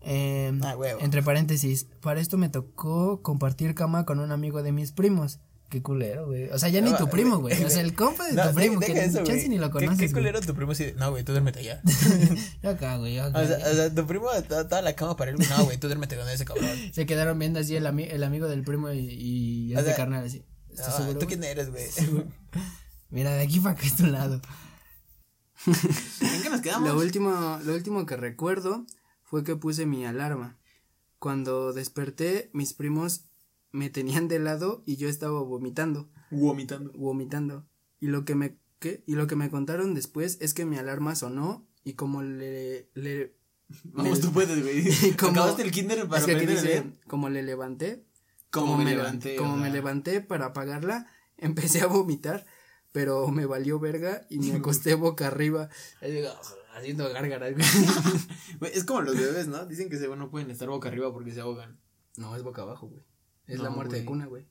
Eh, 0.00 0.58
Ah, 0.62 0.76
entre 1.00 1.22
paréntesis, 1.22 1.86
para 2.00 2.20
esto 2.20 2.36
me 2.38 2.48
tocó 2.50 3.22
compartir 3.22 3.74
cama 3.74 4.04
con 4.04 4.20
un 4.20 4.32
amigo 4.32 4.62
de 4.62 4.72
mis 4.72 4.92
primos. 4.92 5.40
Qué 5.68 5.82
culero, 5.82 6.26
güey. 6.26 6.48
O 6.50 6.58
sea, 6.58 6.68
ya 6.68 6.80
ni 6.80 6.94
tu 6.94 7.08
primo, 7.08 7.38
güey. 7.38 7.64
O 7.64 7.70
sea, 7.70 7.82
el 7.82 7.94
compa 7.94 8.26
de 8.26 8.34
No, 8.34 8.48
tu 8.48 8.54
primo, 8.54 8.78
deja 8.80 8.92
que 8.92 9.04
eso, 9.06 9.18
chance 9.18 9.32
güey. 9.34 9.48
ni 9.48 9.58
lo 9.58 9.66
¿Qué- 9.68 9.86
conoces. 9.86 9.98
¿Qué, 9.98 10.12
culero 10.12 10.40
tu 10.40 10.54
primo 10.54 10.72
de, 10.72 10.92
No, 10.94 11.10
güey, 11.10 11.24
tú 11.24 11.32
duérmete 11.32 11.58
allá. 11.60 11.82
Yo 12.62 12.70
acá, 12.70 12.96
güey. 12.98 13.14
yo 13.16 13.24
acá. 13.24 13.40
o, 13.40 13.46
sea, 13.46 13.56
o 13.58 13.74
sea, 13.74 13.94
tu 13.94 14.06
primo 14.06 14.26
toda, 14.48 14.82
la 14.82 14.94
cama 14.94 15.16
para 15.16 15.32
él. 15.32 15.38
No, 15.38 15.64
güey, 15.64 15.78
tú 15.78 15.88
duérmete 15.88 16.16
con 16.16 16.28
ese 16.28 16.44
cabrón. 16.44 16.70
Se 16.92 17.06
quedaron 17.06 17.38
viendo 17.38 17.58
así 17.58 17.74
el, 17.74 17.86
ami- 17.86 18.08
el 18.08 18.22
amigo 18.22 18.46
del 18.46 18.62
primo 18.62 18.92
y, 18.92 18.98
y 19.70 19.74
O 19.74 19.78
este 19.78 19.90
sea, 19.90 19.96
carnal 19.96 20.24
así. 20.24 20.44
¿Estás 20.70 20.94
Ah, 20.94 20.96
seguro, 20.98 21.18
¿Tú 21.18 21.26
quién 21.26 21.42
eres, 21.42 21.70
güey? 21.70 21.84
Mira, 23.10 23.32
de 23.34 23.42
aquí 23.42 23.58
para 23.60 23.74
acá 23.74 23.86
es 23.86 23.96
tu 23.96 24.06
lado. 24.06 24.40
¿En 25.66 26.42
qué 26.42 26.50
nos 26.50 26.60
quedamos? 26.62 26.88
Lo 26.88 26.96
último, 26.98 27.58
lo 27.64 27.74
último 27.74 28.06
que 28.06 28.16
recuerdo 28.16 28.84
fue 29.22 29.44
que 29.44 29.56
puse 29.56 29.86
mi 29.86 30.04
alarma. 30.04 30.58
Cuando 31.18 31.72
desperté, 31.72 32.50
mis 32.52 32.74
primos 32.74 33.26
me 33.74 33.90
tenían 33.90 34.28
de 34.28 34.38
lado 34.38 34.82
y 34.86 34.96
yo 34.96 35.08
estaba 35.08 35.40
vomitando, 35.42 36.08
Vomitando. 36.30 36.92
vomitando. 36.92 37.66
Y 38.00 38.06
lo 38.06 38.24
que 38.24 38.34
me 38.36 38.56
¿qué? 38.78 39.02
y 39.06 39.14
lo 39.16 39.26
que 39.26 39.34
me 39.36 39.50
contaron 39.50 39.94
después 39.94 40.38
es 40.40 40.54
que 40.54 40.64
mi 40.64 40.76
alarma 40.76 41.14
sonó 41.16 41.66
y 41.82 41.94
como 41.94 42.22
le 42.22 42.88
le 42.94 43.34
Vamos, 43.84 44.18
me- 44.18 44.24
tú 44.24 44.32
puedes, 44.32 44.62
güey. 44.62 45.16
Como- 45.18 45.32
Acabaste 45.32 45.62
el 45.62 45.72
kinder 45.72 46.06
para 46.08 46.20
es 46.20 46.26
que 46.26 46.46
dice, 46.46 46.62
leer. 46.66 46.92
como 47.08 47.28
le 47.30 47.42
levanté, 47.42 48.04
Como 48.50 48.76
me 48.76 48.84
levan- 48.84 48.96
levanté, 48.96 49.36
como 49.36 49.56
me 49.56 49.70
levanté 49.70 50.20
para 50.20 50.46
apagarla, 50.46 51.06
empecé 51.38 51.80
a 51.80 51.86
vomitar, 51.86 52.46
pero 52.92 53.26
me 53.28 53.46
valió 53.46 53.80
verga 53.80 54.24
y 54.30 54.38
me 54.38 54.52
acosté 54.58 54.94
boca 54.94 55.26
arriba, 55.26 55.68
digo, 56.00 56.28
haciendo 56.76 57.08
gárgaras. 57.12 57.54
Güey, 58.60 58.72
es 58.72 58.84
como 58.84 59.00
los 59.00 59.16
bebés, 59.16 59.48
¿no? 59.48 59.66
Dicen 59.66 59.88
que 59.88 59.98
se, 59.98 60.06
no 60.08 60.30
pueden 60.30 60.50
estar 60.50 60.68
boca 60.68 60.88
arriba 60.88 61.12
porque 61.12 61.32
se 61.32 61.40
ahogan. 61.40 61.80
No, 62.16 62.36
es 62.36 62.42
boca 62.44 62.62
abajo, 62.62 62.86
güey. 62.88 63.02
Es 63.46 63.60
la 63.60 63.70
muerte 63.70 63.96
de 63.96 64.04
cuna, 64.04 64.26
güey. 64.26 64.46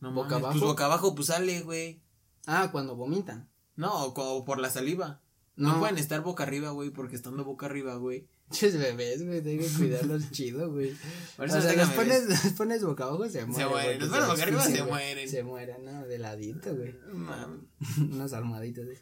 No 0.00 0.12
¿Boca 0.12 0.30
mames, 0.30 0.44
abajo? 0.44 0.58
Pues 0.58 0.70
boca 0.70 0.84
abajo, 0.86 1.14
pues 1.14 1.28
sale, 1.28 1.60
güey. 1.62 2.02
Ah, 2.46 2.70
cuando 2.72 2.96
vomitan. 2.96 3.48
No, 3.76 4.04
o 4.04 4.44
por 4.44 4.58
la 4.58 4.70
saliva. 4.70 5.20
No, 5.54 5.74
No. 5.74 5.78
pueden 5.80 5.98
estar 5.98 6.22
boca 6.22 6.42
arriba, 6.44 6.70
güey, 6.70 6.90
porque 6.90 7.14
estando 7.14 7.44
boca 7.44 7.66
arriba, 7.66 7.94
güey. 7.96 8.26
Chis 8.50 8.76
bebés, 8.78 9.24
güey, 9.24 9.42
que 9.42 9.66
cuidarlos 9.76 10.30
chido, 10.32 10.70
güey. 10.72 10.94
Por 11.36 11.44
O 11.44 11.48
eso 11.48 11.60
sea, 11.60 11.70
déjame 11.72 11.86
los 11.86 11.94
pones, 11.94 12.44
los 12.44 12.52
pones 12.54 12.84
boca 12.84 13.04
abajo, 13.04 13.28
se 13.28 13.44
mueren. 13.46 13.68
mueren, 13.70 13.98
güey, 13.98 13.98
los 13.98 14.08
se 14.08 14.14
pones 14.14 14.28
boca 14.28 14.42
arriba, 14.42 14.62
se 14.64 14.70
güey. 14.80 14.90
mueren. 14.90 15.28
Se 15.28 15.42
mueren, 15.42 15.84
¿no? 15.84 16.06
De 16.06 16.18
ladito, 16.18 16.74
güey. 16.74 16.94
Unas 18.12 18.32
almohaditas, 18.32 18.84
güey. 18.86 18.98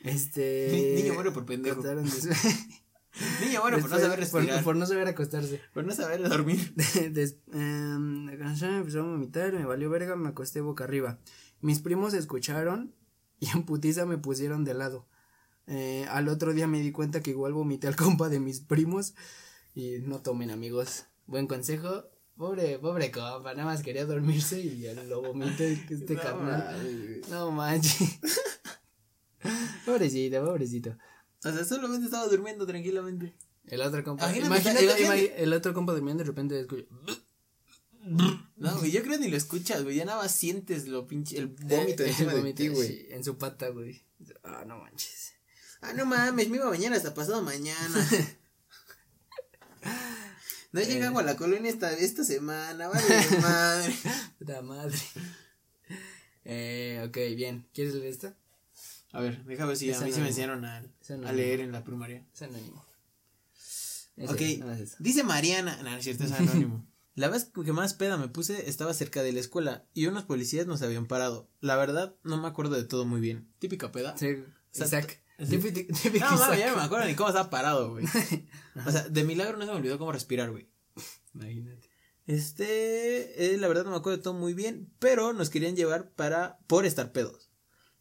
Este. 0.00 0.68
Ni- 0.72 1.02
niño 1.02 1.14
muere 1.14 1.30
por 1.32 1.44
pendejo. 1.46 1.82
Niño 3.44 3.62
bueno 3.62 3.78
por 3.78 3.90
no 3.90 3.98
saber 3.98 4.18
respirar. 4.20 4.56
Por, 4.56 4.64
por 4.64 4.76
no 4.76 4.86
saber 4.86 5.08
acostarse. 5.08 5.60
Por 5.74 5.84
no 5.84 5.92
saber 5.92 6.26
dormir. 6.28 6.74
Des- 7.12 7.38
em, 7.52 8.28
empezó 8.28 8.66
a 9.00 9.02
vomitar, 9.02 9.52
me 9.52 9.64
valió 9.64 9.90
verga, 9.90 10.14
me 10.16 10.28
acosté 10.28 10.60
boca 10.60 10.84
arriba. 10.84 11.18
Mis 11.60 11.80
primos 11.80 12.14
escucharon 12.14 12.94
y 13.40 13.48
en 13.50 13.64
putiza 13.64 14.06
me 14.06 14.18
pusieron 14.18 14.64
de 14.64 14.74
lado. 14.74 15.08
Eh, 15.66 16.06
al 16.10 16.28
otro 16.28 16.54
día 16.54 16.66
me 16.66 16.80
di 16.80 16.92
cuenta 16.92 17.20
que 17.22 17.30
igual 17.30 17.52
vomité 17.52 17.88
al 17.88 17.96
compa 17.96 18.28
de 18.28 18.40
mis 18.40 18.60
primos 18.60 19.14
y 19.74 19.98
no 20.00 20.20
tomen 20.20 20.50
amigos. 20.50 21.06
Buen 21.26 21.46
consejo. 21.46 22.04
Pobre, 22.36 22.78
pobre 22.78 23.10
compa, 23.10 23.52
nada 23.54 23.64
más 23.64 23.82
quería 23.82 24.06
dormirse 24.06 24.60
y 24.60 24.78
ya 24.80 24.94
lo 24.94 25.20
vomité 25.22 25.72
este 25.90 26.14
No 26.14 26.20
carnal. 26.20 27.20
No 27.30 27.50
manches. 27.50 28.20
pobrecito, 29.84 30.44
pobrecito. 30.44 30.96
O 31.44 31.52
sea, 31.52 31.64
solamente 31.64 32.06
estaba 32.06 32.26
durmiendo 32.26 32.66
tranquilamente. 32.66 33.34
El 33.66 33.80
otro 33.82 34.02
compa. 34.02 34.24
Imagínate, 34.34 34.84
imagínate. 34.84 35.02
ima- 35.04 35.32
el 35.36 35.52
otro 35.52 35.74
compa 35.74 35.92
durmiendo 35.92 36.22
de 36.22 36.26
repente 36.28 36.58
escucha. 36.60 36.84
No, 38.56 38.76
güey, 38.78 38.90
yo 38.90 39.02
creo 39.02 39.18
que 39.18 39.24
ni 39.24 39.30
lo 39.30 39.36
escuchas, 39.36 39.82
güey. 39.84 39.96
Ya 39.96 40.04
nada 40.04 40.22
más 40.22 40.32
sientes 40.32 40.88
lo 40.88 41.06
pinche, 41.06 41.36
el 41.38 41.48
vómito 41.48 42.02
Eh, 42.02 42.08
encima 42.08 42.32
de 42.32 42.38
vómito, 42.38 42.56
ti, 42.56 42.68
güey. 42.68 42.88
sí, 42.88 43.06
en 43.10 43.22
su 43.22 43.36
pata, 43.36 43.68
güey. 43.68 44.02
Ah, 44.42 44.64
no 44.66 44.78
manches. 44.78 45.32
Ah, 45.80 45.92
no 45.92 46.06
mames, 46.06 46.48
me 46.48 46.56
iba 46.56 46.68
mañana 46.70 46.96
hasta 46.96 47.14
pasado 47.14 47.42
mañana. 47.42 48.08
No 50.72 50.80
he 50.80 50.84
llegado 50.86 51.18
a 51.18 51.22
la 51.22 51.36
colonia 51.36 51.70
esta, 51.70 51.90
esta 51.92 52.24
semana, 52.24 52.88
vale 52.88 53.06
madre. 53.40 53.96
Puta 54.38 54.60
madre. 54.60 54.98
Eh, 56.44 57.02
ok, 57.08 57.16
bien. 57.36 57.66
¿Quieres 57.72 57.94
leer 57.94 58.06
esta? 58.12 58.36
A 59.12 59.20
ver, 59.20 59.44
déjame 59.44 59.68
ver 59.68 59.76
si 59.76 59.90
Es 59.90 60.00
a 60.00 60.04
mí 60.04 60.12
se 60.12 60.20
me 60.20 60.28
enseñaron 60.28 60.64
a, 60.64 60.82
leer 61.32 61.60
en 61.60 61.72
la 61.72 61.84
primaria. 61.84 62.24
Es 62.34 62.42
anónimo. 62.42 62.84
Ese, 64.16 64.32
Ok, 64.32 64.96
dice 64.98 65.22
Mariana, 65.22 65.76
no, 65.82 65.90
no 65.90 65.96
es 65.96 66.04
cierto, 66.04 66.24
es 66.24 66.32
anónimo. 66.32 66.84
La 67.14 67.28
vez 67.28 67.50
que 67.64 67.72
más 67.72 67.94
peda 67.94 68.16
me 68.16 68.28
puse 68.28 68.70
estaba 68.70 68.94
cerca 68.94 69.24
de 69.24 69.32
la 69.32 69.40
escuela 69.40 69.84
y 69.92 70.06
unos 70.06 70.22
policías 70.22 70.68
nos 70.68 70.82
habían 70.82 71.06
parado. 71.06 71.50
La 71.60 71.74
verdad, 71.74 72.14
no 72.22 72.40
me 72.40 72.46
acuerdo 72.46 72.76
de 72.76 72.84
todo 72.84 73.06
muy 73.06 73.20
bien. 73.20 73.48
Típica 73.58 73.90
peda. 73.90 74.16
Sí. 74.16 74.36
Típico, 75.36 75.92
típico 76.00 76.26
No, 76.26 76.34
Isaac. 76.36 76.58
ya 76.58 76.70
no 76.70 76.76
me 76.76 76.82
acuerdo 76.82 77.06
ni 77.06 77.16
cómo 77.16 77.28
estaba 77.28 77.50
parado, 77.50 77.90
güey. 77.90 78.06
O 78.86 78.90
sea, 78.92 79.08
de 79.08 79.24
milagro 79.24 79.56
no 79.56 79.64
se 79.64 79.72
me 79.72 79.78
olvidó 79.78 79.98
cómo 79.98 80.12
respirar, 80.12 80.52
güey. 80.52 80.68
Imagínate. 81.34 81.88
Este, 82.28 83.52
eh, 83.52 83.58
la 83.58 83.66
verdad 83.66 83.84
no 83.84 83.90
me 83.90 83.96
acuerdo 83.96 84.18
de 84.18 84.22
todo 84.22 84.34
muy 84.34 84.54
bien, 84.54 84.88
pero 85.00 85.32
nos 85.32 85.50
querían 85.50 85.74
llevar 85.74 86.10
para, 86.10 86.58
por 86.68 86.86
estar 86.86 87.10
pedos. 87.10 87.47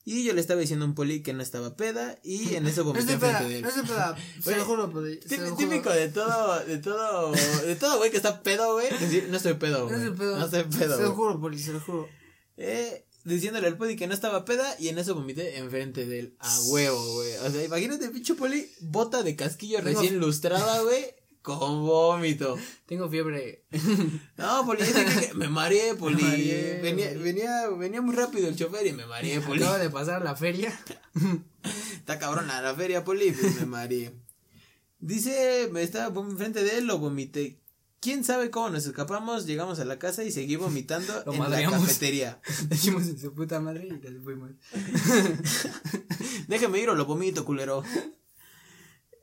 Y 0.10 0.24
yo 0.24 0.32
le 0.32 0.40
estaba 0.40 0.62
diciendo 0.62 0.86
a 0.86 0.88
un 0.88 0.96
poli 0.96 1.22
que 1.22 1.34
no 1.34 1.44
estaba 1.44 1.76
peda 1.76 2.18
y 2.24 2.56
en 2.56 2.66
eso 2.66 2.84
No 2.86 2.94
vomité 2.94 3.12
enfrente 3.12 3.40
peda, 3.40 3.50
de 3.50 3.58
él. 3.58 3.62
no 3.64 3.84
peda. 3.84 4.16
Se 4.42 4.56
lo 4.56 4.64
juro, 4.64 4.88
lo 4.88 5.58
Típico, 5.58 5.90
de 5.90 6.08
todo, 6.08 6.60
de 6.64 6.78
todo, 6.78 7.34
de 7.34 7.76
todo 7.76 7.98
güey 7.98 8.10
que 8.10 8.16
está 8.16 8.42
pedo, 8.42 8.72
güey. 8.76 8.88
Decir, 8.90 9.28
no 9.30 9.36
estoy 9.36 9.56
pedo, 9.56 9.80
No 9.80 9.86
güey. 9.90 10.00
se 10.00 10.12
pedo. 10.12 10.40
No 10.40 10.46
estoy 10.46 10.64
pedo, 10.64 10.96
Se 10.96 11.04
lo 11.04 11.14
juro, 11.14 11.42
poli, 11.42 11.60
se 11.60 11.74
lo 11.74 11.82
juro. 11.82 12.08
Eh, 12.56 13.06
diciéndole 13.26 13.68
al 13.68 13.76
poli 13.76 13.98
que 13.98 14.08
no 14.08 14.14
estaba 14.14 14.46
peda 14.46 14.78
y 14.80 14.88
en 14.88 14.98
eso 14.98 15.14
vomité 15.14 15.58
enfrente 15.58 16.06
de 16.06 16.20
él. 16.20 16.36
A 16.40 16.58
huevo, 16.68 17.14
güey. 17.16 17.34
O 17.46 17.52
sea, 17.52 17.66
imagínate, 17.66 18.08
pinche 18.10 18.34
poli, 18.36 18.72
bota 18.80 19.24
de 19.24 19.36
casquillo 19.36 19.82
recién 19.82 20.20
lustrada, 20.20 20.84
güey, 20.84 21.06
con 21.48 21.86
vómito. 21.86 22.58
Tengo 22.86 23.10
fiebre. 23.10 23.64
No, 24.38 24.66
poli, 24.66 24.84
que- 24.84 25.34
me 25.34 25.48
mareé, 25.48 25.96
poli. 26.00 26.22
Me 26.22 26.30
mareé, 26.30 26.82
venía, 26.82 27.14
venía, 27.18 27.70
venía 27.70 28.02
muy 28.02 28.14
rápido 28.14 28.50
el 28.50 28.56
chofer 28.58 28.86
y 28.86 28.92
me 28.92 29.06
mareé, 29.06 29.40
poli. 29.48 29.62
Acaba 29.64 29.78
de 29.78 29.90
pasar 29.90 30.22
la 30.24 30.36
feria. 30.36 30.78
Está 31.96 32.20
cabrón 32.20 32.52
a 32.52 32.62
la 32.62 32.76
feria, 32.76 33.04
poli, 33.06 33.32
pues 33.32 33.56
me 33.62 33.66
mareé. 33.66 34.14
Dice, 35.00 35.70
me 35.72 35.84
estaba 35.84 36.20
enfrente 36.22 36.64
de 36.64 36.80
él, 36.80 36.86
lo 36.86 36.98
vomité. 37.00 37.62
¿Quién 38.02 38.24
sabe 38.26 38.52
cómo 38.52 38.70
nos 38.70 38.86
escapamos? 38.86 39.46
Llegamos 39.46 39.80
a 39.80 39.86
la 39.86 39.98
casa 39.98 40.24
y 40.24 40.32
seguí 40.32 40.56
vomitando 40.58 41.24
Lo 41.26 41.34
en 41.34 41.50
la 41.50 41.70
cafetería. 41.72 42.40
Dijimos 42.70 43.04
en 43.08 43.18
su 43.18 43.34
puta 43.34 43.60
madre 43.60 43.88
y 43.88 43.92
nos 43.92 44.24
fuimos. 44.24 44.52
Déjeme 46.48 46.80
ir 46.80 46.90
o 46.90 46.96
lo 46.96 47.06
vomito, 47.06 47.44
culero. 47.46 47.84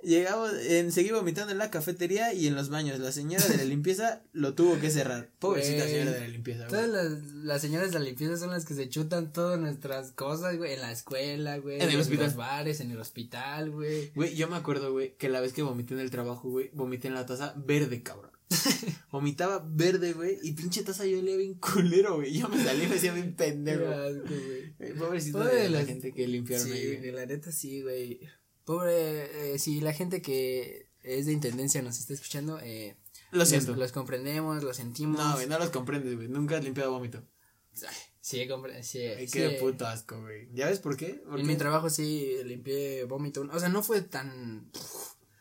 Llegamos, 0.05 0.53
en, 0.67 0.93
seguí 0.93 1.11
vomitando 1.11 1.53
en 1.53 1.59
la 1.59 1.71
cafetería 1.71 2.33
y 2.35 2.47
en 2.47 2.55
los 2.55 2.69
baños. 2.69 2.99
La 2.99 3.11
señora 3.13 3.47
de 3.47 3.57
la 3.57 3.65
limpieza 3.65 4.23
lo 4.33 4.55
tuvo 4.55 4.79
que 4.79 4.91
cerrar. 4.91 5.31
Pobrecita 5.39 5.85
señora 5.87 6.13
de 6.13 6.21
la 6.21 6.29
limpieza, 6.29 6.67
Todas 6.67 6.91
güey. 6.91 7.03
las, 7.11 7.23
las 7.33 7.63
señoras 7.63 7.91
de 7.93 7.99
la 7.99 8.05
limpieza 8.05 8.37
son 8.37 8.51
las 8.51 8.65
que 8.65 8.75
se 8.75 8.89
chutan 8.89 9.33
todas 9.33 9.59
nuestras 9.59 10.13
cosas, 10.13 10.57
güey, 10.57 10.75
en 10.75 10.81
la 10.81 10.93
escuela, 10.93 11.59
güey. 11.59 11.81
En 11.81 11.89
el 11.91 12.01
hospital. 12.01 12.27
los 12.27 12.37
bares, 12.37 12.81
en 12.81 12.91
el 12.91 12.99
hospital, 13.01 13.71
güey. 13.71 14.13
Güey, 14.15 14.35
yo 14.37 14.49
me 14.49 14.57
acuerdo, 14.57 14.93
güey, 14.93 15.17
que 15.17 15.29
la 15.29 15.41
vez 15.41 15.53
que 15.53 15.63
vomité 15.63 15.95
en 15.95 16.01
el 16.01 16.11
trabajo, 16.11 16.49
güey, 16.51 16.71
vomité 16.75 17.09
en 17.09 17.15
la 17.15 17.27
taza 17.27 17.55
verde, 17.57 18.03
cabrón. 18.03 18.31
Vomitaba 19.11 19.65
verde, 19.67 20.13
güey, 20.13 20.39
y 20.43 20.53
pinche 20.53 20.83
taza 20.83 21.07
yo 21.07 21.19
olía 21.19 21.37
bien 21.37 21.55
culero, 21.55 22.17
güey. 22.17 22.39
Yo 22.39 22.49
me 22.49 22.63
salí 22.63 22.85
y 22.85 22.87
me 22.89 22.97
hacía 22.97 23.13
bien 23.15 23.35
pendejo. 23.35 23.85
Qué 23.85 23.95
asco, 23.95 24.35
güey. 24.79 24.93
Pobrecito 24.99 25.39
Pobre 25.39 25.55
de 25.55 25.63
de 25.63 25.71
la 25.71 25.79
las- 25.79 25.87
gente 25.87 26.13
que 26.13 26.27
limpiaron 26.29 26.67
Sí, 26.67 26.73
ahí, 26.73 26.97
güey. 26.99 27.13
la 27.13 27.27
neta 27.27 27.51
sí, 27.53 27.83
güey. 27.83 28.21
Pobre, 28.65 29.55
eh, 29.55 29.59
si 29.59 29.81
la 29.81 29.93
gente 29.93 30.23
que 30.23 30.89
es 31.03 31.27
de 31.27 31.33
intendencia 31.33 31.83
nos 31.83 31.99
está 31.99 32.15
escuchando, 32.15 32.59
eh, 32.61 32.97
Lo 33.31 33.45
siento. 33.45 33.73
Los, 33.73 33.79
los 33.79 33.93
comprendemos, 33.93 34.63
los 34.63 34.77
sentimos. 34.77 35.19
No, 35.19 35.35
güey, 35.35 35.47
no 35.47 35.59
los 35.59 35.71
comprendes, 35.71 36.15
güey. 36.17 36.29
Nunca 36.29 36.57
has 36.57 36.65
limpiado 36.65 36.93
vómito. 36.93 37.23
Ay, 37.87 37.95
Sí, 38.25 38.49
sí, 38.83 39.01
Ay, 39.01 39.29
sí. 39.29 39.39
qué 39.39 39.59
puto 39.61 39.87
asco, 39.87 40.19
güey. 40.19 40.49
¿Ya 40.55 40.69
ves 40.71 40.79
por 40.79 40.97
qué? 40.97 41.23
En 41.37 41.47
mi 41.47 41.57
trabajo 41.57 41.91
sí 41.91 42.39
limpié 42.47 43.05
vómito. 43.05 43.47
O 43.53 43.61
sea, 43.61 43.69
no 43.69 43.83
fue 43.83 44.01
tan. 44.01 44.71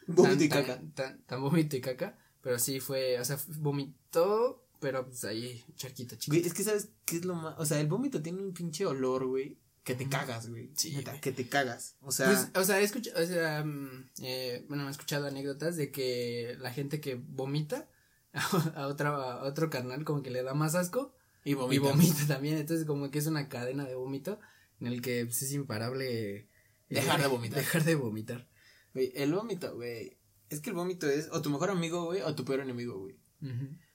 Vómito 0.06 0.44
y 0.44 0.50
caca. 0.50 0.76
Tan, 0.76 0.92
tan, 0.92 1.24
tan 1.24 1.42
vómito 1.42 1.78
y 1.78 1.82
caca. 1.82 2.20
Pero 2.42 2.60
sí 2.60 2.82
fue. 2.82 3.22
O 3.22 3.24
sea, 3.24 3.40
vomitó. 3.60 4.66
Pero 4.82 5.06
pues 5.06 5.24
ahí, 5.24 5.64
charquito, 5.78 6.18
chiquito. 6.18 6.34
Güey, 6.34 6.46
es 6.46 6.54
que 6.54 6.64
sabes 6.66 6.90
qué 7.06 7.16
es 7.16 7.24
lo 7.24 7.36
más. 7.36 7.56
O 7.58 7.66
sea, 7.66 7.80
el 7.80 7.88
vómito 7.88 8.22
tiene 8.22 8.42
un 8.42 8.54
pinche 8.54 8.86
olor, 8.86 9.28
güey. 9.28 9.58
Que 9.84 9.96
te 9.96 10.08
cagas, 10.08 10.50
güey. 10.50 10.72
Sí, 10.76 10.96
Neta, 10.96 11.12
güey. 11.12 11.22
que 11.22 11.32
te 11.32 11.48
cagas. 11.50 11.98
O 12.02 12.12
sea. 12.12 12.28
Pues, 12.28 12.50
o 12.56 12.64
sea, 12.64 12.80
he 12.80 12.84
escuchado, 12.84 13.22
o 13.22 13.28
sea, 13.28 13.64
mm, 13.66 14.06
eh, 14.22 14.66
bueno, 14.70 14.88
he 14.88 14.92
escuchado 14.92 15.28
anécdotas 15.28 15.76
de 15.76 15.92
que 15.92 16.56
la 16.60 16.72
gente 16.72 17.02
que 17.02 17.16
vomita 17.16 17.90
a, 18.34 18.88
otra, 18.88 19.10
a 19.10 19.44
otro 19.44 19.70
carnal 19.70 20.06
como 20.06 20.24
que 20.24 20.32
le 20.32 20.42
da 20.44 20.54
más 20.54 20.76
asco 20.76 21.14
y 21.44 21.52
y 21.52 21.54
vomita. 21.56 21.82
vomita 21.90 22.26
también, 22.28 22.58
entonces 22.58 22.86
como 22.86 23.12
que 23.12 23.20
es 23.20 23.28
una 23.28 23.50
cadena 23.50 23.84
de 23.86 23.96
vómito 23.96 24.40
en 24.80 24.88
el 24.88 25.02
que 25.02 25.26
pues, 25.26 25.42
es 25.42 25.52
imparable 25.52 26.36
eh, 26.38 26.50
Dejar 26.90 27.22
de 27.22 27.28
vomitar. 27.28 27.58
Dejar 27.60 27.84
de 27.84 27.96
vomitar. 27.96 28.48
Güey, 28.94 29.12
el 29.16 29.34
vómito, 29.34 29.76
güey. 29.76 30.18
Es 30.50 30.62
que 30.62 30.70
el 30.70 30.76
vómito 30.76 31.10
es 31.10 31.30
o 31.32 31.42
tu 31.42 31.50
mejor 31.50 31.72
amigo, 31.72 32.06
güey, 32.06 32.22
o 32.22 32.36
tu 32.36 32.46
peor 32.46 32.60
enemigo, 32.60 33.00
güey. 33.00 33.18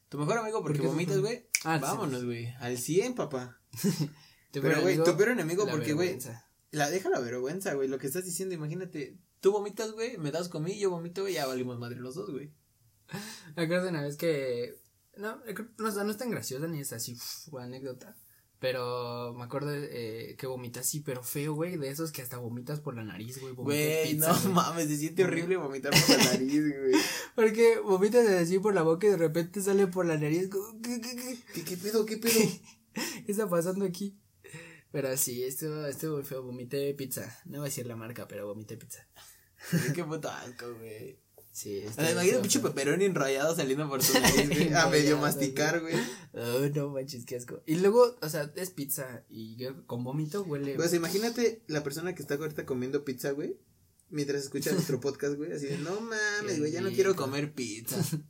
Tu 0.09 0.19
mejor 0.19 0.39
amigo 0.39 0.61
porque 0.63 0.79
¿Por 0.79 0.87
qué? 0.87 0.93
vomitas, 0.93 1.19
güey. 1.21 1.47
Ah, 1.65 1.79
vámonos, 1.79 2.25
güey. 2.25 2.49
Al 2.61 2.77
100, 2.77 3.15
papá. 3.15 3.61
Pero, 4.53 4.81
güey, 4.83 4.97
tu 5.03 5.17
peor 5.17 5.31
enemigo 5.31 5.67
porque, 5.71 5.93
güey, 5.93 6.19
la 6.71 6.91
deja 6.91 7.09
la 7.11 7.21
vergüenza, 7.21 7.75
güey. 7.75 7.89
Lo 7.89 7.99
que 7.99 8.07
estás 8.07 8.25
diciendo, 8.25 8.55
imagínate. 8.55 9.17
Tú 9.41 9.53
vomitas, 9.53 9.93
güey, 9.93 10.19
me 10.19 10.33
das 10.33 10.49
conmigo, 10.49 10.77
yo 10.79 10.91
vomito, 10.91 11.23
güey, 11.23 11.35
ya 11.35 11.47
valimos 11.47 11.79
madre 11.79 12.01
los 12.01 12.17
dos, 12.17 12.31
güey. 12.31 12.53
Me 13.57 13.63
acuerdo 13.65 13.89
una 13.89 14.03
vez 14.03 14.17
que. 14.17 14.81
No, 15.17 15.41
eh, 15.47 15.55
no, 15.79 15.91
no 16.05 16.11
es 16.11 16.17
tan 16.17 16.31
graciosa 16.31 16.67
ni 16.67 16.81
es 16.81 16.93
así, 16.93 17.15
uf, 17.15 17.55
anécdota. 17.55 18.17
Pero 18.61 19.35
me 19.35 19.45
acuerdo 19.45 19.71
eh, 19.73 20.35
que 20.37 20.49
vomité 20.49 20.81
así, 20.81 21.01
pero 21.01 21.23
feo, 21.23 21.55
güey. 21.55 21.77
De 21.77 21.89
esos 21.89 22.11
que 22.11 22.23
hasta 22.23 22.39
vomitas 22.39 22.81
por 22.81 22.97
la 22.97 23.05
nariz, 23.05 23.41
güey. 23.41 23.55
Güey, 23.55 24.15
no 24.15 24.27
güey. 24.27 24.53
mames, 24.53 24.89
se 24.89 24.97
siente 24.97 25.23
horrible 25.23 25.57
vomitar 25.57 25.93
por 25.93 26.19
la 26.19 26.25
nariz, 26.25 26.61
güey. 26.61 26.93
Porque 27.37 27.79
vomitas 27.79 28.27
así 28.29 28.59
por 28.59 28.75
la 28.75 28.83
boca 28.83 29.07
y 29.07 29.11
de 29.11 29.17
repente 29.17 29.61
sale 29.61 29.87
por 29.87 30.07
la 30.07 30.19
nariz. 30.19 30.51
¿Qué, 30.83 31.01
qué, 31.01 31.17
qué, 31.17 31.39
¿Qué, 31.55 31.65
qué 31.65 31.77
pedo, 31.77 32.05
qué 32.05 32.17
pedo? 32.17 32.33
qué 32.95 33.31
está 33.31 33.49
pasando 33.49 33.85
aquí? 33.85 34.19
Pero 34.91 35.17
sí, 35.17 35.43
estuvo, 35.43 35.87
estuvo 35.87 36.17
muy 36.17 36.25
feo. 36.25 36.43
Vomité 36.43 36.95
pizza. 36.95 37.39
No 37.45 37.59
voy 37.59 37.67
a 37.67 37.71
decir 37.71 37.87
la 37.87 37.97
marca, 37.97 38.27
pero 38.27 38.47
vomité 38.47 38.77
pizza. 38.77 39.07
Qué 39.95 40.05
puto 40.05 40.29
asco, 40.31 40.75
güey. 40.75 41.19
Sí, 41.51 41.83
sea, 41.93 42.13
imagínate 42.13 42.37
un 42.37 42.43
pinche 42.43 42.61
peperón 42.61 43.03
enrollado 43.03 43.57
saliendo 43.57 43.89
por 43.89 44.01
tu 44.01 44.13
nariz, 44.13 44.49
güey. 44.49 44.73
A 44.75 44.87
medio 44.87 45.19
masticar, 45.19 45.81
güey. 45.81 45.97
Oh, 46.33 46.61
no 46.73 46.91
manches, 46.91 47.25
qué 47.25 47.35
asco. 47.37 47.63
Y 47.67 47.77
luego, 47.77 48.17
o 48.23 48.29
sea, 48.29 48.53
es 48.55 48.71
pizza 48.71 49.25
y 49.29 49.57
yo 49.57 49.85
con 49.87 50.05
vómito 50.05 50.43
huele. 50.45 50.77
Pues 50.77 50.95
imagínate 50.95 51.65
la 51.67 51.83
persona 51.83 52.15
que 52.15 52.23
está 52.23 52.35
ahorita 52.35 52.65
comiendo 52.65 53.05
pizza, 53.05 53.33
güey. 53.33 53.59
Mientras 54.11 54.45
escucha 54.45 54.71
nuestro 54.73 55.01
podcast, 55.03 55.35
güey. 55.35 55.53
Así 55.53 55.67
de, 55.67 55.79
no 55.79 56.01
mames, 56.01 56.61
güey, 56.61 56.71
ya 56.71 56.81
no 56.81 56.91
quiero 56.91 57.15
comer 57.17 57.53
pizza. 57.53 57.97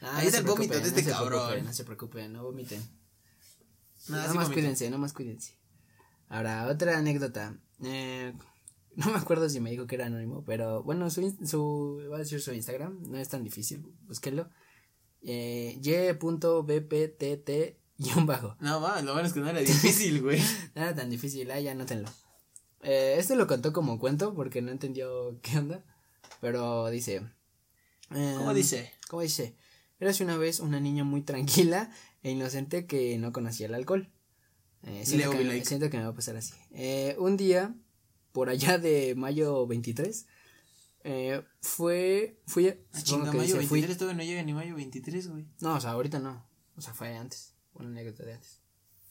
Ah, 0.00 0.18
Ahí 0.18 0.26
no 0.26 0.28
está 0.28 0.30
se 0.30 0.38
el 0.38 0.44
vómito 0.44 0.74
de 0.74 0.86
este 0.86 1.02
no 1.02 1.08
se 1.08 1.12
cabrón. 1.12 1.40
preocupen, 1.40 1.64
no 1.64 1.72
se 1.72 1.84
preocupen, 1.84 2.32
no 2.32 2.44
vomiten. 2.44 2.80
Nada, 4.06 4.22
Nada 4.22 4.30
sí 4.30 4.38
más 4.38 4.48
cuídense, 4.50 4.88
no 4.90 4.98
más 4.98 5.12
cuídense. 5.12 5.58
Ahora, 6.28 6.66
otra 6.68 6.98
anécdota. 6.98 7.58
Eh, 7.82 8.32
no 8.96 9.10
me 9.10 9.18
acuerdo 9.18 9.48
si 9.48 9.60
me 9.60 9.70
dijo 9.70 9.86
que 9.86 9.94
era 9.94 10.06
anónimo, 10.06 10.44
pero 10.44 10.82
bueno, 10.82 11.08
su, 11.10 11.36
su 11.44 12.02
voy 12.08 12.16
a 12.16 12.18
decir 12.18 12.40
su 12.40 12.52
Instagram, 12.52 13.02
no 13.08 13.18
es 13.18 13.28
tan 13.28 13.44
difícil, 13.44 13.84
búsquenlo. 14.06 14.50
Eh, 15.22 15.78
y.bptt-bajo. 15.82 16.56
No, 18.60 18.80
mames, 18.80 19.04
lo 19.04 19.12
bueno 19.12 19.26
es 19.26 19.32
que 19.34 19.40
no 19.40 19.48
era 19.48 19.60
difícil, 19.60 20.22
güey. 20.24 20.40
Nada 20.74 20.94
tan 20.94 21.10
difícil, 21.10 21.50
ah, 21.50 21.60
ya 21.60 21.72
anótenlo. 21.72 22.08
Eh, 22.82 23.16
este 23.18 23.34
lo 23.34 23.46
contó 23.46 23.72
como 23.72 23.98
cuento 23.98 24.34
porque 24.34 24.62
no 24.62 24.70
entendió 24.70 25.40
qué 25.42 25.58
onda, 25.58 25.84
pero 26.40 26.88
dice, 26.90 27.22
¿Cómo 28.08 28.50
Em, 28.50 28.56
dice? 28.56 28.92
¿Cómo 29.08 29.22
dice? 29.22 29.56
Érase 30.00 30.24
una 30.24 30.36
vez 30.36 30.60
una 30.60 30.80
niña 30.80 31.04
muy 31.04 31.22
tranquila 31.22 31.90
e 32.22 32.30
inocente 32.30 32.86
que 32.86 33.18
no 33.18 33.32
conocía 33.32 33.66
el 33.66 33.74
alcohol. 33.74 34.10
Eh, 34.84 35.04
siento, 35.04 35.32
Leo 35.32 35.50
que, 35.52 35.64
siento 35.64 35.90
que 35.90 35.96
me 35.98 36.04
va 36.04 36.10
a 36.10 36.14
pasar 36.14 36.36
así. 36.36 36.54
Eh, 36.70 37.16
un 37.18 37.36
día, 37.36 37.74
por 38.32 38.48
allá 38.48 38.78
de 38.78 39.14
mayo 39.16 39.66
23, 39.66 40.26
eh, 41.04 41.42
fue. 41.60 42.40
Fui. 42.46 42.68
Ah, 42.68 42.74
supongo 43.00 43.02
chinga, 43.02 43.30
que 43.32 43.38
mayo 43.38 43.54
dice, 43.56 43.66
fui- 43.68 43.80
23 43.80 43.98
todavía 43.98 44.24
no 44.24 44.28
llega 44.30 44.42
ni 44.42 44.52
mayo 44.52 44.74
23, 44.74 45.28
güey. 45.28 45.46
No, 45.60 45.74
o 45.74 45.80
sea, 45.80 45.90
ahorita 45.90 46.18
no. 46.20 46.46
O 46.76 46.80
sea, 46.80 46.94
fue 46.94 47.16
antes. 47.16 47.54
Una 47.74 47.88
anécdota 47.88 48.24
de 48.24 48.34
antes. 48.34 48.60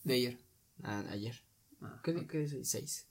De 0.04 0.14
ayer. 0.16 0.38
Ah, 0.84 1.04
ayer. 1.10 1.42
Ah, 1.82 2.00
¿Qué, 2.04 2.28
qué 2.28 2.40
dice? 2.40 2.64
Seis. 2.66 3.08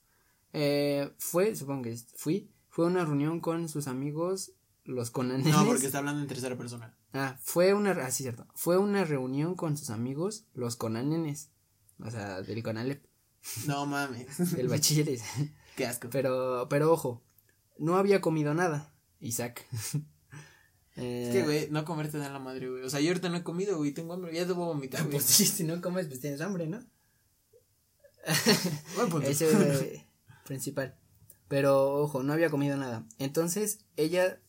Eh, 0.53 1.11
fue, 1.19 1.55
supongo 1.55 1.83
que 1.83 1.97
fui. 2.17 2.51
Fue 2.69 2.85
a 2.87 2.89
una 2.89 3.05
reunión 3.05 3.41
con 3.41 3.69
sus 3.69 3.87
amigos, 3.87 4.53
los 4.85 5.11
conanenes. 5.11 5.53
No, 5.53 5.65
porque 5.67 5.87
está 5.87 5.99
hablando 5.99 6.21
en 6.23 6.29
tercera 6.29 6.57
persona. 6.57 6.97
Ah, 7.13 7.39
fue 7.43 7.73
una, 7.75 7.93
ah, 7.93 8.11
sí, 8.11 8.23
cierto. 8.23 8.47
Fue 8.55 8.77
una 8.79 9.05
reunión 9.05 9.55
con 9.55 9.77
sus 9.77 9.91
amigos, 9.91 10.47
los 10.55 10.77
conanenes. 10.77 11.51
O 12.01 12.11
sea, 12.11 12.43
del 12.43 12.63
Conalep, 12.63 13.05
No 13.67 13.87
mames. 13.87 14.53
del 14.57 14.69
bachilleres. 14.69 15.23
Qué 15.77 15.87
asco. 15.87 16.09
pero, 16.11 16.67
pero 16.69 16.93
ojo, 16.93 17.23
no 17.79 17.97
había 17.97 18.21
comido 18.21 18.55
nada, 18.55 18.93
Isaac. 19.21 19.67
Eh, 20.99 21.27
Es 21.29 21.35
que, 21.35 21.43
güey, 21.43 21.69
no 21.71 21.85
comer 21.85 22.11
te 22.11 22.17
da 22.17 22.31
la 22.31 22.39
madre, 22.39 22.71
güey. 22.71 22.83
O 22.83 22.89
sea, 22.89 23.01
yo 23.01 23.09
ahorita 23.09 23.29
no 23.29 23.37
he 23.37 23.43
comido, 23.43 23.77
güey. 23.77 23.93
Tengo 23.93 24.15
hambre. 24.15 24.33
Ya 24.33 24.47
debo 24.47 24.65
vomitar, 24.65 25.03
güey. 25.03 25.13
Pues 25.13 25.25
sí, 25.25 25.45
si 25.45 25.63
no 25.63 25.79
comes, 25.83 26.07
pues 26.07 26.21
tienes 26.21 26.41
hambre, 26.41 26.67
¿no? 26.67 26.83
Buen 28.97 29.11
punto. 29.11 29.29
Ese 29.29 30.07
principal. 30.47 30.97
Pero, 31.49 31.97
ojo, 31.97 32.23
no 32.23 32.33
había 32.33 32.49
comido 32.49 32.79
nada. 32.79 33.07
Entonces, 33.19 33.81
ella. 33.97 34.41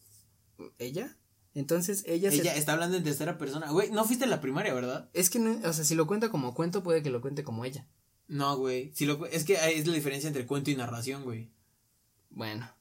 ¿Ella? 0.80 1.18
Entonces, 1.58 2.04
ella, 2.06 2.30
Ella 2.30 2.54
se. 2.54 2.60
está 2.60 2.74
hablando 2.74 2.98
en 2.98 3.04
tercera 3.04 3.40
persona. 3.40 3.72
Güey, 3.72 3.90
no 3.90 4.06
fuiste 4.06 4.26
a 4.26 4.28
la 4.28 4.42
primaria, 4.42 4.76
¿verdad? 4.76 5.10
Es 5.14 5.32
que, 5.32 5.40
no, 5.40 5.58
o 5.68 5.74
sea, 5.74 5.84
si 5.84 5.96
lo 5.96 6.06
cuenta 6.06 6.30
como 6.30 6.54
cuento, 6.54 6.84
puede 6.84 7.02
que 7.02 7.10
lo 7.10 7.20
cuente 7.20 7.44
como 7.44 7.66
ella. 7.66 7.88
No, 8.28 8.56
güey. 8.58 8.92
Si 8.94 9.08
lo... 9.08 9.26
Es 9.26 9.44
que 9.44 9.56
es 9.74 9.88
la 9.88 9.96
diferencia 9.96 10.28
entre 10.28 10.46
cuento 10.46 10.70
y 10.70 10.76
narración, 10.76 11.24
güey. 11.24 11.50
Bueno. 12.30 12.72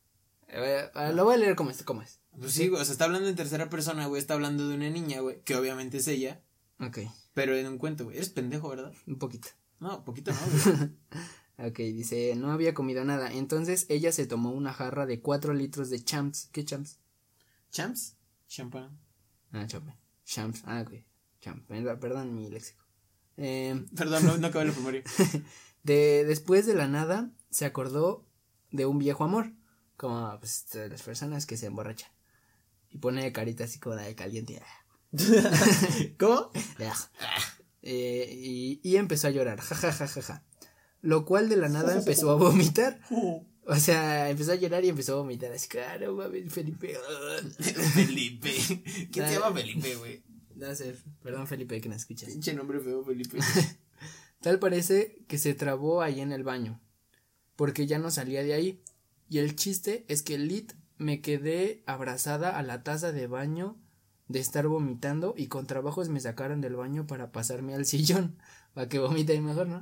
Eh, 0.49 0.91
eh, 0.95 1.13
lo 1.15 1.25
voy 1.25 1.37
a 1.37 1.39
leer 1.39 1.57
como 1.57 1.71
es. 1.71 1.83
Como 1.85 2.03
es. 2.03 2.21
Pues 2.39 2.53
sí, 2.53 2.69
güey. 2.69 2.83
O 2.83 2.85
sea, 2.85 2.93
está 2.93 3.07
hablando 3.07 3.31
en 3.31 3.35
tercera 3.35 3.71
persona, 3.71 4.09
güey. 4.09 4.21
Está 4.21 4.35
hablando 4.35 4.69
de 4.69 4.75
una 4.75 4.91
niña, 4.91 5.21
güey. 5.21 5.41
Que 5.43 5.57
obviamente 5.57 5.97
es 5.97 6.09
ella. 6.09 6.43
Ok, 6.79 6.99
Pero 7.33 7.57
en 7.57 7.67
un 7.69 7.79
cuento, 7.79 8.05
güey. 8.05 8.19
Eres 8.19 8.29
pendejo, 8.29 8.69
¿verdad? 8.69 8.93
un 9.07 9.19
poquito. 9.19 9.49
No, 9.81 10.05
poquito 10.05 10.33
no, 10.33 10.39
güey. 10.75 10.91
Ok, 11.71 11.79
dice, 11.79 12.35
no 12.37 12.53
había 12.53 12.75
comido 12.75 13.03
nada. 13.07 13.33
Entonces 13.33 13.87
ella 13.89 14.13
se 14.13 14.27
tomó 14.27 14.51
una 14.51 14.75
jarra 14.75 15.07
de 15.07 15.23
4 15.23 15.55
litros 15.55 15.89
de 15.89 16.05
champs. 16.05 16.51
¿Qué 16.53 16.67
champs? 16.67 16.99
¿Champs? 17.71 18.17
Champán. 18.49 18.99
Ah, 19.53 19.67
champ. 19.67 19.89
Champs. 20.25 20.63
Ah, 20.65 20.83
ok. 20.83 21.05
Champ. 21.41 21.67
Perdón, 21.69 22.35
mi 22.35 22.51
léxico. 22.51 22.85
Eh, 23.37 23.85
Perdón, 23.97 24.27
no, 24.27 24.37
no 24.39 24.47
acabé 24.47 24.67
la 24.67 24.73
primaria. 24.73 25.03
de, 25.83 26.25
después 26.27 26.67
de 26.67 26.75
la 26.75 26.89
nada, 26.89 27.31
se 27.51 27.65
acordó 27.65 28.27
de 28.71 28.87
un 28.87 28.99
viejo 28.99 29.25
amor. 29.25 29.53
Como 29.97 30.39
pues, 30.39 30.67
las 30.75 31.03
personas 31.03 31.47
que 31.47 31.57
se 31.57 31.67
emborrachan. 31.67 32.11
Y 32.91 32.99
pone 32.99 33.33
carita 33.33 33.65
así 33.65 33.79
como 33.79 33.97
de 33.97 34.15
caliente. 34.15 34.63
¿Cómo? 36.19 36.51
Eh, 37.83 38.31
y, 38.33 38.81
y 38.83 38.97
empezó 38.97 39.29
a 39.29 39.31
llorar. 39.31 39.61
Ja, 39.61 39.75
ja, 39.75 39.93
ja, 39.93 40.07
ja, 40.07 40.23
ja. 40.23 40.45
Lo 41.03 41.25
cual 41.25 41.49
de 41.49 41.57
la 41.57 41.69
nada 41.69 41.95
empezó 41.95 42.31
a 42.31 42.35
vomitar. 42.35 43.01
O 43.69 43.77
sea, 43.77 44.31
empezó 44.31 44.53
a 44.53 44.55
llorar 44.55 44.85
y 44.85 44.89
empezó 44.91 45.15
a 45.15 45.17
vomitar. 45.17 45.53
Así, 45.53 45.69
claro, 45.69 46.15
mames, 46.15 46.53
Felipe. 46.53 46.97
Felipe. 47.95 48.53
¿Quién 49.11 49.27
se 49.27 49.33
llama 49.35 49.53
Felipe, 49.53 49.97
güey? 49.97 50.23
No 50.55 50.75
sé, 50.75 50.97
perdón, 51.23 51.47
Felipe, 51.47 51.81
que 51.81 51.89
no 51.89 51.97
escuchas. 51.97 52.31
Pinche 52.31 52.55
nombre 52.55 52.81
feo, 52.81 53.05
Felipe. 53.05 53.39
Tal 54.41 54.59
parece 54.59 55.25
que 55.27 55.39
se 55.39 55.55
trabó 55.55 56.01
ahí 56.01 56.21
en 56.21 56.33
el 56.33 56.45
baño. 56.45 56.81
Porque 57.57 57.87
ya 57.87 57.99
no 57.99 58.11
salía 58.11 58.43
de 58.45 58.55
ahí. 58.55 58.83
Y 59.29 59.39
el 59.39 59.57
chiste 59.57 60.05
es 60.09 60.23
que 60.23 60.39
Lit 60.39 60.73
me 60.99 61.21
quedé 61.21 61.83
abrazada 61.87 62.57
a 62.57 62.63
la 62.63 62.83
taza 62.85 63.13
de 63.13 63.27
baño 63.27 63.77
de 64.29 64.41
estar 64.41 64.67
vomitando 64.67 65.35
y 65.37 65.47
con 65.49 65.67
trabajos 65.67 66.09
me 66.09 66.21
sacaron 66.21 66.61
del 66.61 66.77
baño 66.77 67.07
para 67.07 67.33
pasarme 67.33 67.75
al 67.75 67.85
sillón. 67.87 68.39
Para 68.75 68.89
que 68.89 68.99
vomite 68.99 69.33
ahí 69.33 69.41
mejor, 69.41 69.67
¿no? 69.67 69.81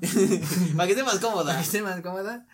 Para 0.77 0.87
que 0.87 0.93
esté 0.93 1.03
más 1.05 1.19
Para 1.19 1.33
cómoda. 1.33 1.57
que 1.57 1.63
esté 1.63 1.83
más 1.83 2.01
cómoda. 2.01 2.47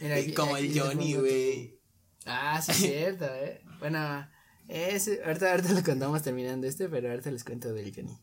Mira, 0.00 0.16
aquí- 0.16 0.32
Como 0.34 0.54
aquí 0.56 0.66
el 0.66 0.80
Johnny, 0.80 1.14
güey. 1.14 1.78
Ah, 2.26 2.60
sí, 2.62 2.72
es 2.72 2.76
cierto, 2.78 3.24
eh. 3.34 3.62
Bueno, 3.78 4.28
ese, 4.68 5.22
ahorita, 5.24 5.50
ahorita 5.52 5.72
lo 5.72 5.82
contamos 5.82 6.22
terminando 6.22 6.66
este, 6.66 6.88
pero 6.88 7.10
ahorita 7.10 7.30
les 7.30 7.44
cuento 7.44 7.72
del 7.72 7.94
Johnny. 7.94 8.18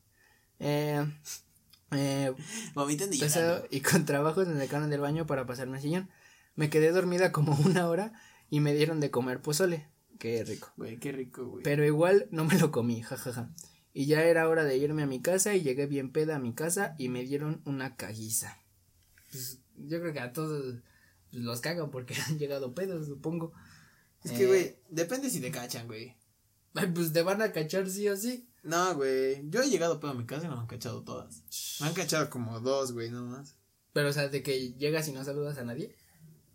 Eh, 0.59 1.05
eh, 1.91 2.33
Vomitan 2.73 3.11
y 3.13 3.17
llorando. 3.17 3.67
y 3.69 3.81
con 3.81 4.05
trabajos 4.05 4.47
me 4.47 4.59
sacaron 4.59 4.89
del 4.89 5.01
baño 5.01 5.25
para 5.25 5.45
pasarme 5.45 5.77
al 5.77 5.81
sillón. 5.83 6.09
Me 6.55 6.69
quedé 6.69 6.91
dormida 6.91 7.31
como 7.31 7.55
una 7.65 7.87
hora 7.87 8.13
y 8.49 8.59
me 8.59 8.73
dieron 8.73 8.99
de 8.99 9.11
comer 9.11 9.41
pozole. 9.41 9.87
Qué 10.19 10.43
rico. 10.45 10.71
Güey, 10.77 10.97
qué 10.97 11.11
rico, 11.11 11.45
güey. 11.45 11.63
Pero 11.63 11.83
igual 11.85 12.27
no 12.31 12.45
me 12.45 12.57
lo 12.57 12.71
comí, 12.71 13.01
jajaja. 13.01 13.49
Y 13.93 14.05
ya 14.07 14.23
era 14.23 14.47
hora 14.47 14.63
de 14.63 14.77
irme 14.77 15.03
a 15.03 15.07
mi 15.07 15.21
casa 15.21 15.55
y 15.55 15.61
llegué 15.61 15.87
bien 15.87 16.11
peda 16.11 16.35
a 16.35 16.39
mi 16.39 16.53
casa 16.53 16.95
y 16.97 17.09
me 17.09 17.23
dieron 17.23 17.61
una 17.65 17.95
caguiza. 17.95 18.57
Pues, 19.31 19.59
yo 19.77 19.99
creo 19.99 20.13
que 20.13 20.19
a 20.19 20.31
todos 20.33 20.75
los 21.43 21.61
cagan 21.61 21.91
porque 21.91 22.15
han 22.27 22.37
llegado 22.39 22.73
pedos, 22.73 23.07
supongo. 23.07 23.53
Es 24.23 24.31
Eh, 24.31 24.35
que, 24.37 24.47
güey, 24.47 24.75
depende 24.89 25.29
si 25.29 25.39
te 25.39 25.51
cachan, 25.51 25.87
güey. 25.87 26.15
Pues 26.93 27.13
te 27.13 27.21
van 27.21 27.41
a 27.41 27.51
cachar 27.51 27.89
sí 27.89 28.07
o 28.09 28.17
sí. 28.17 28.47
No, 28.63 28.95
güey. 28.95 29.41
Yo 29.49 29.61
he 29.61 29.69
llegado 29.69 29.99
pedo 29.99 30.11
a 30.11 30.15
mi 30.15 30.25
casa 30.25 30.45
y 30.45 30.49
no 30.49 30.55
me 30.55 30.61
han 30.61 30.67
cachado 30.67 31.03
todas. 31.03 31.43
Me 31.79 31.87
han 31.87 31.93
cachado 31.93 32.29
como 32.29 32.59
dos, 32.59 32.91
güey, 32.91 33.09
nomás. 33.11 33.55
Pero, 33.93 34.09
o 34.09 34.13
sea, 34.13 34.27
de 34.27 34.43
que 34.43 34.73
llegas 34.73 35.07
y 35.07 35.13
no 35.13 35.23
saludas 35.23 35.57
a 35.57 35.63
nadie. 35.63 35.95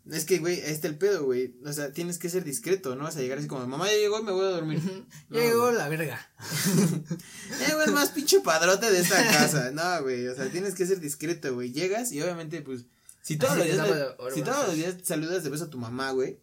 Es 0.09 0.25
que, 0.25 0.39
güey, 0.39 0.59
ahí 0.61 0.71
está 0.71 0.87
el 0.87 0.97
pedo, 0.97 1.25
güey. 1.25 1.55
O 1.65 1.71
sea, 1.73 1.91
tienes 1.93 2.17
que 2.19 2.29
ser 2.29 2.43
discreto, 2.43 2.95
no 2.95 3.03
vas 3.05 3.15
a 3.17 3.21
llegar 3.21 3.37
así 3.37 3.47
como, 3.47 3.65
mamá 3.65 3.87
ya 3.87 3.97
llegó 3.97 4.19
y 4.19 4.23
me 4.23 4.31
voy 4.31 4.45
a 4.45 4.49
dormir. 4.49 4.81
No, 5.29 5.39
Llegó 5.39 5.71
la 5.71 5.87
verga. 5.89 6.19
Eh, 6.81 7.73
güey, 7.73 7.87
el 7.87 7.93
más 7.93 8.09
pinche 8.11 8.41
padrote 8.41 8.91
de 8.91 8.99
esta 8.99 9.23
casa. 9.31 9.71
No, 9.71 10.03
güey, 10.03 10.27
o 10.27 10.35
sea, 10.35 10.49
tienes 10.51 10.75
que 10.75 10.85
ser 10.85 10.99
discreto, 10.99 11.53
güey. 11.53 11.71
Llegas 11.71 12.11
y 12.11 12.21
obviamente, 12.21 12.61
pues, 12.61 12.85
si 13.21 13.37
todos 13.37 13.57
los 13.57 13.65
días, 13.65 13.77
le- 13.89 14.33
si 14.33 14.41
todos 14.41 14.67
los 14.67 14.75
días 14.75 14.95
saludas 15.03 15.43
de 15.43 15.49
beso 15.49 15.65
a 15.65 15.69
tu 15.69 15.77
mamá, 15.77 16.11
güey, 16.11 16.39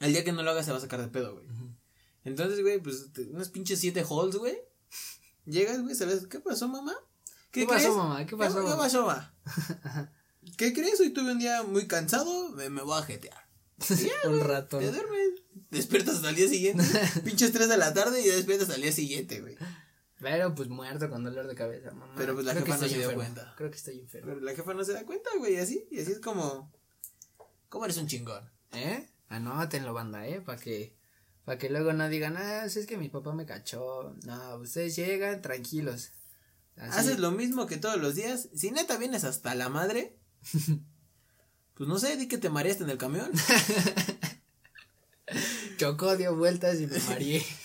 el 0.00 0.12
día 0.12 0.24
que 0.24 0.32
no 0.32 0.42
lo 0.42 0.50
hagas 0.50 0.66
se 0.66 0.72
va 0.72 0.78
a 0.78 0.80
sacar 0.80 1.00
de 1.00 1.08
pedo, 1.08 1.34
güey. 1.34 1.46
Entonces, 2.24 2.60
güey, 2.62 2.80
pues, 2.80 3.12
te- 3.12 3.22
unos 3.30 3.48
pinches 3.50 3.80
siete 3.80 4.04
holes, 4.08 4.36
güey. 4.36 4.56
Llegas, 5.46 5.82
güey, 5.82 5.94
¿sabes? 5.94 6.26
¿Qué 6.26 6.40
pasó, 6.40 6.68
mamá? 6.68 6.94
¿Qué 7.50 7.66
pasó, 7.66 7.94
mamá? 7.96 8.24
¿Qué 8.26 8.36
pasó, 8.36 8.56
¿Qué, 8.56 8.62
mamá? 8.62 8.76
pasó, 8.78 9.06
mamá? 9.06 9.34
¿Qué 10.56 10.72
crees? 10.72 11.00
Hoy 11.00 11.10
tuve 11.10 11.32
un 11.32 11.38
día 11.38 11.62
muy 11.62 11.86
cansado, 11.86 12.50
me, 12.50 12.68
me 12.70 12.82
voy 12.82 12.98
a 12.98 13.02
jetear. 13.02 13.44
Un 14.24 14.40
rato. 14.40 14.78
Te 14.78 14.90
duermes, 14.90 15.42
despiertas 15.70 16.16
hasta 16.16 16.30
el 16.30 16.36
día 16.36 16.48
siguiente, 16.48 16.84
pinches 17.24 17.52
3 17.52 17.68
de 17.68 17.76
la 17.76 17.92
tarde 17.92 18.22
y 18.22 18.26
ya 18.28 18.34
despiertas 18.36 18.70
al 18.70 18.80
día 18.82 18.92
siguiente, 18.92 19.40
güey. 19.40 19.56
Pero 20.24 20.54
pues 20.54 20.70
muerto 20.70 21.10
con 21.10 21.22
dolor 21.22 21.46
de 21.46 21.54
cabeza, 21.54 21.90
mamá. 21.90 22.14
Pero, 22.16 22.32
pues, 22.32 22.46
la 22.46 22.52
Creo 22.52 22.64
jefa 22.64 22.78
no 22.78 22.88
se 22.88 22.98
dio 22.98 23.14
cuenta. 23.14 23.54
Creo 23.58 23.70
que 23.70 23.76
estoy 23.76 24.00
enfermo. 24.00 24.28
Pero 24.28 24.40
la 24.40 24.54
jefa 24.54 24.72
no 24.72 24.82
se 24.82 24.94
da 24.94 25.04
cuenta, 25.04 25.28
güey, 25.36 25.58
así, 25.58 25.86
y 25.90 26.00
así 26.00 26.12
es 26.12 26.20
como, 26.20 26.72
¿cómo 27.68 27.84
eres 27.84 27.98
un 27.98 28.06
chingón? 28.06 28.50
¿Eh? 28.72 29.06
Anótenlo, 29.28 29.92
banda, 29.92 30.26
¿eh? 30.26 30.40
Para 30.40 30.58
que, 30.58 30.96
para 31.44 31.58
que 31.58 31.68
luego 31.68 31.92
no 31.92 32.08
digan, 32.08 32.38
ah, 32.38 32.66
si 32.70 32.80
es 32.80 32.86
que 32.86 32.96
mi 32.96 33.10
papá 33.10 33.34
me 33.34 33.44
cachó. 33.44 34.14
No, 34.24 34.56
ustedes 34.56 34.96
llegan 34.96 35.42
tranquilos. 35.42 36.12
Así. 36.76 37.00
Haces 37.00 37.18
lo 37.18 37.30
mismo 37.30 37.66
que 37.66 37.76
todos 37.76 38.00
los 38.00 38.14
días, 38.14 38.48
si 38.54 38.70
neta 38.70 38.96
vienes 38.96 39.24
hasta 39.24 39.54
la 39.54 39.68
madre, 39.68 40.16
pues 41.74 41.86
no 41.86 41.98
sé, 41.98 42.16
di 42.16 42.28
que 42.28 42.38
te 42.38 42.48
mareaste 42.48 42.84
en 42.84 42.90
el 42.90 42.98
camión. 42.98 43.30
Chocó, 45.76 46.16
dio 46.16 46.34
vueltas 46.34 46.80
y 46.80 46.86
me 46.86 46.98
mareé. 47.00 47.44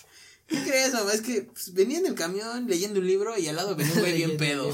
¿Qué 0.49 0.63
crees, 0.63 0.93
mamá? 0.93 1.13
Es 1.13 1.21
que 1.21 1.43
pues, 1.43 1.73
venía 1.73 1.99
en 1.99 2.05
el 2.07 2.15
camión 2.15 2.67
leyendo 2.67 2.99
un 2.99 3.07
libro 3.07 3.37
y 3.37 3.47
al 3.47 3.55
lado 3.55 3.75
venía 3.75 3.93
un 3.93 3.99
güey 3.99 4.13
bien 4.17 4.31
el 4.31 4.37
pedo. 4.37 4.69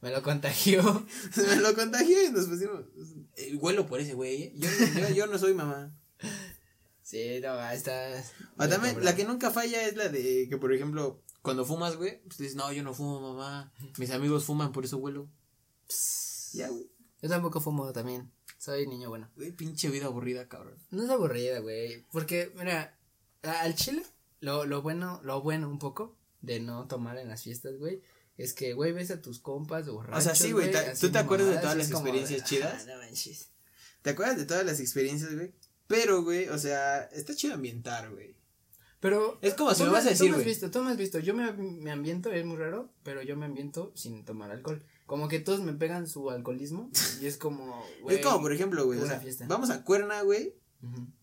Me 0.00 0.10
lo 0.10 0.22
contagió. 0.22 1.06
Me 1.36 1.56
lo 1.56 1.74
contagió 1.74 2.24
y 2.24 2.30
nos 2.32 2.46
pusimos. 2.46 2.84
eh, 3.36 3.54
huelo 3.56 3.86
por 3.86 4.00
ese 4.00 4.14
güey. 4.14 4.42
¿eh? 4.44 4.52
Yo, 4.56 4.68
no- 4.70 5.08
yo, 5.08 5.14
yo 5.14 5.26
no 5.26 5.38
soy 5.38 5.54
mamá. 5.54 5.94
Sí, 7.02 7.40
no, 7.42 7.70
está. 7.70 8.22
O 8.56 8.68
también, 8.68 9.04
la 9.04 9.14
que 9.16 9.24
nunca 9.24 9.50
falla 9.50 9.84
es 9.86 9.96
la 9.96 10.08
de 10.08 10.46
que, 10.48 10.56
por 10.58 10.72
ejemplo, 10.72 11.20
cuando 11.42 11.64
fumas, 11.64 11.96
güey, 11.96 12.22
pues 12.22 12.38
dices, 12.38 12.54
no, 12.56 12.72
yo 12.72 12.82
no 12.82 12.94
fumo, 12.94 13.20
mamá. 13.20 13.72
Mis 13.98 14.10
amigos 14.12 14.44
fuman, 14.44 14.70
por 14.72 14.84
eso 14.84 14.96
huelo. 14.98 15.28
Ya, 16.52 16.68
güey. 16.68 16.88
Yo 17.20 17.28
tampoco 17.28 17.60
fumo 17.60 17.92
también. 17.92 18.30
Soy 18.58 18.86
niño 18.86 19.08
bueno. 19.08 19.28
Güey, 19.36 19.52
pinche 19.52 19.88
vida 19.88 20.06
aburrida, 20.06 20.48
cabrón. 20.48 20.76
No 20.90 21.02
es 21.02 21.10
aburrida, 21.10 21.58
güey. 21.60 22.06
Porque, 22.12 22.52
mira, 22.56 22.96
al 23.42 23.74
chile, 23.74 24.04
lo, 24.40 24.66
lo 24.66 24.82
bueno, 24.82 25.20
lo 25.22 25.40
bueno 25.42 25.68
un 25.68 25.78
poco 25.78 26.16
de 26.40 26.60
no 26.60 26.86
tomar 26.86 27.18
en 27.18 27.28
las 27.28 27.42
fiestas, 27.42 27.78
güey, 27.78 28.02
es 28.36 28.54
que, 28.54 28.72
güey, 28.72 28.92
ves 28.92 29.10
a 29.10 29.20
tus 29.20 29.38
compas 29.38 29.88
borrachos, 29.88 30.18
O 30.18 30.22
sea, 30.22 30.34
sí, 30.34 30.52
güey, 30.52 30.70
¿tú 30.98 31.10
te 31.10 31.18
acuerdas 31.18 31.48
de 31.48 31.58
todas 31.58 31.76
las 31.76 31.90
experiencias 31.90 32.40
de, 32.40 32.46
chidas? 32.46 32.86
"Ah, 32.88 32.92
no 32.92 32.98
manches". 32.98 33.50
¿Te 34.02 34.10
acuerdas 34.10 34.38
de 34.38 34.46
todas 34.46 34.64
las 34.64 34.80
experiencias, 34.80 35.34
güey? 35.34 35.52
Pero, 35.86 36.22
güey, 36.22 36.48
o 36.48 36.56
sea, 36.58 37.02
está 37.12 37.34
chido 37.34 37.54
ambientar, 37.54 38.10
güey. 38.10 38.34
Pero. 39.00 39.38
Es 39.42 39.54
como 39.54 39.72
si 39.72 39.78
tú 39.80 39.86
me 39.86 39.92
vas 39.92 40.04
a 40.04 40.08
tú 40.08 40.10
decir, 40.10 40.30
me 40.30 40.36
has 40.36 40.44
visto, 40.44 40.70
tú 40.70 40.82
me 40.82 40.90
has 40.90 40.96
visto. 40.96 41.18
Yo 41.18 41.34
me, 41.34 41.52
me 41.52 41.90
ambiento, 41.90 42.30
es 42.30 42.44
muy 42.44 42.56
raro, 42.56 42.90
pero 43.02 43.22
yo 43.22 43.36
me 43.36 43.46
ambiento 43.46 43.92
sin 43.94 44.24
tomar 44.24 44.50
alcohol. 44.50 44.82
Como 45.06 45.26
que 45.28 45.40
todos 45.40 45.60
me 45.62 45.72
pegan 45.72 46.06
su 46.06 46.30
alcoholismo 46.30 46.90
y 47.20 47.26
es 47.26 47.36
como. 47.36 47.84
güey, 48.02 48.16
Es 48.16 48.24
como, 48.24 48.40
por 48.40 48.52
ejemplo, 48.52 48.84
güey, 48.84 49.00
o 49.00 49.06
sea, 49.06 49.20
vamos 49.48 49.70
a 49.70 49.82
Cuerna, 49.84 50.22
güey, 50.22 50.54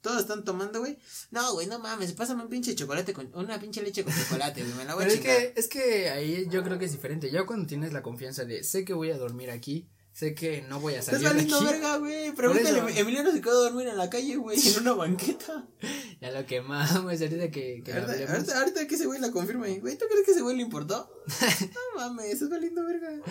todos 0.01 0.21
están 0.21 0.43
tomando, 0.43 0.79
güey. 0.79 0.97
No, 1.31 1.53
güey, 1.53 1.67
no 1.67 1.79
mames, 1.79 2.13
pásame 2.13 2.43
un 2.43 2.49
pinche 2.49 2.75
chocolate 2.75 3.13
con, 3.13 3.29
una 3.33 3.59
pinche 3.59 3.81
leche 3.81 4.03
con 4.03 4.13
chocolate, 4.13 4.61
güey, 4.63 4.73
me 4.75 4.85
la 4.85 4.95
voy 4.95 5.05
Pero 5.05 5.13
a 5.13 5.15
es 5.15 5.21
que, 5.21 5.59
es 5.59 5.67
que 5.67 6.09
ahí 6.09 6.47
yo 6.49 6.63
creo 6.63 6.77
que 6.77 6.85
es 6.85 6.91
diferente. 6.91 7.31
Ya 7.31 7.45
cuando 7.45 7.65
tienes 7.67 7.93
la 7.93 8.01
confianza 8.03 8.45
de 8.45 8.63
sé 8.63 8.85
que 8.85 8.93
voy 8.93 9.09
a 9.11 9.17
dormir 9.17 9.49
aquí, 9.49 9.87
sé 10.13 10.33
que 10.35 10.63
no 10.63 10.79
voy 10.79 10.93
a 10.95 10.99
Estás 10.99 11.21
salir 11.21 11.27
de 11.29 11.33
valiendo 11.33 11.63
verga, 11.63 11.97
güey. 11.97 12.31
Pregúntale. 12.33 12.99
Emiliano 12.99 13.31
se 13.31 13.41
quedó 13.41 13.59
a 13.59 13.69
dormir 13.69 13.87
en 13.87 13.97
la 13.97 14.09
calle, 14.09 14.35
güey, 14.35 14.59
en 14.67 14.79
una 14.81 14.93
banqueta. 14.93 15.67
Ya 16.19 16.31
lo 16.31 16.47
quemamos 16.47 17.21
ahorita 17.21 17.51
que, 17.51 17.83
que 17.85 17.93
Ahorita, 17.93 18.33
ahorita, 18.33 18.57
ahorita 18.57 18.87
que 18.87 18.95
ese 18.95 19.05
güey 19.05 19.19
la 19.19 19.29
confirme, 19.29 19.79
güey, 19.79 19.99
¿tú 19.99 20.05
crees 20.09 20.25
que 20.25 20.31
ese 20.31 20.41
güey 20.41 20.55
le 20.55 20.63
importó? 20.63 21.07
no 21.61 21.99
mames, 21.99 22.33
estás 22.33 22.49
valiendo 22.49 22.83
verga. 22.85 23.21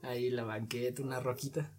Ahí 0.00 0.30
la 0.30 0.44
banqueta, 0.44 1.02
una 1.02 1.20
roquita. 1.20 1.70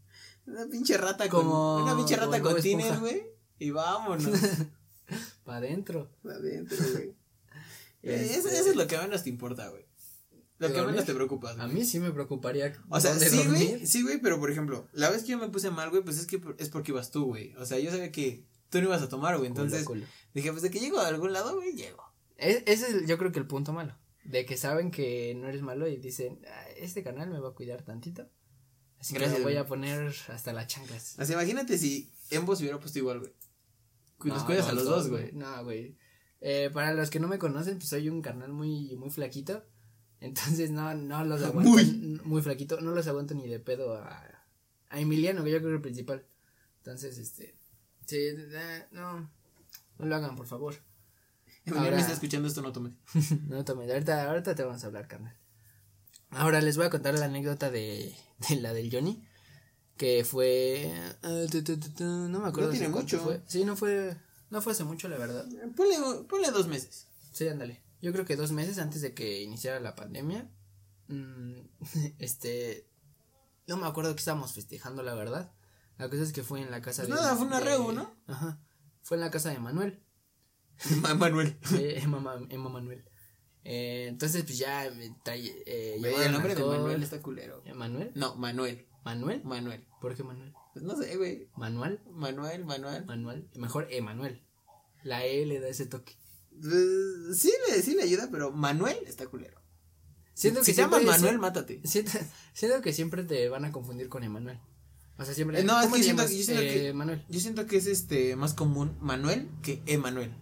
Una 0.46 0.68
pinche 0.68 0.98
rata 0.98 1.28
Como- 1.30 1.78
con, 1.78 1.84
una 1.84 1.98
pinche 1.98 2.16
rata 2.16 2.40
con 2.42 2.56
Esponja. 2.58 2.98
güey. 2.98 3.24
Y 3.62 3.70
vámonos. 3.70 4.26
Para 5.46 5.58
adentro. 5.60 6.10
Adentro, 6.26 6.78
güey. 6.94 7.14
Este- 8.02 8.34
Eso, 8.40 8.50
eso 8.50 8.70
es 8.72 8.76
lo 8.76 8.88
que 8.88 8.98
menos 8.98 9.22
te 9.24 9.30
importa, 9.30 9.70
güey. 9.70 9.86
Lo 10.58 10.68
¿De 10.68 10.74
que 10.74 10.80
menos 10.80 10.94
dormir? 10.96 11.06
te 11.06 11.14
preocupas, 11.14 11.60
A 11.60 11.68
mí 11.68 11.86
sí 11.86 12.00
me 12.00 12.10
preocuparía. 12.12 12.74
O 12.90 13.00
sea, 13.00 13.14
sí, 13.20 13.44
güey, 13.48 13.86
sí, 13.86 14.02
güey, 14.02 14.20
pero 14.20 14.40
por 14.40 14.50
ejemplo, 14.50 14.88
la 14.94 15.10
vez 15.12 15.22
que 15.24 15.30
yo 15.34 15.38
me 15.38 15.50
puse 15.50 15.70
mal, 15.70 15.92
güey, 15.92 16.04
pues 16.04 16.18
es 16.18 16.26
que 16.26 16.42
es 16.58 16.70
porque 16.70 16.92
ibas 16.92 17.12
tú, 17.12 17.26
güey. 17.26 17.54
O 17.58 17.66
sea, 17.68 17.78
yo 17.78 17.92
sabía 17.92 18.12
que 18.12 18.44
tú 18.70 18.80
no 18.80 18.86
ibas 18.86 19.04
a 19.04 19.10
tomar, 19.10 19.38
güey. 19.38 19.48
Entonces, 19.50 19.84
Culo, 19.84 20.02
culo. 20.02 20.12
dije, 20.34 20.50
pues 20.52 20.64
de 20.64 20.72
que 20.72 20.80
llego 20.80 21.00
a 21.00 21.08
algún 21.08 21.32
lado, 21.34 21.56
güey, 21.56 21.74
llego. 21.74 22.04
Es- 22.38 22.64
Ese 22.66 22.88
es 22.98 23.08
yo 23.08 23.18
creo 23.20 23.32
que 23.32 23.38
el 23.40 23.46
punto 23.48 23.72
malo. 23.74 23.96
De 24.24 24.46
que 24.48 24.58
saben 24.58 24.90
que 24.90 25.36
no 25.36 25.48
eres 25.48 25.62
malo 25.62 25.88
y 25.88 25.98
dicen, 25.98 26.42
"Ah, 26.48 26.66
este 26.78 27.04
canal 27.04 27.30
me 27.30 27.40
va 27.40 27.50
a 27.50 27.54
cuidar 27.54 27.84
tantito. 27.84 28.28
Así 29.00 29.14
Gracias, 29.16 29.34
que 29.34 29.40
me 29.40 29.44
voy 29.46 29.54
güey. 29.54 29.58
a 29.64 29.68
poner 29.68 30.14
hasta 30.30 30.54
las 30.54 30.68
chanclas. 30.68 31.16
O 31.20 31.26
sea, 31.26 31.34
imagínate 31.36 31.78
si 31.80 32.12
ambos 32.36 32.60
hubiera 32.62 32.80
puesto 32.80 32.98
igual, 33.00 33.20
güey. 33.20 33.32
Los 34.30 34.40
No, 34.40 34.46
cuidas 34.46 34.68
a 34.68 34.74
los 34.74 34.86
dos, 34.86 35.10
güey. 35.10 35.32
No, 35.34 35.64
güey. 35.64 35.98
Eh, 36.42 36.70
para 36.74 36.94
los 36.94 37.10
que 37.10 37.20
no 37.20 37.28
me 37.28 37.38
conocen, 37.38 37.78
pues 37.78 37.90
soy 37.90 38.10
un 38.10 38.22
carnal 38.22 38.52
muy, 38.52 38.96
muy 38.98 39.10
flaquito. 39.10 39.64
Entonces 40.20 40.72
no, 40.72 40.94
no 40.96 41.24
los 41.26 41.42
aguanto. 41.44 41.70
Muy. 41.72 42.20
Muy. 42.24 42.42
flaquito. 42.42 42.80
No 42.82 42.92
los 42.92 43.08
aguanto 43.08 43.34
ni 43.34 43.48
de 43.48 43.60
pedo 43.60 43.96
a, 43.96 44.24
a 44.90 45.00
Emiliano, 45.00 45.44
que 45.44 45.52
yo 45.52 45.58
creo 45.58 45.70
que 45.70 45.74
es 45.74 45.76
el 45.78 45.82
principal. 45.82 46.26
Entonces, 46.78 47.18
este. 47.18 47.56
Sí, 48.06 48.18
eh, 48.20 48.86
no. 48.92 49.30
No 50.00 50.06
lo 50.06 50.16
hagan, 50.16 50.36
por 50.36 50.48
favor. 50.48 50.76
Emiliano 51.66 51.86
Ahora- 51.90 52.00
está 52.02 52.14
escuchando 52.14 52.48
esto, 52.48 52.62
no 52.62 52.72
tomes. 52.72 52.94
No 53.48 53.64
tomes. 53.64 53.90
Ahorita, 53.92 54.28
ahorita 54.30 54.56
te 54.56 54.64
vamos 54.64 54.84
a 54.84 54.88
hablar, 54.88 55.08
carnal. 55.08 55.38
Ahora 56.32 56.62
les 56.62 56.78
voy 56.78 56.86
a 56.86 56.90
contar 56.90 57.14
la 57.20 57.26
anécdota 57.26 57.70
de, 57.70 58.16
de 58.50 58.56
la 58.56 58.74
del 58.74 58.90
Johnny. 58.92 59.24
Que 60.02 60.24
fue. 60.26 60.86
eh, 61.22 61.48
no 62.00 62.40
me 62.40 62.48
acuerdo. 62.48 62.70
No 62.70 62.72
tiene 62.72 62.88
mucho. 62.90 63.20
Fue. 63.20 63.40
Sí, 63.46 63.64
no 63.66 63.76
fue. 63.76 64.18
No 64.50 64.60
fue 64.60 64.74
hace 64.74 64.84
mucho, 64.84 65.08
la 65.08 65.18
verdad. 65.20 65.46
Ponle, 65.76 65.96
ponle 66.28 66.50
dos 66.50 66.68
meses. 66.68 67.06
Sí, 67.32 67.48
ándale. 67.48 67.84
Yo 68.02 68.12
creo 68.12 68.26
que 68.26 68.36
dos 68.36 68.52
meses 68.52 68.80
antes 68.80 69.04
de 69.04 69.14
que 69.14 69.42
iniciara 69.44 69.80
la 69.80 69.94
pandemia. 69.94 70.50
mm, 71.08 71.54
este. 72.18 72.88
No 73.68 73.78
me 73.78 73.86
acuerdo 73.86 74.16
que 74.16 74.20
estábamos 74.22 74.54
festejando, 74.54 75.04
la 75.04 75.14
verdad. 75.14 75.52
La 76.00 76.10
cosa 76.10 76.24
es 76.24 76.34
que 76.34 76.42
fue 76.42 76.62
en 76.62 76.72
la 76.72 76.82
casa 76.82 77.04
Pues 77.04 77.10
de. 77.14 77.22
nada, 77.22 77.36
fue 77.36 77.46
una 77.46 77.60
reu, 77.60 77.92
¿no? 77.92 78.12
Ajá. 78.26 78.60
Fue 79.04 79.18
en 79.18 79.22
la 79.22 79.30
casa 79.30 79.52
de 79.52 79.60
Manuel. 79.60 80.02
Ma- 81.04 81.14
Manuel. 81.14 81.60
eh, 81.78 82.00
Emma, 82.02 82.20
Ma- 82.20 82.42
Emma 82.50 82.70
Manuel. 82.70 83.06
Eh, 83.64 84.08
entonces, 84.10 84.44
pues 84.46 84.58
ya 84.58 84.90
me 84.98 85.16
trae. 85.24 85.46
Eh, 85.68 86.02
el 86.02 86.32
nombre 86.32 86.56
de. 86.56 86.64
Manuel 86.64 87.04
está 87.04 87.22
culero. 87.22 87.62
¿Eh, 87.68 87.76
¿Manuel? 87.76 88.12
No, 88.16 88.34
Manuel. 88.34 88.88
¿Manuel? 89.04 89.42
Manuel. 89.44 89.86
¿Por 90.00 90.16
qué 90.16 90.24
Manuel? 90.24 90.54
Pues 90.74 90.86
no 90.86 90.96
sé, 90.96 91.16
güey. 91.18 91.50
¿Manuel? 91.56 92.00
Manuel, 92.12 92.66
Manuel. 92.66 93.06
Manuel. 93.06 93.50
Mejor 93.56 93.88
Emanuel. 93.92 94.42
La 95.04 95.26
E 95.26 95.46
le 95.46 95.60
da 95.60 95.68
ese 95.68 95.86
toque. 95.88 96.16
Pues, 96.62 97.40
sí, 97.40 97.52
le, 97.70 97.82
sí 97.82 97.96
le 97.96 98.04
ayuda, 98.04 98.30
pero 98.32 98.52
Manuel 98.52 98.98
está 99.08 99.26
culero. 99.28 99.60
Siento 100.34 100.64
si 100.64 100.72
que 100.72 100.76
te 100.76 100.82
llamas 100.82 101.04
Manuel, 101.04 101.40
mátate. 101.40 101.82
Siento, 101.86 102.12
siento 102.54 102.82
que 102.82 102.94
siempre 102.94 103.24
te 103.24 103.50
van 103.50 103.66
a 103.66 103.72
confundir 103.72 104.10
con 104.10 104.24
Emanuel. 104.24 104.60
O 105.18 105.26
sea, 105.26 105.34
siempre. 105.34 105.60
Eh, 105.60 105.64
no, 105.64 105.78
es 105.80 105.86
¿cómo 105.86 105.96
que 105.98 106.04
siento- 106.04 106.24
yo 106.24 106.30
siento 106.30 106.62
Eh, 106.64 106.74
que- 106.74 106.94
Manuel. 106.94 107.26
Yo 107.30 107.40
siento 107.40 107.66
que 107.68 107.78
es 107.78 107.88
este 107.88 108.36
más 108.36 108.54
común 108.54 108.98
Manuel 109.02 109.50
que 109.62 109.82
Emanuel. 109.86 110.34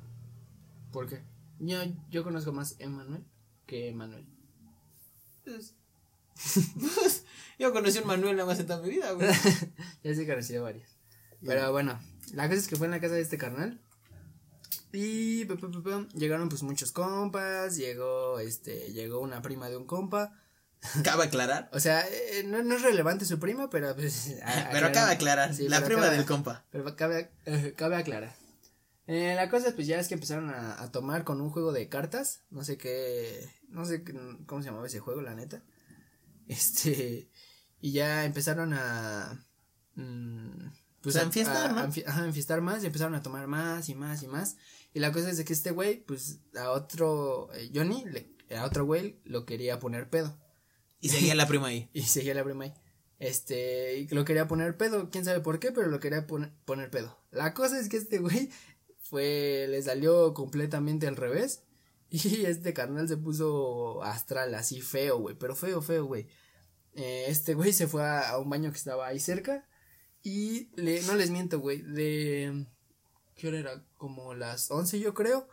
¿Por 0.91 1.07
qué? 1.07 1.21
Yo, 1.59 1.77
yo 2.09 2.23
conozco 2.23 2.51
más 2.53 2.75
Emanuel 2.79 3.25
que 3.65 3.89
Emanuel. 3.89 4.25
Pues, 5.43 5.73
pues, 6.95 7.25
yo 7.59 7.71
conocí 7.73 7.97
a 7.97 8.01
un 8.01 8.07
Manuel 8.07 8.35
nada 8.37 8.47
más 8.47 8.59
en 8.59 8.65
toda 8.67 8.81
mi 8.81 8.89
vida, 8.89 9.11
güey. 9.11 9.27
ya 10.03 10.15
sí 10.15 10.21
he 10.21 10.27
conocido 10.27 10.63
varios. 10.63 10.89
Pero 11.45 11.71
bueno, 11.71 11.99
la 12.33 12.47
cosa 12.47 12.59
es 12.59 12.67
que 12.67 12.75
fue 12.75 12.87
en 12.87 12.91
la 12.91 12.99
casa 13.01 13.13
de 13.15 13.21
este 13.21 13.37
carnal. 13.37 13.79
Y 14.91 15.45
llegaron 16.15 16.49
pues 16.49 16.63
muchos 16.63 16.91
compas, 16.91 17.77
llegó 17.77 18.39
este, 18.39 18.91
llegó 18.91 19.19
una 19.19 19.41
prima 19.41 19.69
de 19.69 19.77
un 19.77 19.85
compa. 19.85 20.33
Cabe 21.03 21.25
aclarar. 21.25 21.69
O 21.73 21.79
sea, 21.79 22.05
eh, 22.07 22.43
no, 22.45 22.63
no 22.63 22.75
es 22.75 22.81
relevante 22.81 23.25
su 23.25 23.37
prima, 23.39 23.69
pero 23.69 23.93
pues. 23.95 24.35
a- 24.43 24.69
Pero 24.71 24.91
cabe 24.91 25.11
aclarar. 25.13 25.53
Sí, 25.53 25.67
la 25.67 25.83
prima 25.83 26.03
cabe- 26.03 26.15
del 26.17 26.25
compa. 26.25 26.65
Pero 26.71 26.95
cabe, 26.95 27.31
eh, 27.45 27.73
cabe 27.75 27.97
aclarar. 27.97 28.33
Eh, 29.05 29.33
la 29.35 29.49
cosa 29.49 29.73
pues 29.75 29.87
ya 29.87 29.99
es 29.99 30.07
que 30.07 30.13
empezaron 30.13 30.49
a, 30.51 30.81
a 30.81 30.91
tomar 30.91 31.23
con 31.25 31.41
un 31.41 31.49
juego 31.49 31.71
de 31.73 31.89
cartas. 31.89 32.43
No 32.49 32.63
sé 32.63 32.77
qué. 32.77 33.47
No 33.67 33.83
sé 33.85 34.03
qué- 34.03 34.13
cómo 34.45 34.61
se 34.61 34.67
llamaba 34.69 34.87
ese 34.87 34.99
juego, 34.99 35.21
la 35.21 35.35
neta. 35.35 35.61
Este. 36.47 37.29
Y 37.81 37.91
ya 37.93 38.25
empezaron 38.25 38.73
a. 38.73 39.45
mm, 39.95 40.71
pues 41.01 41.15
enfiestar, 41.15 41.77
a- 41.77 42.25
enfiestar 42.25 42.61
más 42.61 42.83
y 42.83 42.87
empezaron 42.87 43.15
a 43.15 43.21
tomar 43.21 43.47
más 43.47 43.87
y 43.89 43.95
más 43.95 44.21
y 44.23 44.27
más. 44.27 44.57
Y 44.93 44.99
la 44.99 45.11
cosa 45.11 45.29
es 45.29 45.37
de 45.37 45.45
que 45.45 45.53
este 45.53 45.71
güey, 45.71 46.03
pues 46.03 46.39
a 46.55 46.71
otro. 46.71 47.49
eh, 47.53 47.71
Johnny, 47.73 48.03
le- 48.05 48.35
a 48.55 48.65
otro 48.65 48.85
güey 48.85 49.19
lo 49.23 49.45
quería 49.45 49.79
poner 49.79 50.09
pedo. 50.09 50.37
Y 50.99 51.09
seguía 51.09 51.35
la 51.35 51.47
prima 51.47 51.67
ahí. 51.67 51.89
Y 51.93 52.01
seguía 52.03 52.33
la 52.33 52.43
prima 52.43 52.65
ahí. 52.65 52.73
Este, 53.19 53.97
y 53.99 54.07
lo 54.09 54.23
quería 54.25 54.47
poner 54.47 54.77
pedo, 54.77 55.09
quién 55.09 55.25
sabe 55.25 55.41
por 55.41 55.59
qué, 55.59 55.71
pero 55.73 55.87
lo 55.87 55.99
quería 55.99 56.25
poner, 56.25 56.53
poner 56.65 56.89
pedo. 56.89 57.17
La 57.31 57.53
cosa 57.53 57.77
es 57.79 57.89
que 57.89 57.97
este 57.97 58.19
güey 58.19 58.49
fue, 59.01 59.67
le 59.69 59.81
salió 59.81 60.33
completamente 60.33 61.07
al 61.07 61.15
revés. 61.15 61.63
Y 62.11 62.45
este 62.45 62.73
carnal 62.73 63.07
se 63.07 63.17
puso 63.17 64.01
astral, 64.03 64.55
así 64.55 64.81
feo, 64.81 65.19
güey, 65.19 65.35
pero 65.37 65.55
feo, 65.55 65.79
feo, 65.81 66.05
güey. 66.05 66.27
Eh, 66.95 67.25
este 67.27 67.53
güey 67.53 67.71
se 67.73 67.87
fue 67.87 68.03
a, 68.03 68.29
a 68.29 68.37
un 68.39 68.49
baño 68.49 68.71
que 68.71 68.77
estaba 68.77 69.07
ahí 69.07 69.19
cerca. 69.19 69.65
Y 70.23 70.69
le, 70.75 71.01
no 71.03 71.15
les 71.15 71.29
miento, 71.31 71.59
güey, 71.59 71.81
de, 71.81 72.65
¿qué 73.35 73.47
hora 73.47 73.59
era? 73.59 73.83
Como 73.97 74.33
las 74.33 74.69
11 74.69 74.99
yo 74.99 75.13
creo, 75.13 75.47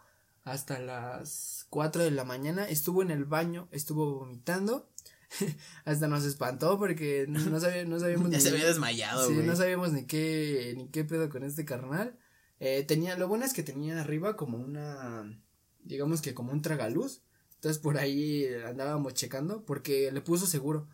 hasta 0.45 0.79
las 0.81 1.67
4 1.71 2.03
de 2.03 2.11
la 2.11 2.25
mañana. 2.25 2.69
Estuvo 2.69 3.03
en 3.03 3.11
el 3.11 3.25
baño, 3.25 3.69
estuvo 3.71 4.19
vomitando. 4.19 4.91
Hasta 5.85 6.07
nos 6.09 6.25
espantó 6.25 6.79
porque 6.79 7.27
no, 7.29 7.41
no, 7.47 7.59
sabía- 7.61 7.85
no 7.85 7.99
sabíamos 8.01 8.31
Ya 8.31 8.39
ni- 8.39 8.43
se 8.43 8.51
había 8.51 8.67
desmayado, 8.67 9.27
Sí, 9.29 9.35
güey. 9.35 9.47
no 9.47 9.57
sabíamos 9.57 9.93
ni 9.93 10.05
qué, 10.07 10.75
ni 10.77 10.89
qué 10.89 11.05
pedo 11.05 11.29
con 11.31 11.43
este 11.45 11.65
carnal. 11.65 12.17
Eh, 12.61 12.85
tenía, 12.85 13.17
lo 13.19 13.29
bueno 13.29 13.45
es 13.45 13.53
que 13.53 13.63
tenía 13.63 14.01
arriba 14.01 14.37
como 14.37 14.57
una, 14.59 15.41
digamos 15.83 16.23
que 16.23 16.33
como 16.35 16.53
un 16.53 16.63
tragaluz. 16.63 17.23
Entonces 17.57 17.81
por 17.83 17.99
ahí 17.99 18.47
andábamos 18.67 19.15
checando 19.15 19.65
porque 19.65 20.11
le 20.13 20.21
puso 20.21 20.47
seguro. 20.47 20.89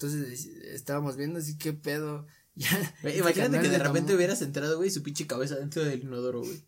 Entonces 0.00 0.46
estábamos 0.46 1.16
viendo 1.16 1.40
así 1.40 1.58
qué 1.58 1.72
pedo. 1.72 2.26
Ya, 2.58 2.70
Imagínate 3.16 3.60
que 3.60 3.68
de 3.68 3.78
repente 3.78 4.08
tomó- 4.08 4.16
hubieras 4.16 4.42
entrado, 4.42 4.78
güey, 4.78 4.90
su 4.90 5.04
pinche 5.04 5.28
cabeza 5.28 5.54
dentro 5.54 5.84
del 5.84 6.02
inodoro, 6.02 6.40
güey. 6.40 6.60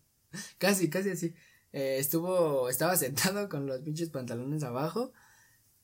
Casi, 0.57 0.89
casi 0.89 1.09
así. 1.09 1.33
Eh, 1.73 1.97
estuvo, 1.99 2.69
estaba 2.69 2.95
sentado 2.95 3.49
con 3.49 3.65
los 3.67 3.81
pinches 3.81 4.09
pantalones 4.09 4.63
abajo. 4.63 5.11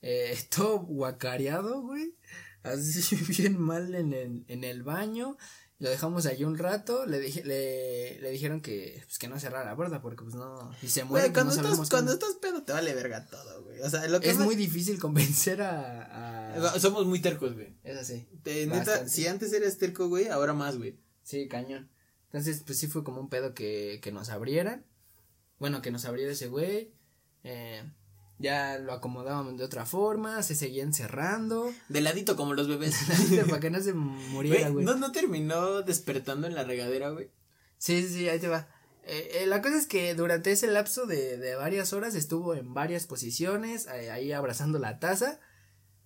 Eh, 0.02 0.38
todo 0.56 0.80
guacareado, 0.80 1.82
güey. 1.82 2.16
Así 2.64 3.18
bien 3.38 3.60
mal 3.60 3.96
en 3.96 4.14
el, 4.14 4.46
en 4.48 4.64
el 4.64 4.84
baño. 4.84 5.36
Lo 5.80 5.90
dejamos 5.90 6.26
allí 6.26 6.44
un 6.44 6.58
rato. 6.58 7.06
Le 7.06 7.20
dije, 7.20 7.44
le, 7.44 8.20
le 8.20 8.32
dijeron 8.32 8.62
que, 8.62 9.04
pues 9.06 9.20
que 9.20 9.28
no 9.28 9.40
cerrara 9.40 9.64
la 9.70 9.76
puerta 9.76 10.02
porque 10.02 10.24
pues 10.24 10.34
no. 10.36 10.74
Si 10.82 10.90
se 10.90 11.04
muere, 11.04 11.28
Güey, 11.30 11.34
cuando, 11.34 11.56
no 11.62 11.72
estás, 11.74 11.90
cuando 11.90 12.14
estás 12.14 12.34
pedo 12.42 12.64
te 12.64 12.74
vale 12.74 12.96
verga 12.96 13.28
todo, 13.28 13.64
güey. 13.64 13.80
O 13.82 13.90
sea, 13.90 14.08
lo 14.08 14.20
que 14.20 14.30
Es 14.32 14.38
más- 14.38 14.46
muy 14.46 14.56
difícil 14.56 15.00
convencer 15.00 15.62
a, 15.62 16.56
a- 16.74 16.80
Somos 16.80 17.06
muy 17.06 17.20
tercos, 17.22 17.54
güey. 17.54 17.78
Es 17.84 17.96
así. 17.98 18.28
Te- 18.44 18.66
Neta, 18.66 19.08
si 19.08 19.28
antes 19.28 19.54
eres 19.54 19.78
terco, 19.78 20.08
güey, 20.08 20.30
ahora 20.30 20.54
más, 20.54 20.78
güey. 20.78 20.98
Sí, 21.24 21.48
cañón. 21.48 21.90
Entonces, 22.26 22.64
pues 22.66 22.78
sí 22.80 22.88
fue 22.88 23.04
como 23.04 23.22
un 23.22 23.30
pedo 23.30 23.54
que, 23.54 24.00
que 24.02 24.12
nos 24.12 24.30
abrieran. 24.30 24.86
Bueno, 25.60 25.82
que 25.82 25.92
nos 25.92 26.06
abriera 26.06 26.32
ese 26.32 26.48
güey. 26.48 26.92
Eh, 27.44 27.84
ya 28.40 28.78
lo 28.78 28.94
acomodábamos 28.94 29.58
de 29.58 29.64
otra 29.64 29.86
forma, 29.86 30.44
se 30.44 30.56
seguía 30.56 30.84
encerrando. 30.84 31.74
De 31.90 32.02
ladito 32.02 32.36
como 32.36 32.54
los 32.54 32.68
bebés. 32.68 32.96
para 33.50 33.60
que 33.60 33.70
no 33.70 33.82
se 33.82 33.94
muriera, 33.94 34.70
Güey. 34.70 34.86
¿no, 34.86 34.96
no 34.96 35.12
terminó 35.12 35.82
despertando 35.82 36.48
en 36.48 36.56
la 36.56 36.64
regadera, 36.64 37.10
güey. 37.10 37.30
Sí, 37.78 38.02
sí, 38.04 38.10
sí, 38.14 38.30
ahí 38.30 38.40
te 38.40 38.48
va. 38.48 38.68
Eh, 39.04 39.42
eh, 39.42 39.46
la 39.48 39.62
cosa 39.62 39.78
es 39.78 39.88
que 39.88 40.14
durante 40.16 40.52
ese 40.52 40.68
lapso 40.68 41.06
de, 41.06 41.38
de 41.38 41.56
varias 41.56 41.94
horas 41.94 42.14
estuvo 42.16 42.54
en 42.56 42.74
varias 42.74 43.08
posiciones, 43.08 43.88
eh, 43.88 44.12
ahí 44.12 44.32
abrazando 44.32 44.80
la 44.80 45.00
taza. 45.00 45.40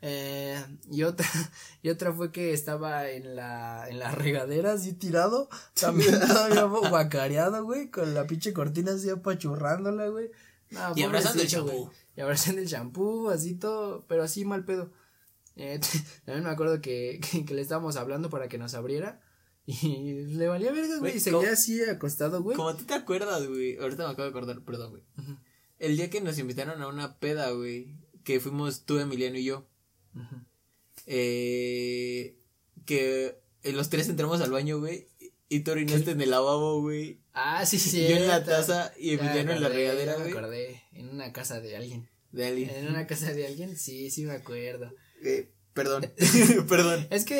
Eh, 0.03 0.59
y 0.89 1.03
otra, 1.03 1.27
y 1.83 1.89
otra 1.89 2.11
fue 2.13 2.31
que 2.31 2.53
estaba 2.53 3.09
en 3.09 3.35
la, 3.35 3.87
en 3.89 3.99
la 3.99 4.11
regadera 4.11 4.73
así 4.73 4.93
tirado, 4.93 5.47
también 5.79 6.19
todavía 6.19 6.63
guacareado, 6.89 7.63
güey, 7.63 7.89
con 7.89 8.13
la 8.13 8.25
pinche 8.25 8.51
cortina 8.53 8.93
así 8.93 9.09
apachurrándola, 9.09 10.07
güey. 10.07 10.31
No, 10.71 10.93
Y 10.95 11.03
abrazando 11.03 11.43
el 11.43 11.49
champú. 11.49 11.91
Y 12.15 12.21
abrazando 12.21 12.61
el 12.61 12.67
champú, 12.67 13.29
así 13.29 13.55
todo, 13.55 14.05
pero 14.07 14.23
así 14.23 14.43
mal 14.45 14.65
pedo. 14.65 14.91
Eh, 15.55 15.79
también 16.25 16.43
me 16.43 16.49
acuerdo 16.49 16.81
que, 16.81 17.19
que, 17.31 17.45
que 17.45 17.53
le 17.53 17.61
estábamos 17.61 17.95
hablando 17.95 18.29
para 18.29 18.47
que 18.47 18.57
nos 18.57 18.73
abriera. 18.73 19.21
Y 19.65 20.13
le 20.25 20.47
valía 20.47 20.71
verga, 20.71 20.97
güey. 20.99 21.17
Y 21.17 21.19
seguía 21.19 21.39
¿cómo- 21.39 21.51
así 21.51 21.83
acostado, 21.83 22.41
güey. 22.43 22.57
Como 22.57 22.75
tú 22.75 22.83
te 22.85 22.93
acuerdas, 22.93 23.47
güey. 23.47 23.77
Ahorita 23.77 24.05
me 24.05 24.11
acabo 24.13 24.23
de 24.23 24.29
acordar, 24.29 24.61
perdón, 24.63 24.91
güey. 24.91 25.03
El 25.79 25.95
día 25.97 26.09
que 26.09 26.21
nos 26.21 26.37
invitaron 26.37 26.81
a 26.81 26.87
una 26.87 27.17
peda, 27.19 27.51
güey. 27.51 27.95
Que 28.23 28.39
fuimos 28.39 28.85
tú, 28.85 28.99
Emiliano 28.99 29.37
y 29.37 29.45
yo. 29.45 29.67
Ujú. 30.15 30.35
Eh, 31.07 32.37
que 32.85 33.41
eh, 33.63 33.71
los 33.73 33.89
tres 33.89 34.09
entramos 34.09 34.41
al 34.41 34.51
baño, 34.51 34.79
güey. 34.79 35.07
Y 35.53 35.59
tú 35.59 35.71
orinaste 35.71 36.11
en 36.11 36.21
el 36.21 36.31
lavabo, 36.31 36.79
güey. 36.79 37.19
Ah, 37.33 37.65
sí, 37.65 37.77
sí. 37.77 38.07
Yo 38.07 38.15
en 38.15 38.27
la 38.29 38.45
taza 38.45 38.93
y 38.97 39.15
Emiliano 39.15 39.51
en 39.51 39.61
la 39.61 39.67
regadera, 39.67 40.13
ya 40.13 40.17
me 40.19 40.23
güey. 40.23 40.37
acordé. 40.37 40.81
En 40.93 41.09
una 41.09 41.33
casa 41.33 41.59
de 41.59 41.75
alguien. 41.75 42.07
De 42.31 42.47
Ali. 42.47 42.63
En 42.73 42.87
una 42.87 43.05
casa 43.05 43.33
de 43.33 43.45
alguien, 43.47 43.75
sí, 43.75 44.09
sí 44.11 44.23
me 44.23 44.31
acuerdo. 44.31 44.93
Eh, 45.21 45.51
perdón. 45.73 46.09
perdón. 46.69 47.05
Es 47.09 47.25
que 47.25 47.35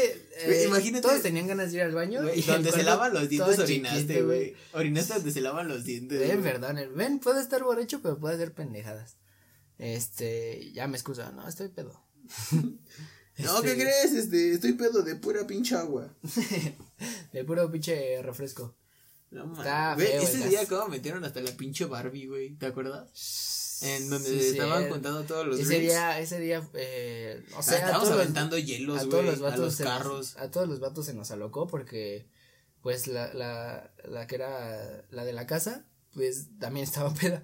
Güey, 0.46 0.58
eh, 0.64 0.68
imagínate- 0.68 1.04
todos 1.08 1.22
tenían 1.22 1.48
ganas 1.48 1.72
de 1.72 1.78
ir 1.78 1.84
al 1.84 1.94
baño. 1.94 2.22
Güey, 2.22 2.40
y 2.40 2.42
donde 2.42 2.74
se 2.74 2.84
lavan 2.84 3.14
los 3.14 3.30
dientes 3.30 3.60
orinaste, 3.60 4.24
güey. 4.24 4.56
Orinaste 4.74 5.14
donde 5.14 5.32
se 5.32 5.40
lavan 5.40 5.70
los 5.70 5.86
dientes. 5.86 6.20
Ven, 6.20 6.42
güey. 6.42 6.52
perdón, 6.52 6.80
ven, 6.94 7.20
puedo 7.20 7.40
estar 7.40 7.64
borracho, 7.64 8.02
pero 8.02 8.20
puedo 8.20 8.36
hacer 8.36 8.54
pendejadas. 8.54 9.16
Este, 9.78 10.70
ya 10.74 10.86
me 10.88 10.98
excuso, 10.98 11.32
no, 11.32 11.48
estoy 11.48 11.70
pedo. 11.70 11.98
No, 13.38 13.62
¿qué 13.62 13.72
Este, 13.72 13.82
crees? 13.84 14.12
Este, 14.14 14.52
estoy 14.54 14.74
pedo 14.74 15.02
de 15.02 15.16
pura 15.16 15.48
pinche 15.48 15.76
agua. 15.76 16.08
De 17.34 17.44
puro 17.44 17.72
pinche 17.72 18.22
refresco. 18.22 18.76
No 19.32 19.46
mames. 19.48 20.10
Ese 20.24 20.48
día 20.50 20.66
como 20.68 20.90
metieron 20.90 21.24
hasta 21.24 21.40
la 21.42 21.52
pinche 21.52 21.86
Barbie, 21.86 22.28
güey. 22.28 22.50
¿Te 22.56 22.66
acuerdas? 22.68 23.80
En 23.82 24.10
donde 24.10 24.30
Sí, 24.30 24.50
estaban 24.50 24.84
sí, 24.84 24.90
juntando 24.92 25.24
todos 25.24 25.48
los 25.48 25.60
Ese 25.60 25.80
día, 25.80 26.20
ese 26.20 26.40
día, 26.40 26.62
eh, 26.76 27.44
o 27.56 27.60
O 27.60 27.64
sea, 27.64 27.74
sea, 27.74 27.74
a 27.78 27.80
estábamos 27.88 28.10
los- 28.10 28.20
aventando 28.20 28.58
hielos, 28.60 28.98
a 29.00 29.06
güey. 29.06 29.10
todos 29.10 29.26
los 29.26 29.40
A 29.40 29.44
vatos 29.44 29.60
los 29.60 29.80
nos- 29.80 29.88
carros. 29.90 30.38
a 30.38 30.52
todos 30.52 30.68
los 30.70 30.80
vatos 30.80 31.06
se 31.08 31.14
nos 31.16 31.32
alocó 31.32 31.66
porque 31.68 32.28
pues 32.84 33.08
la, 33.08 33.34
la, 33.34 33.92
la 34.06 34.28
que 34.28 34.36
era 34.36 35.04
la 35.10 35.24
de 35.26 35.34
la 35.34 35.48
casa 35.48 35.86
pues 36.14 36.48
también 36.60 36.84
estaba 36.84 37.12
peda 37.16 37.42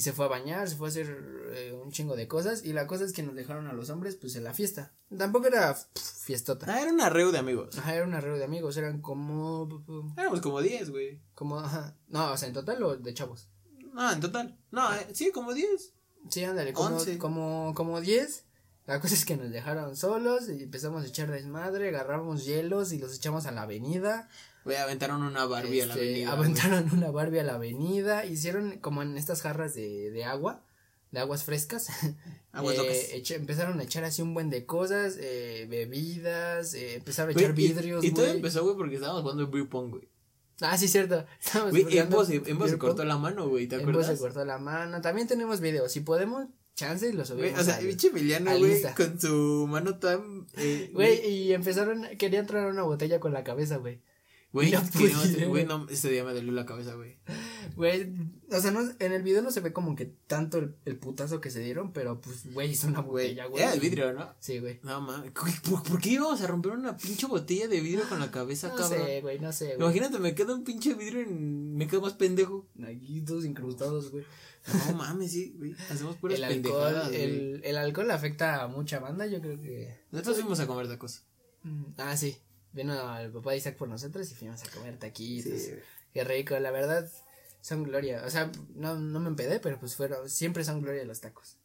y 0.00 0.02
se 0.02 0.14
fue 0.14 0.24
a 0.24 0.28
bañar 0.28 0.66
se 0.66 0.76
fue 0.76 0.88
a 0.88 0.90
hacer 0.90 1.08
eh, 1.52 1.78
un 1.84 1.90
chingo 1.92 2.16
de 2.16 2.26
cosas 2.26 2.64
y 2.64 2.72
la 2.72 2.86
cosa 2.86 3.04
es 3.04 3.12
que 3.12 3.22
nos 3.22 3.34
dejaron 3.34 3.66
a 3.66 3.74
los 3.74 3.90
hombres 3.90 4.16
pues 4.16 4.34
en 4.34 4.44
la 4.44 4.54
fiesta 4.54 4.92
tampoco 5.14 5.46
era 5.48 5.74
pf, 5.74 6.24
fiestota 6.24 6.64
Ah, 6.72 6.80
era 6.80 6.90
una 6.90 7.10
reu 7.10 7.30
de 7.30 7.36
amigos. 7.38 7.76
Ajá, 7.76 7.94
era 7.94 8.06
una 8.06 8.18
red 8.22 8.38
de 8.38 8.44
amigos 8.44 8.78
eran 8.78 9.02
como 9.02 10.14
Éramos 10.16 10.40
como 10.40 10.62
10, 10.62 10.88
güey. 10.90 11.20
como 11.34 11.58
ajá 11.60 11.94
no 12.08 12.32
o 12.32 12.36
sea 12.38 12.48
en 12.48 12.54
total 12.54 12.82
o 12.82 12.96
de 12.96 13.12
chavos 13.12 13.48
No, 13.92 14.10
en 14.10 14.20
total. 14.20 14.56
No, 14.70 14.90
eh, 14.94 15.08
sí, 15.12 15.32
como 15.32 15.52
10. 15.52 15.92
sí 16.30 16.44
ándale 16.44 16.72
como 16.72 16.96
Once. 16.96 17.18
como 17.18 17.74
como 17.74 18.00
10 18.00 18.44
la 18.86 19.00
cosa 19.00 19.14
es 19.14 19.24
que 19.26 19.36
nos 19.36 19.50
dejaron 19.50 19.96
solos 19.96 20.48
y 20.48 20.62
empezamos 20.64 21.04
a 21.04 21.06
echar 21.06 21.30
desmadre, 21.30 21.88
agarramos 21.90 22.44
hielos 22.46 22.92
y 22.92 22.98
los 22.98 23.14
echamos 23.14 23.44
a 23.46 23.52
la 23.52 23.62
avenida. 23.62 24.28
Aventaron 24.64 25.22
una 25.22 25.44
Barbie 25.46 25.80
a 25.82 25.86
la 25.86 25.94
Este, 25.94 26.04
avenida. 26.06 26.32
aventaron 26.32 26.90
una 26.92 27.10
Barbie 27.10 27.40
a 27.40 27.44
la 27.44 27.54
avenida, 27.54 28.24
hicieron 28.26 28.78
como 28.78 29.02
en 29.02 29.16
estas 29.16 29.42
jarras 29.42 29.74
de, 29.74 30.10
de 30.10 30.24
agua, 30.24 30.64
de 31.10 31.20
aguas 31.20 31.44
frescas. 31.44 31.88
Aguas 32.52 32.76
Eh, 32.78 33.10
echa- 33.16 33.36
empezaron 33.36 33.78
a 33.78 33.82
echar 33.84 34.02
así 34.04 34.22
un 34.22 34.34
buen 34.34 34.50
de 34.50 34.66
cosas, 34.66 35.16
eh, 35.20 35.66
bebidas, 35.70 36.74
eh, 36.74 36.94
empezaron 36.96 37.30
a 37.30 37.32
Güey, 37.34 37.44
echar 37.44 37.58
y- 37.58 37.68
vidrios, 37.68 38.04
Y, 38.04 38.10
todo 38.12 38.24
güey. 38.24 38.36
empezó, 38.36 38.62
güey, 38.64 38.76
porque 38.76 38.96
estábamos 38.96 39.22
jugando 39.22 39.48
beer 39.50 39.68
pong, 39.68 39.90
güey. 39.90 40.08
Ah, 40.60 40.76
sí, 40.76 40.88
cierto. 40.88 41.24
Güey, 41.70 41.96
Embo 41.98 42.24
se, 42.24 42.36
Embo 42.46 42.68
se 42.68 42.76
cortó 42.76 43.04
la 43.04 43.16
mano, 43.16 43.48
güey, 43.48 43.66
¿te 43.66 43.76
Embo 43.76 43.90
acuerdas? 43.90 44.12
se 44.18 44.18
cortó 44.18 44.44
la 44.44 44.58
mano. 44.58 45.00
También 45.00 45.26
tenemos 45.26 45.60
videos, 45.60 45.90
si 45.90 46.00
podemos, 46.00 46.46
chance 46.74 47.10
los 47.14 47.30
Güey, 47.30 47.50
subimos. 47.50 47.60
o 47.60 47.64
sea, 47.64 47.78
pinche 47.78 48.08
Emiliano, 48.08 48.58
güey, 48.58 48.82
con 48.94 49.18
su 49.20 49.66
mano 49.70 49.98
tan. 49.98 50.46
Eh, 50.58 50.90
Güey, 50.92 51.26
y 51.26 51.52
empezaron, 51.54 52.04
querían 52.18 52.46
traer 52.46 52.66
una 52.66 52.82
botella 52.82 53.20
con 53.20 53.32
la 53.32 53.42
cabeza, 53.42 53.76
güey. 53.78 54.02
Güey, 54.52 54.72
no 54.72 54.80
que 54.90 55.08
no, 55.42 55.48
güey, 55.48 55.64
no, 55.64 55.86
ese 55.88 56.10
día 56.10 56.24
me 56.24 56.34
dolió 56.34 56.50
la 56.52 56.66
cabeza, 56.66 56.94
güey. 56.94 57.18
Güey, 57.76 58.12
o 58.50 58.60
sea, 58.60 58.72
no, 58.72 58.80
en 58.98 59.12
el 59.12 59.22
video 59.22 59.42
no 59.42 59.52
se 59.52 59.60
ve 59.60 59.72
como 59.72 59.94
que 59.94 60.06
tanto 60.26 60.58
el, 60.58 60.74
el 60.86 60.96
putazo 60.98 61.40
que 61.40 61.50
se 61.50 61.60
dieron, 61.60 61.92
pero 61.92 62.20
pues, 62.20 62.52
güey, 62.52 62.70
hizo 62.72 62.88
una 62.88 63.00
botella, 63.00 63.46
güey. 63.46 63.62
era 63.62 63.72
el 63.74 63.78
vidrio, 63.80 64.12
¿no? 64.12 64.34
Sí, 64.40 64.58
güey. 64.58 64.80
No 64.82 65.00
mames, 65.00 65.30
¿por, 65.30 65.82
por 65.84 66.00
qué 66.00 66.10
íbamos 66.10 66.40
a 66.40 66.48
romper 66.48 66.72
una 66.72 66.96
pinche 66.96 67.26
botella 67.28 67.68
de 67.68 67.80
vidrio 67.80 68.08
con 68.08 68.18
la 68.18 68.32
cabeza, 68.32 68.68
No 68.70 68.74
cabrón? 68.74 68.98
sé, 69.06 69.20
güey, 69.20 69.38
no 69.38 69.52
sé, 69.52 69.66
güey. 69.76 69.78
Imagínate, 69.78 70.18
me 70.18 70.34
queda 70.34 70.52
un 70.54 70.64
pinche 70.64 70.94
vidrio 70.94 71.22
y 71.22 71.26
me 71.26 71.86
quedo 71.86 72.00
más 72.00 72.14
pendejo. 72.14 72.66
Aquí 72.82 73.20
todos 73.22 73.44
incrustados, 73.44 74.10
güey. 74.10 74.24
No 74.88 74.94
mames, 74.96 75.30
sí, 75.30 75.54
güey. 75.56 75.76
Hacemos 75.90 76.16
puras 76.16 76.36
El 76.38 76.44
alcohol, 76.44 76.62
pendejadas, 76.82 77.08
güey. 77.08 77.22
el, 77.22 77.60
el 77.64 77.76
alcohol 77.76 78.10
afecta 78.10 78.62
a 78.64 78.66
mucha 78.68 78.98
banda, 78.98 79.26
yo 79.26 79.40
creo 79.40 79.60
que. 79.60 79.96
Nosotros 80.10 80.38
fuimos 80.40 80.58
a 80.58 80.66
comer 80.66 80.88
tacos. 80.88 81.22
Mm, 81.62 81.84
Ah, 81.98 82.16
sí. 82.16 82.36
Vino 82.72 83.18
el 83.18 83.30
papá 83.32 83.50
de 83.52 83.56
Isaac 83.56 83.76
por 83.76 83.88
nosotros 83.88 84.30
y 84.30 84.34
fuimos 84.34 84.62
a 84.62 84.70
comer 84.70 84.96
taquitos. 84.98 85.60
Sí. 85.60 85.72
Qué 86.14 86.24
rico, 86.24 86.58
la 86.58 86.70
verdad. 86.70 87.10
Son 87.60 87.82
gloria. 87.82 88.22
O 88.26 88.30
sea, 88.30 88.50
no, 88.74 88.96
no 88.96 89.20
me 89.20 89.28
empedé, 89.28 89.60
pero 89.60 89.78
pues 89.78 89.96
fueron. 89.96 90.28
Siempre 90.30 90.64
son 90.64 90.80
gloria 90.80 91.04
los 91.04 91.20
tacos. 91.20 91.56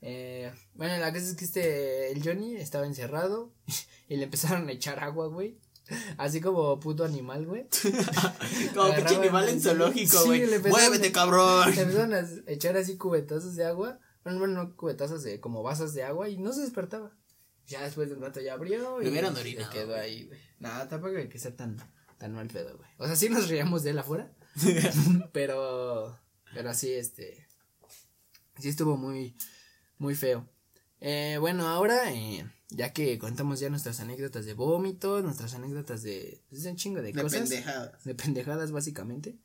Eh, 0.00 0.52
bueno, 0.74 0.96
la 0.98 1.12
cosa 1.12 1.24
es 1.26 1.34
que 1.36 1.44
este. 1.44 2.10
El 2.12 2.22
Johnny 2.24 2.56
estaba 2.56 2.86
encerrado 2.86 3.52
y 4.08 4.16
le 4.16 4.24
empezaron 4.24 4.68
a 4.68 4.72
echar 4.72 4.98
agua, 5.02 5.28
güey. 5.28 5.58
Así 6.16 6.40
como 6.40 6.78
puto 6.80 7.04
animal, 7.04 7.44
güey. 7.46 7.66
Como 8.74 8.94
pinche 8.94 9.16
animal 9.16 9.48
en 9.48 9.60
zoológico, 9.60 10.18
sí, 10.18 10.26
güey. 10.28 10.42
empezaron 10.42 10.70
Muévete, 10.70 11.08
a- 11.08 11.12
cabrón. 11.12 11.74
Le 11.74 11.82
empezaron 11.82 12.14
a 12.14 12.24
echar 12.46 12.76
así 12.76 12.96
cubetazos 12.96 13.56
de 13.56 13.64
agua. 13.64 13.98
Bueno, 14.24 14.38
bueno, 14.38 14.54
no 14.62 14.76
cubetazos 14.76 15.22
de 15.24 15.40
como 15.40 15.62
vasos 15.62 15.92
de 15.92 16.04
agua 16.04 16.28
y 16.28 16.38
no 16.38 16.52
se 16.52 16.62
despertaba. 16.62 17.10
Ya 17.66 17.82
después 17.82 18.10
del 18.10 18.20
rato 18.20 18.40
ya 18.40 18.54
abrió 18.54 19.02
y 19.02 19.08
hubieran 19.08 19.34
se 19.34 19.40
orinado, 19.40 19.70
quedó 19.70 19.86
güey. 19.86 20.00
ahí, 20.00 20.26
güey. 20.26 20.40
Nada, 20.58 20.88
tampoco 20.88 21.16
hay 21.16 21.28
que 21.28 21.38
ser 21.38 21.54
tan, 21.54 21.76
tan 22.18 22.34
mal 22.34 22.48
pedo, 22.48 22.76
güey. 22.76 22.90
O 22.98 23.06
sea, 23.06 23.16
sí 23.16 23.28
nos 23.28 23.48
reíamos 23.48 23.82
de 23.82 23.90
él 23.90 23.98
afuera. 23.98 24.32
pero, 25.32 26.18
pero 26.54 26.70
así, 26.70 26.92
este, 26.92 27.46
sí 28.58 28.68
estuvo 28.68 28.96
muy, 28.96 29.34
muy 29.98 30.14
feo. 30.14 30.48
Eh, 31.00 31.36
bueno, 31.40 31.66
ahora, 31.66 32.12
eh, 32.12 32.46
ya 32.68 32.92
que 32.92 33.18
contamos 33.18 33.60
ya 33.60 33.70
nuestras 33.70 34.00
anécdotas 34.00 34.44
de 34.44 34.54
vómitos, 34.54 35.24
nuestras 35.24 35.54
anécdotas 35.54 36.02
de, 36.02 36.42
pues, 36.48 36.62
de 36.62 36.70
un 36.70 36.76
chingo 36.76 37.02
de, 37.02 37.12
De 37.12 37.22
cosas 37.22 37.40
pendejadas. 37.40 38.04
de 38.04 38.14
pendejadas 38.14 38.70
básicamente. 38.72 39.36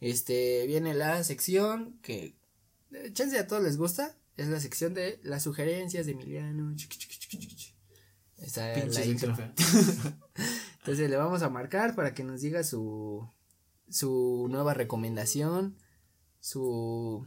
Este, 0.00 0.66
viene 0.66 0.94
la 0.94 1.22
sección 1.24 1.98
que 2.02 2.36
eh, 2.92 3.10
chance 3.12 3.38
a 3.38 3.46
todos 3.46 3.62
les 3.62 3.76
gusta, 3.76 4.16
es 4.36 4.48
la 4.48 4.60
sección 4.60 4.94
de 4.94 5.20
las 5.22 5.42
sugerencias 5.42 6.06
de 6.06 6.12
Emiliano. 6.12 6.74
Está 8.38 8.76
la 8.76 9.04
intro. 9.04 9.36
Entonces 10.80 11.08
le 11.08 11.16
vamos 11.16 11.42
a 11.42 11.50
marcar 11.50 11.94
para 11.94 12.14
que 12.14 12.24
nos 12.24 12.40
diga 12.40 12.62
su 12.62 13.26
su 13.88 14.48
nueva 14.50 14.74
recomendación, 14.74 15.76
su 16.40 17.26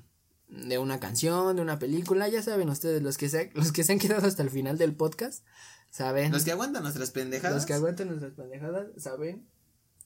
de 0.49 0.78
una 0.78 0.99
canción, 0.99 1.55
de 1.55 1.62
una 1.62 1.80
película, 1.80 2.28
ya 2.28 2.41
saben 2.41 2.70
ustedes 2.70 3.01
los 3.01 3.18
que 3.18 3.30
se 3.30 3.51
los 3.53 3.72
que 3.72 3.84
se 3.84 3.93
han 3.93 3.99
quedado 3.99 4.28
hasta 4.28 4.43
el 4.43 4.49
final 4.49 4.78
del 4.78 4.95
podcast, 4.95 5.43
saben. 5.91 6.32
Los 6.32 6.43
que 6.43 6.51
aguantan 6.51 6.84
nuestras 6.84 7.12
pendejadas. 7.12 7.55
Los 7.55 7.66
que 7.66 7.74
aguantan 7.74 8.08
nuestras 8.08 8.34
pendejadas 8.34 8.88
saben, 8.97 9.47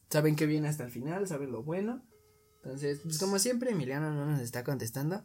saben 0.10 0.36
que 0.36 0.46
viene 0.46 0.68
hasta 0.68 0.84
el 0.84 0.92
final, 0.92 1.28
saben 1.28 1.52
lo 1.52 1.64
bueno. 1.64 2.06
Entonces, 2.64 3.00
pues 3.04 3.18
como 3.18 3.40
siempre, 3.40 3.72
Emiliano 3.72 4.14
no 4.14 4.26
nos 4.26 4.40
está 4.40 4.64
contestando. 4.64 5.24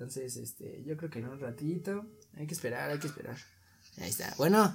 Entonces, 0.00 0.36
este, 0.36 0.82
yo 0.86 0.96
creo 0.96 1.10
que 1.10 1.18
en 1.18 1.28
un 1.28 1.38
ratito, 1.38 2.06
hay 2.38 2.46
que 2.46 2.54
esperar, 2.54 2.88
hay 2.88 2.98
que 2.98 3.06
esperar. 3.06 3.36
Ahí 3.98 4.08
está. 4.08 4.32
Bueno, 4.38 4.74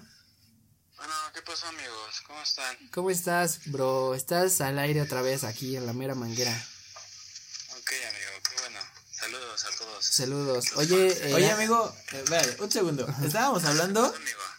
Bueno, 0.98 1.14
¿qué 1.34 1.42
pasó 1.42 1.66
amigos? 1.66 2.22
¿Cómo 2.28 2.42
están? 2.44 2.90
¿cómo 2.94 3.10
estás, 3.10 3.62
bro? 3.72 4.14
Estás 4.14 4.62
al 4.62 4.78
aire 4.78 5.02
otra 5.02 5.24
vez 5.24 5.44
aquí 5.44 5.76
en 5.78 5.88
la 5.88 5.94
mera 5.94 6.14
manguera. 6.14 6.52
Ok, 6.52 7.92
amigo, 8.08 8.44
qué 8.48 8.62
bueno. 8.62 8.80
Saludos 9.10 9.66
a 9.66 9.78
todos. 9.80 10.06
Saludos. 10.06 10.66
Oye, 10.76 11.08
eh, 11.30 11.34
Oye, 11.34 11.50
amigo, 11.50 11.92
eh, 12.12 12.58
un 12.60 12.72
segundo. 12.72 13.08
Estábamos 13.26 13.66
hablando 13.66 14.14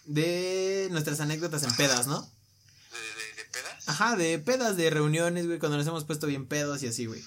de 0.07 0.89
nuestras 0.91 1.21
anécdotas 1.21 1.63
en 1.63 1.77
pedas, 1.77 2.09
¿no? 2.09 2.23
¿de, 2.23 2.99
de, 2.99 3.35
de 3.37 3.45
pedas? 3.53 3.89
Ajá, 3.89 4.17
de 4.17 4.41
pedas, 4.41 4.77
de 4.77 4.91
reuniones, 4.91 5.47
güey, 5.47 5.61
cuando 5.61 5.79
nos 5.79 5.87
hemos 5.87 6.05
puesto 6.05 6.27
bien 6.27 6.49
pedos 6.49 6.83
y 6.83 6.89
así, 6.89 7.07
güey. 7.07 7.23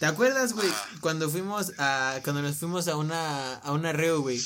¿Te 0.00 0.06
acuerdas, 0.06 0.54
güey, 0.54 0.68
cuando 1.00 1.30
fuimos 1.30 1.74
a, 1.78 2.18
cuando 2.24 2.42
nos 2.42 2.56
fuimos 2.56 2.88
a 2.88 2.96
una, 2.96 3.54
a 3.56 3.70
una 3.72 3.92
reo, 3.92 4.20
güey? 4.22 4.40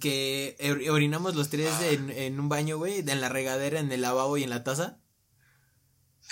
Que 0.00 0.56
or- 0.62 0.88
orinamos 0.94 1.34
los 1.34 1.50
tres 1.50 1.70
en, 1.82 2.08
en 2.10 2.40
un 2.40 2.48
baño, 2.48 2.78
güey, 2.78 3.00
en 3.00 3.20
la 3.20 3.28
regadera, 3.28 3.80
en 3.80 3.92
el 3.92 4.00
lavabo 4.00 4.38
y 4.38 4.44
en 4.44 4.50
la 4.50 4.64
taza. 4.64 4.98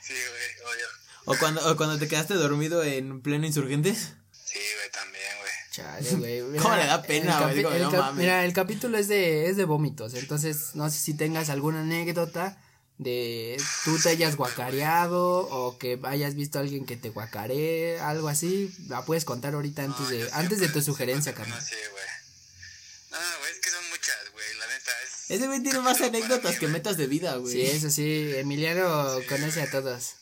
Sí, 0.00 0.14
güey, 0.14 0.74
obvio. 0.74 0.86
¿O 1.24 1.36
cuando, 1.38 1.70
o 1.70 1.76
cuando 1.76 1.98
te 1.98 2.06
quedaste 2.08 2.34
dormido 2.34 2.82
en 2.84 3.20
pleno 3.20 3.44
insurgentes? 3.46 4.12
Sí, 4.30 4.58
güey, 4.58 4.90
también, 4.92 5.24
güey. 5.40 5.52
Chale, 5.72 6.16
güey. 6.16 6.42
Mira, 6.52 6.62
¿Cómo 6.62 6.76
le 6.76 6.86
da 6.86 7.02
pena, 7.02 7.40
güey? 7.40 7.56
Digo, 7.56 7.70
no 7.70 7.90
mames. 7.90 8.14
Mira, 8.16 8.44
el 8.44 8.52
capítulo 8.52 8.96
es 8.98 9.08
de, 9.08 9.48
es 9.50 9.56
de 9.56 9.64
vómitos. 9.64 10.14
Entonces, 10.14 10.74
no 10.74 10.88
sé 10.90 10.98
si 10.98 11.14
tengas 11.14 11.50
alguna 11.50 11.80
anécdota 11.80 12.62
de 12.98 13.62
tú 13.84 13.98
te 14.00 14.08
hayas 14.08 14.36
guacareado 14.36 15.22
o 15.40 15.78
que 15.78 15.98
hayas 16.04 16.34
visto 16.34 16.58
a 16.58 16.62
alguien 16.62 16.86
que 16.86 16.96
te 16.96 17.10
guacaree, 17.10 18.00
algo 18.00 18.28
así. 18.28 18.74
La 18.88 19.04
puedes 19.04 19.24
contar 19.24 19.54
ahorita 19.54 19.82
antes 19.82 20.00
No, 20.00 20.08
de, 20.08 20.30
antes 20.32 20.60
de 20.60 20.68
tu 20.68 20.80
sugerencia, 20.82 21.34
carnal. 21.34 21.58
termino 21.64 21.84
así, 21.84 21.90
güey. 21.92 22.04
No, 23.10 23.38
güey, 23.40 23.52
es 23.52 23.58
que 23.60 23.70
son 23.70 23.88
muchas, 23.90 24.32
güey. 24.32 24.54
La 24.58 24.66
neta 24.66 24.92
es. 25.02 25.30
Ese 25.30 25.46
güey 25.46 25.62
tiene 25.62 25.80
más 25.80 26.00
anécdotas 26.02 26.52
mí, 26.54 26.58
que 26.58 26.68
metas 26.68 26.96
de 26.96 27.06
vida, 27.06 27.36
güey. 27.36 27.52
Sí, 27.52 27.62
eso 27.62 27.90
sí, 27.90 28.32
Emiliano 28.36 29.18
conoce 29.28 29.62
a 29.62 29.70
todos. 29.70 30.14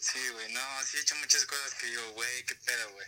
Sí, 0.00 0.18
güey, 0.34 0.52
no, 0.52 0.60
sí 0.88 0.98
he 0.98 1.00
hecho 1.00 1.16
muchas 1.16 1.44
cosas 1.46 1.74
que 1.80 1.86
digo, 1.88 2.12
güey, 2.12 2.44
qué 2.46 2.54
pedo, 2.54 2.92
güey. 2.92 3.06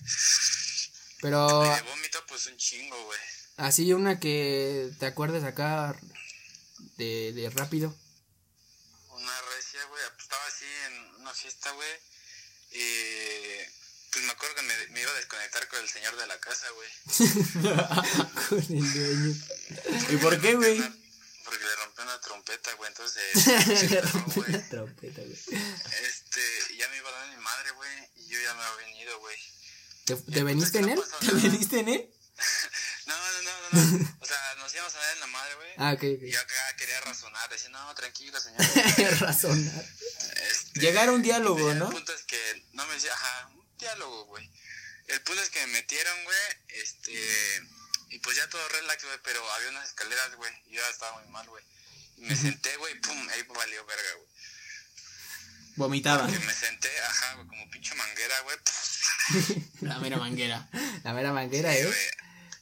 Pero 1.21 1.63
de 1.63 1.83
vómito, 1.83 2.19
pues 2.29 2.47
un 2.47 2.57
chingo, 2.57 3.05
güey. 3.05 3.19
así 3.57 3.93
una 3.93 4.19
que 4.21 4.91
te 4.99 5.07
acuerdes 5.07 5.45
acá 5.45 5.97
de, 6.97 7.33
de 7.33 7.51
rápido. 7.51 7.95
Una 9.11 9.33
recia, 9.57 9.85
güey. 9.91 10.03
pues, 10.15 10.23
Estaba 10.23 10.47
así 10.47 10.58
en 10.87 11.15
una 11.21 11.35
fiesta, 11.35 11.71
güey. 11.73 11.91
Y. 12.73 13.79
Pues 14.11 14.25
me 14.25 14.33
acuerdo 14.33 14.55
que 14.57 14.63
me, 14.63 14.87
me 14.89 15.01
iba 15.03 15.11
a 15.11 15.15
desconectar 15.15 15.69
con 15.69 15.81
el 15.81 15.89
señor 15.89 16.17
de 16.17 16.27
la 16.27 16.41
casa, 16.41 16.67
güey. 16.71 16.89
Con 18.49 18.59
el 18.59 18.93
dueño. 18.95 19.37
¿Y 20.11 20.17
por 20.17 20.41
qué, 20.41 20.55
güey? 20.55 20.79
Una- 20.79 20.97
Porque 21.45 21.65
le 21.65 21.77
rompió 21.77 22.05
una 22.05 22.21
trompeta, 22.23 22.73
güey. 22.75 22.89
Entonces. 22.89 23.47
Le 23.69 23.77
se 23.89 24.01
rompió 24.01 24.45
la 24.49 24.69
trompeta, 24.71 25.21
güey. 25.21 25.33
Este, 26.03 26.41
ya 26.79 26.89
me 26.89 26.97
iba 26.97 27.09
a 27.11 27.13
dar 27.13 27.29
mi 27.37 27.43
madre, 27.43 27.71
güey. 27.73 27.91
Y 28.17 28.29
yo 28.29 28.41
ya 28.41 28.55
me 28.55 28.63
había 28.63 28.87
venido, 28.87 29.19
güey. 29.21 29.37
¿Te, 30.07 30.17
te 30.17 30.43
veniste 30.43 30.79
en 30.79 30.89
él? 30.89 31.03
¿Te 31.21 31.33
veniste 31.33 31.81
en 31.81 31.89
él? 31.91 32.11
No, 33.09 33.17
no, 33.17 33.43
no, 33.43 33.53
no, 33.73 33.99
no. 33.99 34.17
O 34.21 34.27
sea, 34.27 34.55
nos 34.59 34.75
íbamos 34.75 34.95
a 34.95 34.99
dar 34.99 35.15
en 35.15 35.21
la 35.21 35.27
madre, 35.29 35.55
güey. 35.55 35.71
Ah, 35.79 35.93
ok, 35.95 36.03
Y 36.03 36.31
yo 36.31 36.41
acá 36.41 36.77
quería 36.77 37.01
razonar, 37.01 37.49
decía, 37.49 37.71
no, 37.71 37.95
tranquilo, 37.95 38.39
señor. 38.39 38.61
ok. 38.61 39.21
Razonar. 39.21 39.85
Este, 40.51 40.81
Llegar 40.81 41.09
a 41.09 41.13
un 41.13 41.23
diálogo, 41.23 41.73
¿no? 41.75 41.87
El 41.87 41.93
punto 41.93 42.13
es 42.15 42.25
que 42.25 42.67
no 42.73 42.87
me 42.87 42.95
decía, 42.95 43.15
ajá, 43.15 43.47
un 43.49 43.79
diálogo, 43.79 44.27
güey. 44.27 44.51
El 45.07 45.23
punto 45.23 45.43
es 45.43 45.49
que 45.49 45.61
me 45.67 45.73
metieron, 45.73 46.25
güey, 46.25 46.39
este, 46.69 47.63
y 48.11 48.19
pues 48.19 48.37
ya 48.37 48.47
todo 48.51 48.69
relax, 48.69 49.03
güey, 49.05 49.19
pero 49.25 49.41
había 49.53 49.71
unas 49.71 49.89
escaleras, 49.89 50.35
güey, 50.37 50.53
y 50.67 50.75
yo 50.75 50.83
ya 50.83 50.91
estaba 50.91 51.19
muy 51.21 51.31
mal, 51.31 51.49
güey. 51.49 51.65
Y 52.19 52.21
me 52.23 52.37
senté, 52.37 52.77
güey, 52.77 53.01
pum, 53.01 53.29
ahí 53.31 53.43
valió 53.49 53.87
verga, 53.87 54.15
güey. 54.17 54.29
Vomitaba. 55.77 56.27
Me 56.27 56.53
senté, 56.53 56.91
ajá, 57.01 57.35
güey, 57.37 57.47
como 57.47 57.71
pinche 57.71 57.95
manguera, 57.95 58.41
güey. 58.41 58.57
La 59.81 59.99
mera 59.99 60.19
manguera. 60.19 60.69
La 61.05 61.13
mera 61.15 61.33
manguera, 61.33 61.75
¿eh? 61.75 61.91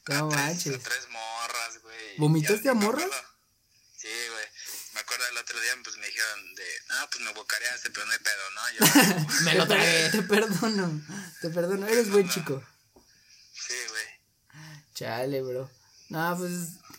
No 0.09 0.27
manches. 0.31 0.75
a 0.75 0.79
tres 0.79 1.07
morras, 1.09 1.81
güey. 1.83 2.17
¿Vomitaste 2.17 2.69
a 2.69 2.73
morras? 2.73 3.09
Sí, 3.97 4.07
güey. 4.31 4.45
Me 4.93 4.99
acuerdo 5.01 5.25
el 5.27 5.37
otro 5.37 5.59
día, 5.61 5.71
pues 5.83 5.97
me 5.97 6.07
dijeron 6.07 6.55
de, 6.55 6.65
no, 6.89 7.09
pues 7.11 7.23
me 7.23 7.33
bocareaste, 7.33 7.89
pero 7.91 8.05
no 8.05 8.11
hay 8.13 8.19
pedo, 8.19 8.51
¿no? 8.55 8.61
Yo, 8.71 9.41
Me 9.43 9.53
lo 9.55 9.67
tragué. 9.67 10.09
Te 10.11 10.21
perdono. 10.23 11.01
Te 11.41 11.49
perdono. 11.49 11.87
Eres 11.87 12.09
buen 12.09 12.27
chico. 12.29 12.63
sí, 13.53 13.73
güey. 13.89 14.05
Chale, 14.95 15.41
bro. 15.43 15.69
No, 16.09 16.35
pues 16.37 16.51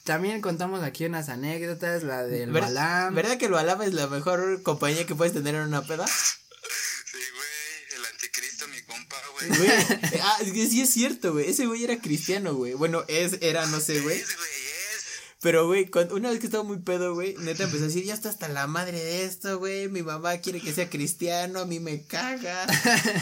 también 0.05 0.41
contamos 0.41 0.83
aquí 0.85 1.07
unas 1.07 1.29
anécdotas. 1.29 2.03
La 2.05 2.23
del 2.25 2.53
¿Ver- 2.53 2.63
Balam. 2.65 3.15
¿Verdad 3.15 3.39
que 3.39 3.47
el 3.47 3.53
Balam 3.53 3.83
es 3.83 3.95
la 3.95 4.07
mejor 4.07 4.63
compañía 4.63 5.07
que 5.07 5.15
puedes 5.15 5.33
tener 5.35 5.55
en 5.57 5.63
una 5.63 5.83
peda? 5.83 6.07
Sí, 6.07 7.19
güey, 7.35 7.97
el 7.99 8.07
anticristo, 8.07 8.69
mi 8.69 8.81
compa, 8.83 9.17
güey. 9.47 9.70
Ah, 10.22 10.36
es 10.43 10.53
que 10.53 10.66
sí 10.66 10.80
es 10.80 10.91
cierto, 10.91 11.32
güey. 11.32 11.49
Ese 11.51 11.66
güey 11.66 11.84
era 11.84 11.99
cristiano, 12.01 12.55
güey. 12.55 12.74
Bueno, 12.74 13.05
es, 13.09 13.39
era, 13.41 13.66
no 13.66 13.80
sé, 13.80 14.01
güey. 14.01 14.18
Es, 14.18 14.36
güey, 14.36 14.49
es. 14.49 15.05
Pero, 15.41 15.66
güey, 15.66 15.86
cuando- 15.89 16.16
una 16.16 16.30
vez 16.30 16.41
que 16.41 16.47
estaba 16.47 16.64
muy 16.64 16.78
pedo, 16.78 17.14
güey, 17.14 17.36
neta 17.39 17.62
empezó 17.64 17.84
a 17.84 17.86
decir, 17.86 18.05
ya 18.05 18.14
está 18.14 18.28
hasta 18.28 18.49
la 18.49 18.66
madre 18.66 18.99
de 19.03 19.24
esto, 19.24 19.59
güey. 19.59 19.89
Mi 19.89 20.03
mamá 20.03 20.39
quiere 20.39 20.61
que 20.61 20.72
sea 20.72 20.91
cristiano, 20.91 21.61
a 21.61 21.64
mí 21.66 21.78
me 21.78 22.03
caga. 22.03 22.66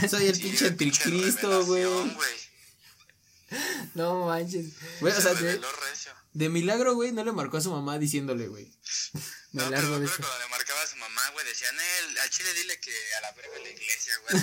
Soy 0.09 0.27
el 0.27 0.35
Sí, 0.37 0.43
pinche 0.43 0.67
anticristo, 0.69 1.67
güey. 1.67 1.85
No 3.95 4.27
manches. 4.27 4.67
Güey, 5.01 5.13
o 5.13 5.21
sea, 5.21 5.35
Se 5.37 5.45
de, 5.45 5.61
de 6.33 6.49
milagro, 6.49 6.95
güey, 6.95 7.13
no 7.13 7.23
le 7.25 7.33
marcó 7.33 7.59
a 7.59 7.61
su 7.61 7.71
mamá 7.71 7.99
diciéndole, 7.99 8.49
güey. 8.49 8.73
Me 9.57 9.63
No, 9.63 9.71
pero 9.71 9.81
largo 9.81 10.01
de 10.01 10.05
eso. 10.07 10.17
cuando 10.19 10.39
le 10.39 10.49
marcaba 10.49 10.83
a 10.83 10.87
su 10.87 10.97
mamá, 10.97 11.31
güey, 11.33 11.47
decían, 11.47 11.75
él, 11.75 12.19
al 12.19 12.29
chile 12.29 12.53
dile 12.53 12.79
que 12.79 12.93
a 13.17 13.21
la 13.23 13.33
verga 13.33 13.59
la 13.63 13.71
iglesia, 13.71 14.13
güey. 14.29 14.43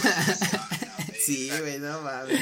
Sí, 1.26 1.51
güey, 1.51 1.78
no 1.78 2.01
mames. 2.01 2.41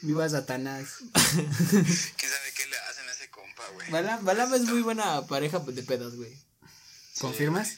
Viva 0.00 0.26
Satanás. 0.28 0.86
¿Quién 1.12 1.42
sabe 1.84 2.52
qué 2.56 2.66
le 2.68 2.78
hacen 2.78 3.06
a 3.06 3.12
ese 3.12 3.28
compa, 3.28 3.68
güey? 3.74 3.90
Balam, 3.90 4.24
Balam 4.24 4.54
es 4.54 4.62
muy 4.62 4.80
buena 4.80 5.26
pareja 5.26 5.58
de 5.58 5.82
pedas, 5.82 6.14
güey. 6.14 6.34
¿Confirmas? 7.20 7.68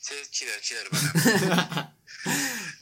Sí, 0.00 0.14
es 0.22 0.30
chido, 0.30 0.52
chido 0.62 0.80
el. 0.80 1.88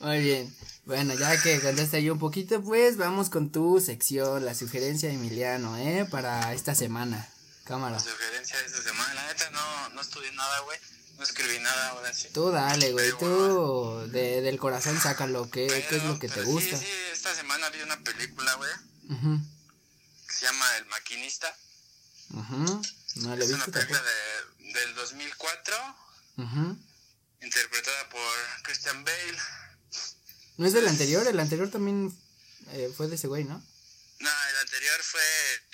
Muy 0.06 0.20
bien. 0.20 0.56
Bueno, 0.84 1.14
ya 1.14 1.40
que 1.42 1.60
contaste 1.60 1.96
ahí 1.96 2.10
un 2.10 2.18
poquito, 2.18 2.62
pues 2.62 2.96
vamos 2.96 3.30
con 3.30 3.50
tu 3.50 3.80
sección, 3.80 4.44
la 4.44 4.54
sugerencia 4.54 5.08
de 5.08 5.16
Emiliano, 5.16 5.76
¿eh? 5.76 6.06
Para 6.10 6.52
esta 6.54 6.74
semana. 6.74 7.28
Cámara. 7.64 7.96
La 7.96 8.00
sugerencia 8.02 8.58
de 8.58 8.66
esta 8.66 8.82
semana, 8.82 9.14
la 9.14 9.26
neta 9.28 9.50
no, 9.50 9.88
no 9.90 10.00
estudié 10.00 10.32
nada, 10.32 10.60
güey. 10.60 10.78
No 11.18 11.24
escribí 11.24 11.58
nada, 11.60 11.88
ahora 11.90 12.12
sí. 12.12 12.28
Tú 12.32 12.50
dale, 12.50 12.90
güey. 12.92 13.10
Tú 13.18 14.08
de, 14.10 14.40
del 14.40 14.58
corazón 14.58 14.98
sácalo. 15.00 15.50
¿Qué, 15.50 15.66
qué 15.88 15.96
es 15.96 16.02
lo 16.04 16.18
que 16.18 16.28
te 16.28 16.42
gusta? 16.42 16.76
Sí, 16.76 16.84
sí, 16.84 16.92
esta 17.12 17.34
semana 17.34 17.68
vi 17.70 17.80
una 17.82 17.98
película, 18.00 18.54
güey, 18.54 18.70
Ujú, 19.10 19.40
que 20.26 20.34
se 20.34 20.46
llama 20.46 20.76
El 20.78 20.86
Maquinista. 20.86 21.54
ujú. 22.30 22.82
No 23.16 23.36
le 23.36 23.44
es 23.44 23.50
una 23.50 23.66
película 23.66 24.02
de, 24.02 24.72
del 24.72 24.94
2004, 24.94 25.76
Ujú. 26.38 26.78
interpretada 27.42 28.08
por 28.08 28.34
Christian 28.64 29.04
Bale. 29.04 29.38
¿No 30.56 30.66
es 30.66 30.72
del 30.72 30.88
anterior? 30.88 31.26
El 31.28 31.38
anterior 31.38 31.70
también 31.70 32.10
eh, 32.72 32.90
fue 32.96 33.06
de 33.08 33.16
ese 33.16 33.26
güey, 33.28 33.44
¿no? 33.44 33.62
No, 34.20 34.30
el 34.50 34.56
anterior 34.56 35.00
fue 35.02 35.20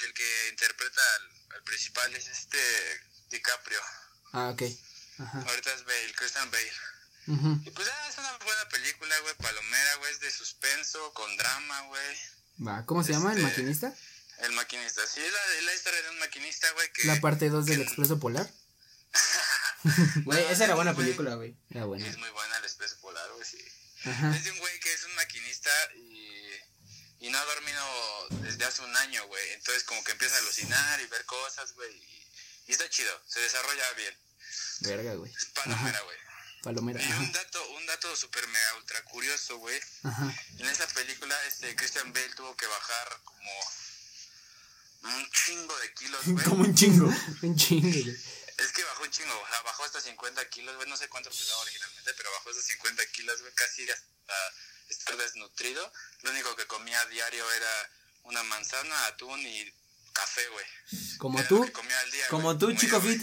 el 0.04 0.12
que 0.14 0.48
interpreta 0.50 1.00
al, 1.16 1.37
al 1.54 1.62
principal, 1.64 2.14
es 2.14 2.28
este 2.28 2.58
DiCaprio. 3.30 3.80
Ah, 4.32 4.50
ok. 4.50 4.62
Ajá. 5.18 5.40
Ahorita 5.40 5.72
es 5.74 5.84
Bale, 5.84 6.12
Christian 6.16 6.50
Bale. 6.50 6.72
Ujú. 7.28 7.60
Y 7.66 7.70
pues 7.70 7.88
ah, 7.88 8.08
es 8.08 8.18
una 8.18 8.36
buena 8.38 8.68
película, 8.68 9.18
güey, 9.20 9.34
palomera, 9.36 9.94
güey, 9.96 10.12
es 10.12 10.20
de 10.20 10.30
suspenso, 10.30 11.12
con 11.12 11.36
drama, 11.36 11.82
güey. 11.82 12.16
Va, 12.66 12.86
¿cómo 12.86 13.02
se 13.04 13.12
llama? 13.12 13.32
¿El 13.32 13.38
Este, 13.38 13.50
maquinista? 13.50 13.94
El 14.38 14.52
maquinista, 14.52 15.06
sí, 15.06 15.20
es 15.20 15.32
la, 15.32 15.62
la 15.62 15.74
historia 15.74 16.02
de 16.02 16.10
un 16.10 16.18
maquinista, 16.20 16.70
güey, 16.72 16.92
que... 16.92 17.04
La 17.04 17.20
parte 17.20 17.48
2 17.50 17.66
del 17.66 17.82
Expreso 17.82 18.18
Polar. 18.18 18.48
Güey, 20.24 20.44
esa 20.50 20.64
era 20.64 20.74
buena 20.74 20.94
película, 20.94 21.36
güey. 21.36 21.56
Era 21.70 21.84
buena. 21.84 22.06
Es 22.06 22.18
muy 22.18 22.28
buena 22.30 22.58
el 22.58 22.64
Expreso 22.64 22.96
Polar, 23.00 23.30
güey, 23.32 23.44
sí. 23.46 23.64
Ajá. 24.04 24.34
Es 24.36 24.44
de 24.44 24.50
un 24.50 24.58
güey 24.58 24.80
que 24.80 24.92
es 24.92 25.04
un 25.04 25.14
maquinista 25.14 25.70
y, 25.96 26.37
y 27.20 27.30
no 27.30 27.38
ha 27.38 27.44
dormido 27.44 28.28
desde 28.42 28.64
hace 28.64 28.82
un 28.82 28.96
año, 28.96 29.26
güey. 29.26 29.52
Entonces 29.52 29.84
como 29.84 30.02
que 30.04 30.12
empieza 30.12 30.36
a 30.36 30.38
alucinar 30.38 31.00
y 31.00 31.06
ver 31.06 31.24
cosas, 31.24 31.72
güey. 31.74 31.94
Y, 31.94 32.26
y 32.68 32.72
está 32.72 32.88
chido, 32.88 33.20
se 33.26 33.40
desarrolla 33.40 33.92
bien. 33.92 34.16
Verga, 34.80 35.14
güey. 35.14 35.32
Es 35.32 35.46
palomera, 35.46 36.00
güey. 36.02 36.16
Palomera. 36.62 37.02
Y 37.02 37.12
un 37.12 37.32
dato, 37.32 37.70
un 37.70 37.86
dato 37.86 38.16
súper 38.16 38.46
mega 38.48 38.74
ultra 38.76 39.02
curioso, 39.04 39.58
güey. 39.58 39.80
Ajá. 40.04 40.34
En 40.58 40.66
esa 40.66 40.86
película, 40.88 41.34
este, 41.46 41.74
Christian 41.76 42.12
Bale 42.12 42.34
tuvo 42.34 42.56
que 42.56 42.66
bajar 42.66 43.20
como 43.24 43.50
un 45.02 45.30
chingo 45.30 45.78
de 45.78 45.94
kilos, 45.94 46.20
güey. 46.26 46.44
Como 46.44 46.64
un 46.64 46.74
chingo. 46.74 47.12
Un 47.42 47.56
chingo, 47.56 47.88
güey. 47.88 48.16
Es 48.58 48.72
que 48.72 48.82
bajó 48.82 49.04
un 49.04 49.10
chingo, 49.10 49.40
o 49.40 49.48
sea, 49.48 49.62
bajó 49.62 49.84
hasta 49.84 50.00
50 50.00 50.48
kilos, 50.48 50.74
güey, 50.74 50.88
no 50.88 50.96
sé 50.96 51.08
cuánto 51.08 51.30
pesaba 51.30 51.60
originalmente, 51.60 52.12
pero 52.14 52.32
bajó 52.32 52.50
hasta 52.50 52.62
50 52.62 53.06
kilos, 53.12 53.40
güey, 53.40 53.54
casi 53.54 53.88
hasta 53.88 54.34
estar 54.88 55.16
desnutrido. 55.16 55.92
Lo 56.22 56.30
único 56.30 56.54
que 56.56 56.66
comía 56.66 57.00
a 57.00 57.06
diario 57.06 57.50
era 57.52 57.90
una 58.24 58.42
manzana, 58.44 59.06
atún 59.06 59.40
y 59.40 59.72
café, 60.12 60.42
güey. 60.48 60.66
Como 61.18 61.42
tú. 61.44 61.64
día, 61.64 62.28
Como 62.28 62.58
tú, 62.58 62.72
chico 62.74 63.00
yo, 63.02 63.10
fit. 63.10 63.22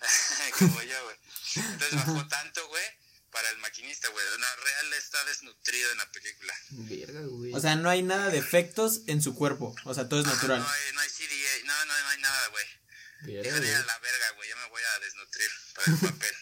como 0.58 0.82
yo, 0.82 1.04
güey. 1.04 1.16
Entonces 1.56 1.94
bajó 1.96 2.28
tanto, 2.28 2.66
güey, 2.68 2.84
para 3.30 3.48
el 3.50 3.58
maquinista, 3.58 4.08
güey. 4.08 4.24
La 4.38 4.56
real 4.56 4.92
está 4.94 5.24
desnutrido 5.24 5.92
en 5.92 5.98
la 5.98 6.10
película. 6.12 6.54
Verga, 6.70 7.20
güey. 7.22 7.54
O 7.54 7.60
sea, 7.60 7.76
no 7.76 7.88
hay 7.88 8.02
nada 8.02 8.28
de 8.28 8.38
efectos 8.38 9.00
en 9.06 9.22
su 9.22 9.34
cuerpo. 9.34 9.74
O 9.84 9.94
sea, 9.94 10.08
todo 10.08 10.20
es 10.20 10.26
natural. 10.26 10.60
No 10.60 10.68
hay, 10.68 10.92
no 10.94 11.00
hay 11.00 11.08
CDA, 11.08 11.64
no, 11.64 11.84
no, 11.86 12.00
no 12.02 12.08
hay 12.08 12.20
nada, 12.20 12.48
güey. 12.48 12.64
Güey. 13.22 13.38
a 13.48 13.82
la 13.84 13.98
verga, 13.98 14.30
güey, 14.36 14.48
yo 14.50 14.56
me 14.58 14.68
voy 14.68 14.82
a 14.82 14.98
desnutrir 15.00 15.50
para 15.74 15.92
el 15.92 15.98
papel. 15.98 16.34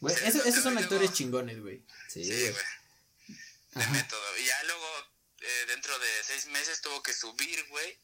Güey, 0.00 0.16
Sí, 0.16 0.22
eso- 0.26 0.38
no, 0.38 0.44
esos 0.44 0.62
son 0.64 0.78
actores 0.78 1.12
chingones, 1.12 1.60
güey. 1.60 1.82
Sí, 2.08 2.24
Sí, 2.24 2.30
güey. 2.30 2.50
güey. 2.52 2.64
De 3.74 3.86
método. 3.88 4.38
Y 4.38 4.44
ya 4.46 4.62
luego, 4.64 4.86
eh, 5.40 5.64
dentro 5.68 5.98
de 5.98 6.08
seis 6.26 6.46
meses, 6.46 6.80
tuvo 6.80 7.02
que 7.02 7.12
subir, 7.12 7.66
güey, 7.68 7.98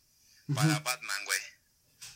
para 0.54 0.78
Batman, 0.80 1.24
güey. 1.24 1.40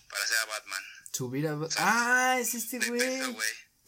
Para 0.09 0.26
ser 0.26 0.38
a 0.38 0.44
Batman. 0.46 0.82
Subir 1.12 1.49
a. 1.49 1.59
Ah, 1.78 2.38
es 2.40 2.55
este 2.55 2.78
güey. 2.78 3.11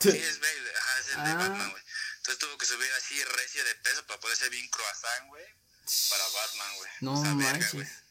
Sí, 0.00 0.08
es 0.08 0.40
Bale. 0.40 0.70
Ajá, 0.78 1.00
es 1.00 1.06
el 1.08 1.14
de 1.24 1.30
Ah. 1.30 1.34
Batman, 1.34 1.70
güey. 1.70 1.82
Entonces 2.16 2.38
tuvo 2.38 2.58
que 2.58 2.66
subir 2.66 2.88
así 2.98 3.22
recio 3.24 3.64
de 3.64 3.74
peso 3.76 4.06
para 4.06 4.18
poder 4.20 4.36
ser 4.36 4.50
bien 4.50 4.68
croissant, 4.70 5.26
güey. 5.28 5.44
Para 6.10 6.24
Batman, 6.24 6.76
güey. 6.78 6.90
No 7.00 7.12
O 7.12 7.22
sea, 7.22 7.34
verga, 7.34 7.68
güey. 7.72 7.84
manches. 7.84 8.04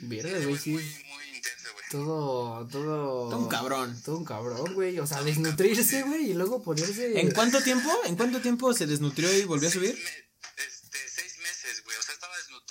Verga, 0.00 0.38
güey, 0.38 0.58
sí. 0.58 0.70
muy, 0.70 1.04
muy 1.04 1.24
intenso, 1.36 1.72
güey. 1.72 1.84
Todo, 1.90 2.68
todo. 2.68 3.28
Todo 3.30 3.38
un 3.38 3.48
cabrón. 3.48 4.02
Todo 4.02 4.18
un 4.18 4.24
cabrón, 4.24 4.74
güey. 4.74 4.98
O 5.00 5.06
sea, 5.06 5.22
desnutrirse, 5.22 6.02
güey, 6.02 6.30
y 6.30 6.34
luego 6.34 6.62
ponerse. 6.62 7.18
¿En 7.20 7.32
cuánto 7.32 7.62
tiempo? 7.62 7.90
¿En 8.04 8.16
cuánto 8.16 8.40
tiempo 8.40 8.72
se 8.74 8.86
desnutrió 8.86 9.32
y 9.32 9.44
volvió 9.44 9.68
a 9.68 9.72
subir? 9.72 9.94
me- 9.94 10.28
este, 10.64 11.08
seis 11.08 11.38
meses, 11.38 11.82
güey. 11.84 11.96
O 11.96 12.02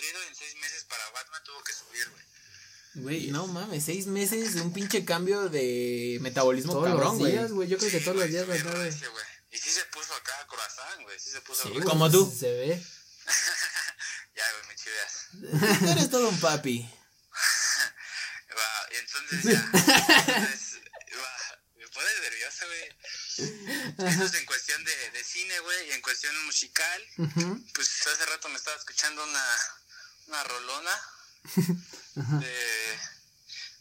y 0.03 0.27
en 0.27 0.35
seis 0.35 0.55
meses 0.55 0.83
para 0.85 1.09
Batman 1.11 1.43
tuvo 1.43 1.63
que 1.63 1.73
subir, 1.73 2.09
güey. 2.09 2.23
Güey, 2.95 3.27
no 3.31 3.47
mames, 3.47 3.85
seis 3.85 4.07
meses 4.07 4.55
de 4.55 4.61
un 4.61 4.73
pinche 4.73 5.05
cambio 5.05 5.49
de 5.49 6.17
metabolismo 6.21 6.73
Todos 6.73 6.87
cabrón, 6.87 7.03
los 7.05 7.17
güey. 7.19 7.31
días, 7.31 7.51
güey. 7.51 7.67
Yo 7.67 7.77
creo 7.77 7.91
que 7.91 7.99
todos 7.99 8.17
los 8.17 8.27
días, 8.27 8.45
güey. 8.47 8.59
Y 9.51 9.57
sí 9.57 9.69
se 9.71 9.85
puso 9.85 10.13
acá 10.15 10.45
croissant, 10.47 11.01
güey. 11.03 11.19
Sí 11.19 11.29
se 11.31 11.41
puso 11.41 11.63
Sí, 11.63 11.79
Como 11.81 12.09
tú. 12.09 12.31
Se 12.39 12.51
ve. 12.51 12.83
Ya, 14.35 14.43
güey, 14.51 14.67
me 14.67 14.75
chiveas. 14.75 15.79
Tú 15.79 15.89
eres 15.91 16.09
todo 16.09 16.29
un 16.29 16.39
papi. 16.39 16.89
Va, 18.57 18.87
y 18.91 18.95
entonces 18.95 19.43
ya. 19.43 19.71
Entonces, 19.73 20.79
va, 21.15 21.37
me 21.75 21.87
pone 21.89 22.07
nervioso, 22.21 22.65
güey. 22.65 24.09
Eso 24.09 24.23
es 24.25 24.33
en 24.33 24.45
cuestión 24.45 24.83
de, 24.83 25.11
de 25.11 25.23
cine, 25.23 25.59
güey. 25.59 25.89
Y 25.89 25.91
en 25.91 26.01
cuestión 26.01 26.45
musical, 26.45 27.03
Ujú. 27.17 27.63
pues 27.75 28.07
hace 28.07 28.25
rato 28.25 28.49
me 28.49 28.55
estaba 28.55 28.77
escuchando 28.77 29.23
una, 29.23 29.57
una 30.27 30.43
rolona 30.43 31.01
de, 32.15 32.99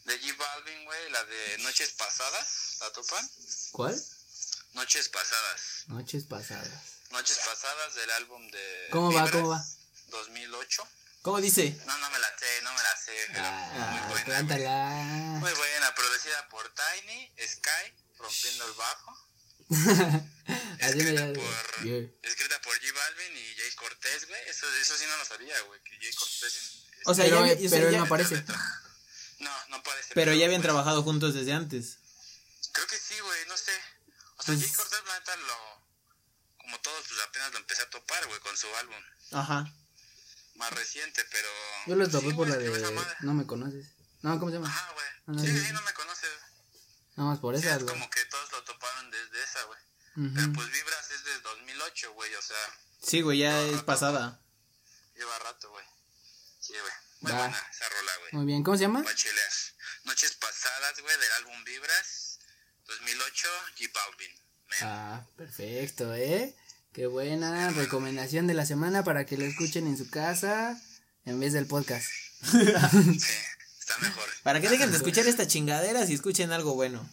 de 0.05 0.19
J 0.19 0.35
Balvin, 0.37 0.85
güey. 0.85 1.09
La 1.11 1.23
de 1.25 1.57
Noches 1.59 1.91
Pasadas. 1.93 2.77
¿La 2.81 2.91
topan? 2.91 3.29
¿Cuál? 3.71 4.03
Noches 4.73 5.09
Pasadas. 5.09 5.83
Noches 5.87 6.23
pasadas. 6.25 6.69
Noches 7.11 7.37
Pasadas 7.37 7.95
del 7.95 8.11
álbum 8.11 8.49
de. 8.51 8.87
¿Cómo 8.91 9.11
va, 9.13 9.29
cómo 9.31 9.49
va? 9.49 9.65
2008. 10.07 10.87
¿Cómo 11.21 11.41
dice? 11.41 11.75
No, 11.85 11.97
no 11.97 12.09
me 12.11 12.19
la 12.19 12.27
sé, 12.37 12.61
no 12.63 12.71
me 12.73 12.83
la 12.83 12.95
sé. 12.97 13.27
Pero 13.33 13.43
Ah, 13.45 13.69
muy 13.73 13.99
buena. 13.99 14.07
güey. 14.13 14.23
cántala. 14.25 14.89
Muy 15.39 15.51
buena, 15.53 15.95
producida 15.95 16.47
por 16.49 16.73
Tiny, 16.73 17.33
Sky, 17.45 18.15
rompiendo 18.17 18.65
el 18.67 18.73
bajo. 18.73 19.26
Así 20.81 20.97
me 20.97 21.03
Escrita 21.03 21.27
ya. 21.27 21.33
por, 21.33 21.83
Yeah. 21.83 22.07
escrita 22.23 22.61
por 22.61 22.73
J 22.79 22.93
Balvin 22.93 23.37
y 23.37 23.55
Jay 23.57 23.71
Cortés, 23.75 24.27
güey. 24.27 24.41
Eso, 24.47 24.65
eso 24.81 24.97
sí 24.97 25.05
no 25.09 25.17
lo 25.17 25.25
sabía, 25.25 25.59
güey. 25.61 25.81
Que 25.83 25.97
Jay 25.99 26.13
Cortés. 26.13 26.43
es- 26.55 26.83
O 27.05 27.13
sea, 27.13 27.25
Pero, 27.25 27.45
ya, 27.45 27.53
o 27.53 27.57
sea, 27.59 27.69
pero 27.69 27.87
él 27.87 27.91
ya- 27.93 27.97
no 27.99 28.05
aparece. 28.05 28.43
No, 29.39 29.51
no 29.69 29.83
parece. 29.83 30.13
pero 30.15 30.33
ya 30.33 30.45
habían 30.45 30.61
pues, 30.61 30.67
trabajado 30.71 31.03
juntos 31.03 31.33
desde 31.33 31.53
antes. 31.53 31.97
Creo 32.71 32.87
que 32.87 32.97
sí, 32.97 33.19
güey, 33.19 33.45
no 33.47 33.57
sé. 33.57 33.71
O 34.37 34.43
sea, 34.43 34.55
Pues- 34.55 34.59
Jay 34.61 34.71
Cortés, 34.71 34.99
la 35.05 35.19
neta, 35.19 35.35
lo. 35.35 35.87
Como 36.57 36.79
todos, 36.81 37.05
pues 37.07 37.19
apenas 37.27 37.51
lo 37.53 37.59
empecé 37.59 37.81
a 37.83 37.89
topar, 37.89 38.25
güey, 38.27 38.39
con 38.41 38.57
su 38.57 38.67
álbum 38.75 38.95
Ajá. 39.31 39.71
más 40.55 40.71
reciente, 40.73 41.23
pero. 41.31 41.47
Yo 41.87 41.95
lo 41.95 42.05
sí, 42.05 42.11
topé 42.11 42.25
por 42.33 42.47
güey, 42.47 42.49
la 42.49 42.57
de. 42.57 43.15
No 43.21 43.33
me 43.33 43.45
conoces. 43.45 43.87
No, 44.21 44.39
¿cómo 44.39 44.49
se 44.51 44.57
llama? 44.57 44.67
Ajá, 44.69 44.91
güey. 44.93 45.05
Ah, 45.27 45.41
Sí, 45.45 45.51
sí. 45.59 45.65
sí, 45.67 45.71
no 45.73 45.81
me 45.83 45.93
conoces. 45.93 46.29
Nada 47.17 47.31
más 47.31 47.39
por 47.39 47.55
Sí, 47.57 47.65
esa, 47.65 47.75
es 47.75 47.83
güey. 47.83 47.93
como 47.95 48.09
que 48.09 48.23
todos 48.25 48.51
lo 48.53 48.63
toparon 48.63 49.11
desde 49.11 49.43
esa, 49.43 49.63
güey. 49.63 49.79
Pero 50.15 50.45
Ujú. 50.47 50.53
pues 50.53 50.71
Vibras 50.71 51.11
es 51.11 51.23
de 51.25 51.39
2008, 51.41 52.13
güey, 52.13 52.33
o 52.35 52.41
sea, 52.41 52.57
Sí, 53.03 53.21
güey, 53.21 53.39
ya 53.39 53.61
es 53.63 53.81
pasada. 53.83 54.39
lleva 55.15 55.37
rato, 55.39 55.69
güey. 55.71 55.85
Sí, 56.59 56.73
güey. 56.73 56.93
Muy 57.21 57.31
Va. 57.31 57.37
buena 57.39 57.67
esa 57.71 57.89
rola, 57.89 58.11
güey. 58.19 58.33
Muy 58.33 58.45
bien, 58.45 58.63
¿cómo 58.63 58.77
se 58.77 58.83
llama? 58.83 59.03
Pa' 59.03 59.15
chilear. 59.15 59.51
Noches 60.05 60.35
pasadas, 60.35 60.99
güey, 61.01 61.17
del 61.19 61.31
álbum 61.33 61.63
Vibras, 61.65 62.39
2008, 62.85 63.47
J 63.79 63.91
Balvin. 63.93 64.31
Man. 64.69 64.77
Ah, 64.83 65.27
perfecto, 65.37 66.13
¿eh? 66.13 66.55
Qué 66.93 67.07
buena 67.07 67.69
recomendación 67.71 68.47
de 68.47 68.53
la 68.53 68.65
semana 68.65 69.03
para 69.03 69.25
que 69.25 69.37
lo 69.37 69.45
escuchen 69.45 69.87
en 69.87 69.97
su 69.97 70.09
casa 70.09 70.79
en 71.25 71.39
vez 71.39 71.53
del 71.53 71.65
podcast. 71.67 72.07
Sí, 72.43 72.57
está 73.87 73.97
mejor. 73.99 74.29
Para 74.43 74.59
que 74.61 74.69
dejen 74.69 74.91
de 74.91 74.97
escuchar 74.97 75.25
estas 75.27 75.47
chingaderas 75.47 76.09
y 76.09 76.13
escuchen 76.13 76.51
algo 76.51 76.73
bueno. 76.75 77.07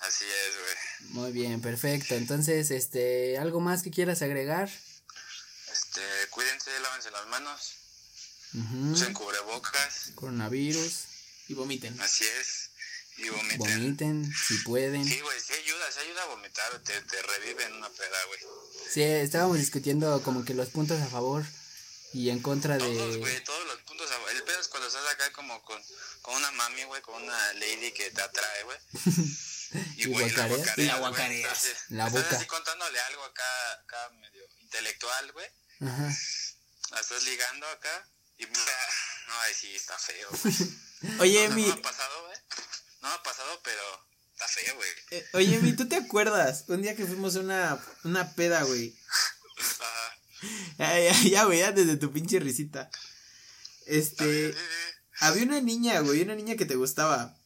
Así 0.00 0.24
es, 0.24 0.58
güey. 0.58 1.12
Muy 1.14 1.32
bien, 1.32 1.60
perfecto. 1.60 2.14
Entonces, 2.14 2.70
este, 2.70 3.38
¿algo 3.38 3.60
más 3.60 3.82
que 3.82 3.90
quieras 3.90 4.20
agregar? 4.22 4.68
Este, 5.72 6.00
cuídense, 6.30 6.70
lávense 6.80 7.10
las 7.10 7.26
manos, 7.28 7.72
Ujú. 8.54 8.92
usen 8.92 9.14
cubrebocas, 9.14 10.12
Coronavirus, 10.14 11.04
Y 11.48 11.54
vomiten. 11.54 11.98
así 12.00 12.24
es, 12.40 12.70
y 13.18 13.28
vomiten. 13.28 13.58
vomiten 13.58 14.32
si 14.34 14.56
pueden. 14.58 15.04
Sí, 15.04 15.20
güey, 15.20 15.40
sí 15.40 15.52
ayuda, 15.54 15.90
sí 15.92 16.00
ayuda 16.00 16.22
a 16.24 16.26
vomitar, 16.26 16.78
te, 16.82 17.00
te 17.02 17.22
revive 17.22 17.64
en 17.64 17.72
una 17.74 17.88
peda, 17.90 18.18
güey. 18.28 18.40
Sí, 18.92 19.02
estábamos 19.02 19.58
discutiendo 19.58 20.22
como 20.22 20.44
que 20.44 20.54
los 20.54 20.68
puntos 20.68 21.00
a 21.00 21.06
favor 21.06 21.44
y 22.12 22.30
en 22.30 22.40
contra 22.42 22.78
Todos, 22.78 23.12
de... 23.14 23.18
güey, 23.18 23.44
todos 23.44 23.64
los 23.66 23.76
puntos. 23.82 24.08
El 24.30 24.42
pedo 24.44 24.60
es 24.60 24.68
cuando 24.68 24.88
estás 24.88 25.06
acá 25.12 25.32
como 25.32 25.62
con, 25.62 25.80
con 26.22 26.34
una 26.36 26.50
mami, 26.52 26.84
güey, 26.84 27.02
con 27.02 27.22
una 27.22 27.52
lady 27.54 27.92
que 27.92 28.10
te 28.10 28.22
atrae, 28.22 28.62
güey. 28.64 28.78
Y 29.96 30.04
güey, 30.06 30.26
guacareas. 30.30 30.76
La 30.76 30.96
guacareas. 30.98 31.64
estás- 31.64 31.84
La 31.88 32.06
estás 32.06 32.22
boca. 32.24 32.36
así 32.36 32.46
contándole 32.46 33.00
algo 33.00 33.24
acá, 33.24 33.72
acá 33.82 34.10
medio 34.20 34.44
intelectual, 34.60 35.32
güey. 35.32 35.46
Ajá. 35.80 36.14
La 36.90 37.00
estás 37.00 37.22
ligando 37.24 37.66
acá 37.68 38.06
y... 38.36 38.44
No, 38.44 39.40
ay, 39.40 39.54
sí, 39.54 39.74
está 39.74 39.96
feo, 39.98 40.28
güey. 40.30 40.54
Oye, 41.20 41.48
No, 41.48 41.54
mi, 41.54 41.62
no 41.62 41.74
me 41.74 41.80
ha 41.80 41.82
pasado, 41.82 42.26
güey. 42.26 42.36
No 43.00 43.08
me 43.08 43.14
ha 43.14 43.22
pasado, 43.22 43.60
pero 43.64 44.06
está 44.34 44.46
feo, 44.48 44.74
güey. 44.76 44.90
eh, 45.12 45.26
oye, 45.32 45.58
mi, 45.60 45.72
¿tú 45.74 45.88
te 45.88 45.96
acuerdas? 45.96 46.64
Un 46.68 46.82
día 46.82 46.94
que 46.94 47.06
fuimos 47.06 47.36
a 47.36 47.40
una, 47.40 47.82
una 48.04 48.34
peda, 48.34 48.62
güey. 48.64 48.94
Ajá. 49.80 50.18
Ya, 50.78 50.98
ya, 50.98 51.22
ya, 51.22 51.44
güey, 51.44 51.60
ya 51.60 51.72
desde 51.72 51.96
tu 51.96 52.12
pinche 52.12 52.40
risita. 52.40 52.90
Este, 53.86 54.54
había 55.20 55.44
una 55.44 55.60
niña, 55.60 56.00
güey, 56.00 56.22
una 56.22 56.34
niña 56.34 56.56
que 56.56 56.66
te 56.66 56.76
gustaba. 56.76 57.36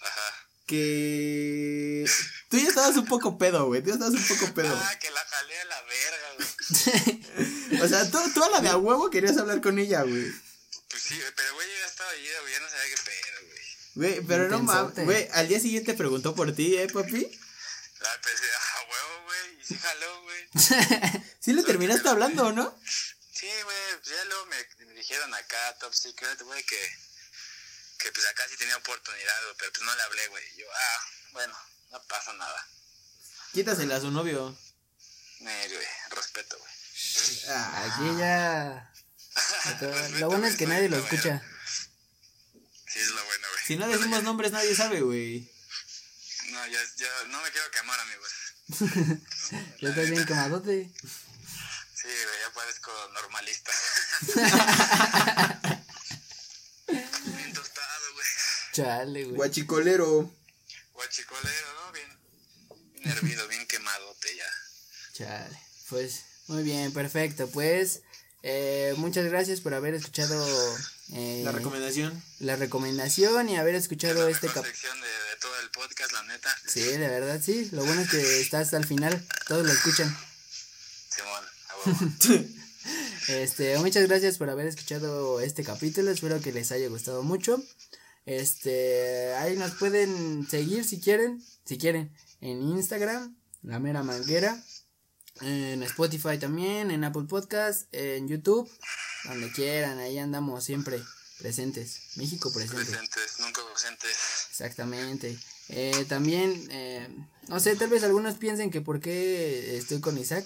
Ajá. 0.00 0.34
Que 0.66 2.04
tú 2.50 2.58
ya 2.58 2.68
estabas 2.68 2.96
un 2.96 3.06
poco 3.06 3.38
pedo, 3.38 3.66
güey. 3.66 3.82
Tú 3.82 3.88
ya 3.88 3.94
estabas 3.94 4.14
un 4.14 4.26
poco 4.36 4.54
pedo. 4.54 4.76
Ah, 4.76 4.98
que 4.98 5.10
la 5.10 5.20
jalé 5.20 5.58
a 5.60 5.64
la 5.64 5.82
verga, 5.82 6.28
güey. 6.36 7.80
O 7.82 7.88
sea, 7.88 8.10
tú, 8.10 8.18
tú 8.34 8.42
a 8.42 8.50
la 8.50 8.60
de 8.60 8.68
a 8.68 8.76
huevo 8.76 9.08
querías 9.10 9.36
hablar 9.38 9.60
con 9.60 9.78
ella, 9.78 10.02
güey. 10.02 10.32
Pues 10.90 11.02
sí, 11.02 11.20
pero 11.36 11.54
güey, 11.54 11.66
yo 11.66 11.74
ya 11.80 11.86
estaba 11.86 12.10
ahí, 12.10 12.26
güey, 12.40 12.52
ya 12.52 12.60
no 12.60 12.68
sabía 12.68 12.94
qué 12.94 13.02
pedo, 13.04 13.46
güey. 13.46 13.58
Güey, 13.94 14.26
pero 14.26 14.48
no 14.48 14.58
mames, 14.60 15.04
güey, 15.04 15.28
al 15.32 15.48
día 15.48 15.60
siguiente 15.60 15.94
preguntó 15.94 16.34
por 16.34 16.54
ti, 16.54 16.76
¿eh, 16.76 16.88
papi? 16.88 17.20
La 18.00 18.14
empecé 18.14 18.44
a 18.44 18.80
huevo, 18.90 19.24
güey, 19.26 19.60
y 19.60 19.64
sí 19.64 19.76
jaló, 19.76 20.22
güey. 20.22 20.27
¿Sí 21.40 21.52
le 21.52 21.62
terminaste 21.62 22.08
hablando 22.08 22.46
o 22.46 22.52
no? 22.52 22.80
Sí, 23.32 23.46
güey, 23.64 23.76
pues 24.02 24.08
ya 24.16 24.24
luego 24.24 24.46
me, 24.46 24.86
me 24.86 24.94
dijeron 24.94 25.32
acá, 25.34 25.78
Top 25.78 25.92
Secret, 25.94 26.40
güey, 26.42 26.62
que, 26.64 26.98
que 27.98 28.12
pues 28.12 28.26
acá 28.26 28.44
sí 28.48 28.56
tenía 28.56 28.76
oportunidad, 28.76 29.42
güey, 29.44 29.54
pero 29.58 29.72
pues 29.72 29.84
no 29.84 29.94
le 29.94 30.02
hablé, 30.02 30.28
güey. 30.28 30.56
Yo, 30.56 30.66
ah, 30.72 31.06
bueno, 31.32 31.56
no 31.90 32.02
pasa 32.04 32.32
nada. 32.32 32.68
Quítasela 33.52 33.96
a 33.96 34.00
su 34.00 34.10
novio. 34.10 34.56
Eh, 35.40 35.68
güey, 35.70 35.86
respeto, 36.10 36.58
güey. 36.58 36.72
Ah, 37.48 37.84
Aquí 37.84 38.18
ya... 38.18 38.92
Lo 40.18 40.28
bueno 40.28 40.46
es 40.46 40.56
que 40.56 40.66
nadie 40.66 40.88
lo 40.88 40.96
escucha. 40.96 41.40
Sí, 42.88 42.98
es 42.98 43.08
lo 43.08 43.24
bueno, 43.24 43.46
güey. 43.52 43.64
si 43.66 43.76
no 43.76 43.86
decimos 43.86 44.22
nombres, 44.24 44.50
nadie 44.50 44.74
sabe, 44.74 45.00
güey. 45.00 45.48
No, 46.50 46.66
ya, 46.66 46.80
ya, 46.96 47.08
no 47.28 47.40
me 47.42 47.50
quiero 47.52 47.70
quemar, 47.70 48.00
amigos. 48.00 48.32
Yo 49.80 49.88
estoy 49.88 50.10
bien 50.10 50.26
quemadote. 50.26 50.90
Sí, 51.94 52.06
güey, 52.06 52.40
ya 52.42 52.52
parezco 52.54 52.90
normalista. 53.14 53.72
Bien 56.88 57.52
tostado, 57.52 58.12
güey. 58.14 58.26
Chale, 58.72 59.24
güey. 59.24 59.36
Guachicolero. 59.36 60.30
Guachicolero, 60.92 61.66
¿no? 61.74 61.92
Bien, 61.92 62.08
bien 62.94 63.08
hervido, 63.08 63.48
bien 63.48 63.66
quemadote 63.66 64.36
ya. 64.36 64.52
Chale. 65.14 65.58
Pues, 65.88 66.24
muy 66.48 66.62
bien, 66.62 66.92
perfecto. 66.92 67.48
Pues, 67.48 68.02
eh, 68.42 68.94
muchas 68.96 69.24
gracias 69.26 69.60
por 69.60 69.74
haber 69.74 69.94
escuchado 69.94 70.46
eh, 71.14 71.42
La 71.44 71.52
recomendación. 71.52 72.22
la 72.40 72.56
recomendación 72.56 73.48
y 73.48 73.56
haber 73.56 73.74
Es 73.74 73.82
escuchado 73.84 74.24
la 74.24 74.30
este 74.30 74.46
mejor 74.46 74.62
cap. 74.64 74.72
sección 74.72 75.00
de, 75.00 75.06
de 75.06 75.36
todo 75.40 75.58
el 75.60 75.70
podcast, 75.70 76.12
la 76.12 76.22
neta. 76.24 76.56
Sí, 76.66 76.80
de 76.82 76.98
verdad, 76.98 77.40
sí. 77.44 77.68
Lo 77.72 77.84
bueno 77.84 78.00
es 78.02 78.10
que 78.10 78.40
está 78.40 78.60
hasta 78.60 78.76
el 78.76 78.86
final. 78.86 79.26
Todos 79.48 79.66
lo 79.66 79.72
escuchan. 79.72 80.16
Simón, 81.10 81.44
a. 81.68 82.58
Este, 83.28 83.76
muchas 83.78 84.08
gracias 84.08 84.38
por 84.38 84.48
haber 84.48 84.66
escuchado 84.66 85.40
este 85.40 85.62
capítulo. 85.62 86.10
Espero 86.10 86.40
que 86.40 86.50
les 86.52 86.72
haya 86.72 86.88
gustado 86.88 87.22
mucho. 87.22 87.62
Este, 88.24 89.34
ahí 89.34 89.54
nos 89.56 89.72
pueden 89.72 90.48
seguir 90.48 90.84
si 90.84 90.98
quieren, 90.98 91.42
si 91.66 91.76
quieren, 91.76 92.10
en 92.40 92.62
Instagram, 92.62 93.36
la 93.62 93.78
mera 93.80 94.02
manguera, 94.02 94.58
en 95.42 95.82
Spotify 95.84 96.38
también, 96.38 96.90
en 96.90 97.04
Apple 97.04 97.24
Podcast, 97.28 97.86
en 97.92 98.28
YouTube, 98.28 98.70
donde 99.24 99.50
quieran, 99.52 99.98
ahí 99.98 100.18
andamos 100.18 100.64
siempre 100.64 101.02
presentes. 101.38 102.00
México 102.16 102.52
presente. 102.52 102.84
Presentes, 102.84 103.40
nunca 103.40 103.60
ausentes. 103.62 104.46
Exactamente. 104.50 105.38
Eh, 105.68 106.04
también, 106.08 106.66
eh, 106.70 107.08
no 107.48 107.60
sé, 107.60 107.76
tal 107.76 107.88
vez 107.90 108.02
algunos 108.02 108.36
piensen 108.36 108.70
que 108.70 108.80
por 108.80 109.00
qué 109.00 109.76
estoy 109.76 110.00
con 110.00 110.16
Isaac. 110.18 110.44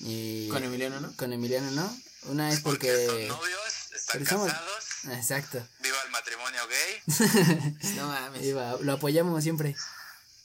Y 0.00 0.48
Con 0.48 0.64
Emiliano, 0.64 1.00
¿no? 1.00 1.16
Con 1.16 1.32
Emiliano, 1.32 1.70
¿no? 1.70 1.96
Una 2.24 2.50
es 2.50 2.60
Porque 2.60 2.88
porque... 2.88 3.28
son 3.28 3.38
novios, 3.38 3.60
están 3.94 4.18
porque 4.18 4.26
somos- 4.26 4.48
casados, 4.50 4.84
Exacto. 5.12 5.68
viva 5.80 5.96
el 6.04 6.10
matrimonio 6.10 6.60
gay, 6.66 7.74
No 7.96 8.08
mames. 8.08 8.46
Lo 8.82 8.92
apoyamos 8.94 9.42
siempre. 9.42 9.76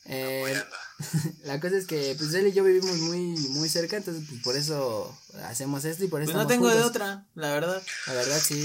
Eh, 0.06 0.44
apoyando. 0.44 0.76
la 1.44 1.60
cosa 1.60 1.78
es 1.78 1.86
que 1.86 2.16
pues 2.18 2.34
él 2.34 2.48
y 2.48 2.52
yo 2.52 2.64
vivimos 2.64 2.98
muy 2.98 3.36
muy 3.50 3.70
cerca, 3.70 3.98
entonces 3.98 4.24
pues 4.28 4.42
por 4.42 4.56
eso 4.58 5.18
hacemos 5.46 5.86
esto 5.86 6.04
y 6.04 6.08
por 6.08 6.22
eso 6.22 6.32
Pues 6.32 6.44
no 6.44 6.48
tengo 6.48 6.70
de 6.70 6.82
otra, 6.82 7.28
la 7.36 7.54
verdad. 7.54 7.82
La 8.08 8.14
verdad 8.14 8.40
sí. 8.40 8.64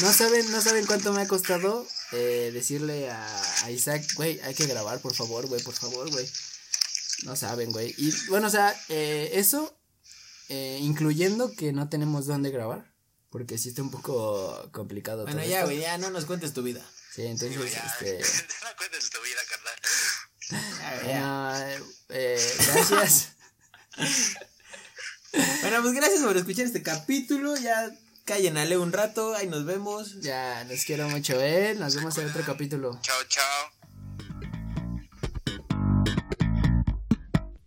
No 0.00 0.12
saben, 0.12 0.50
no 0.50 0.60
saben 0.60 0.86
cuánto 0.86 1.12
me 1.12 1.22
ha 1.22 1.28
costado 1.28 1.86
eh, 2.12 2.50
decirle 2.52 3.10
a, 3.10 3.64
a 3.64 3.70
Isaac, 3.70 4.04
güey, 4.16 4.40
hay 4.40 4.54
que 4.54 4.66
grabar, 4.66 5.00
por 5.00 5.14
favor, 5.14 5.46
güey, 5.46 5.62
por 5.62 5.74
favor, 5.74 6.10
güey. 6.10 6.28
No 7.24 7.36
saben, 7.36 7.70
güey. 7.70 7.94
Y 7.96 8.12
bueno, 8.28 8.48
o 8.48 8.50
sea, 8.50 8.74
eh, 8.88 9.30
eso, 9.34 9.78
eh, 10.48 10.78
incluyendo 10.80 11.54
que 11.54 11.72
no 11.72 11.88
tenemos 11.88 12.26
dónde 12.26 12.50
grabar, 12.50 12.92
porque 13.30 13.56
sí 13.56 13.68
está 13.68 13.82
un 13.82 13.90
poco 13.90 14.68
complicado. 14.72 15.24
Bueno, 15.24 15.40
todo 15.40 15.50
ya, 15.50 15.64
güey, 15.64 15.80
ya 15.80 15.96
no 15.98 16.10
nos 16.10 16.24
cuentes 16.24 16.52
tu 16.52 16.62
vida. 16.62 16.84
Sí, 17.14 17.22
entonces, 17.22 17.72
ya, 17.72 17.86
este... 17.86 18.18
no 18.62 18.76
cuentes 18.76 19.10
tu 19.10 19.22
vida, 19.22 19.40
carnal. 19.48 19.74
Ya. 21.06 21.50
bueno, 21.58 21.84
eh, 22.10 22.54
gracias. 22.66 23.30
Bueno, 25.62 25.82
pues 25.82 25.94
gracias 25.94 26.22
por 26.22 26.36
escuchar 26.36 26.66
este 26.66 26.82
capítulo. 26.82 27.56
Ya 27.56 27.90
Leo 28.64 28.82
un 28.82 28.92
rato. 28.92 29.34
Ahí 29.34 29.48
nos 29.48 29.64
vemos. 29.64 30.20
ya, 30.20 30.64
los 30.68 30.84
quiero 30.84 31.08
mucho, 31.08 31.40
eh. 31.40 31.74
Nos 31.74 31.96
vemos 31.96 32.16
en 32.18 32.28
otro 32.28 32.44
capítulo. 32.44 32.98
Chao, 33.02 33.24
chao. 33.28 33.83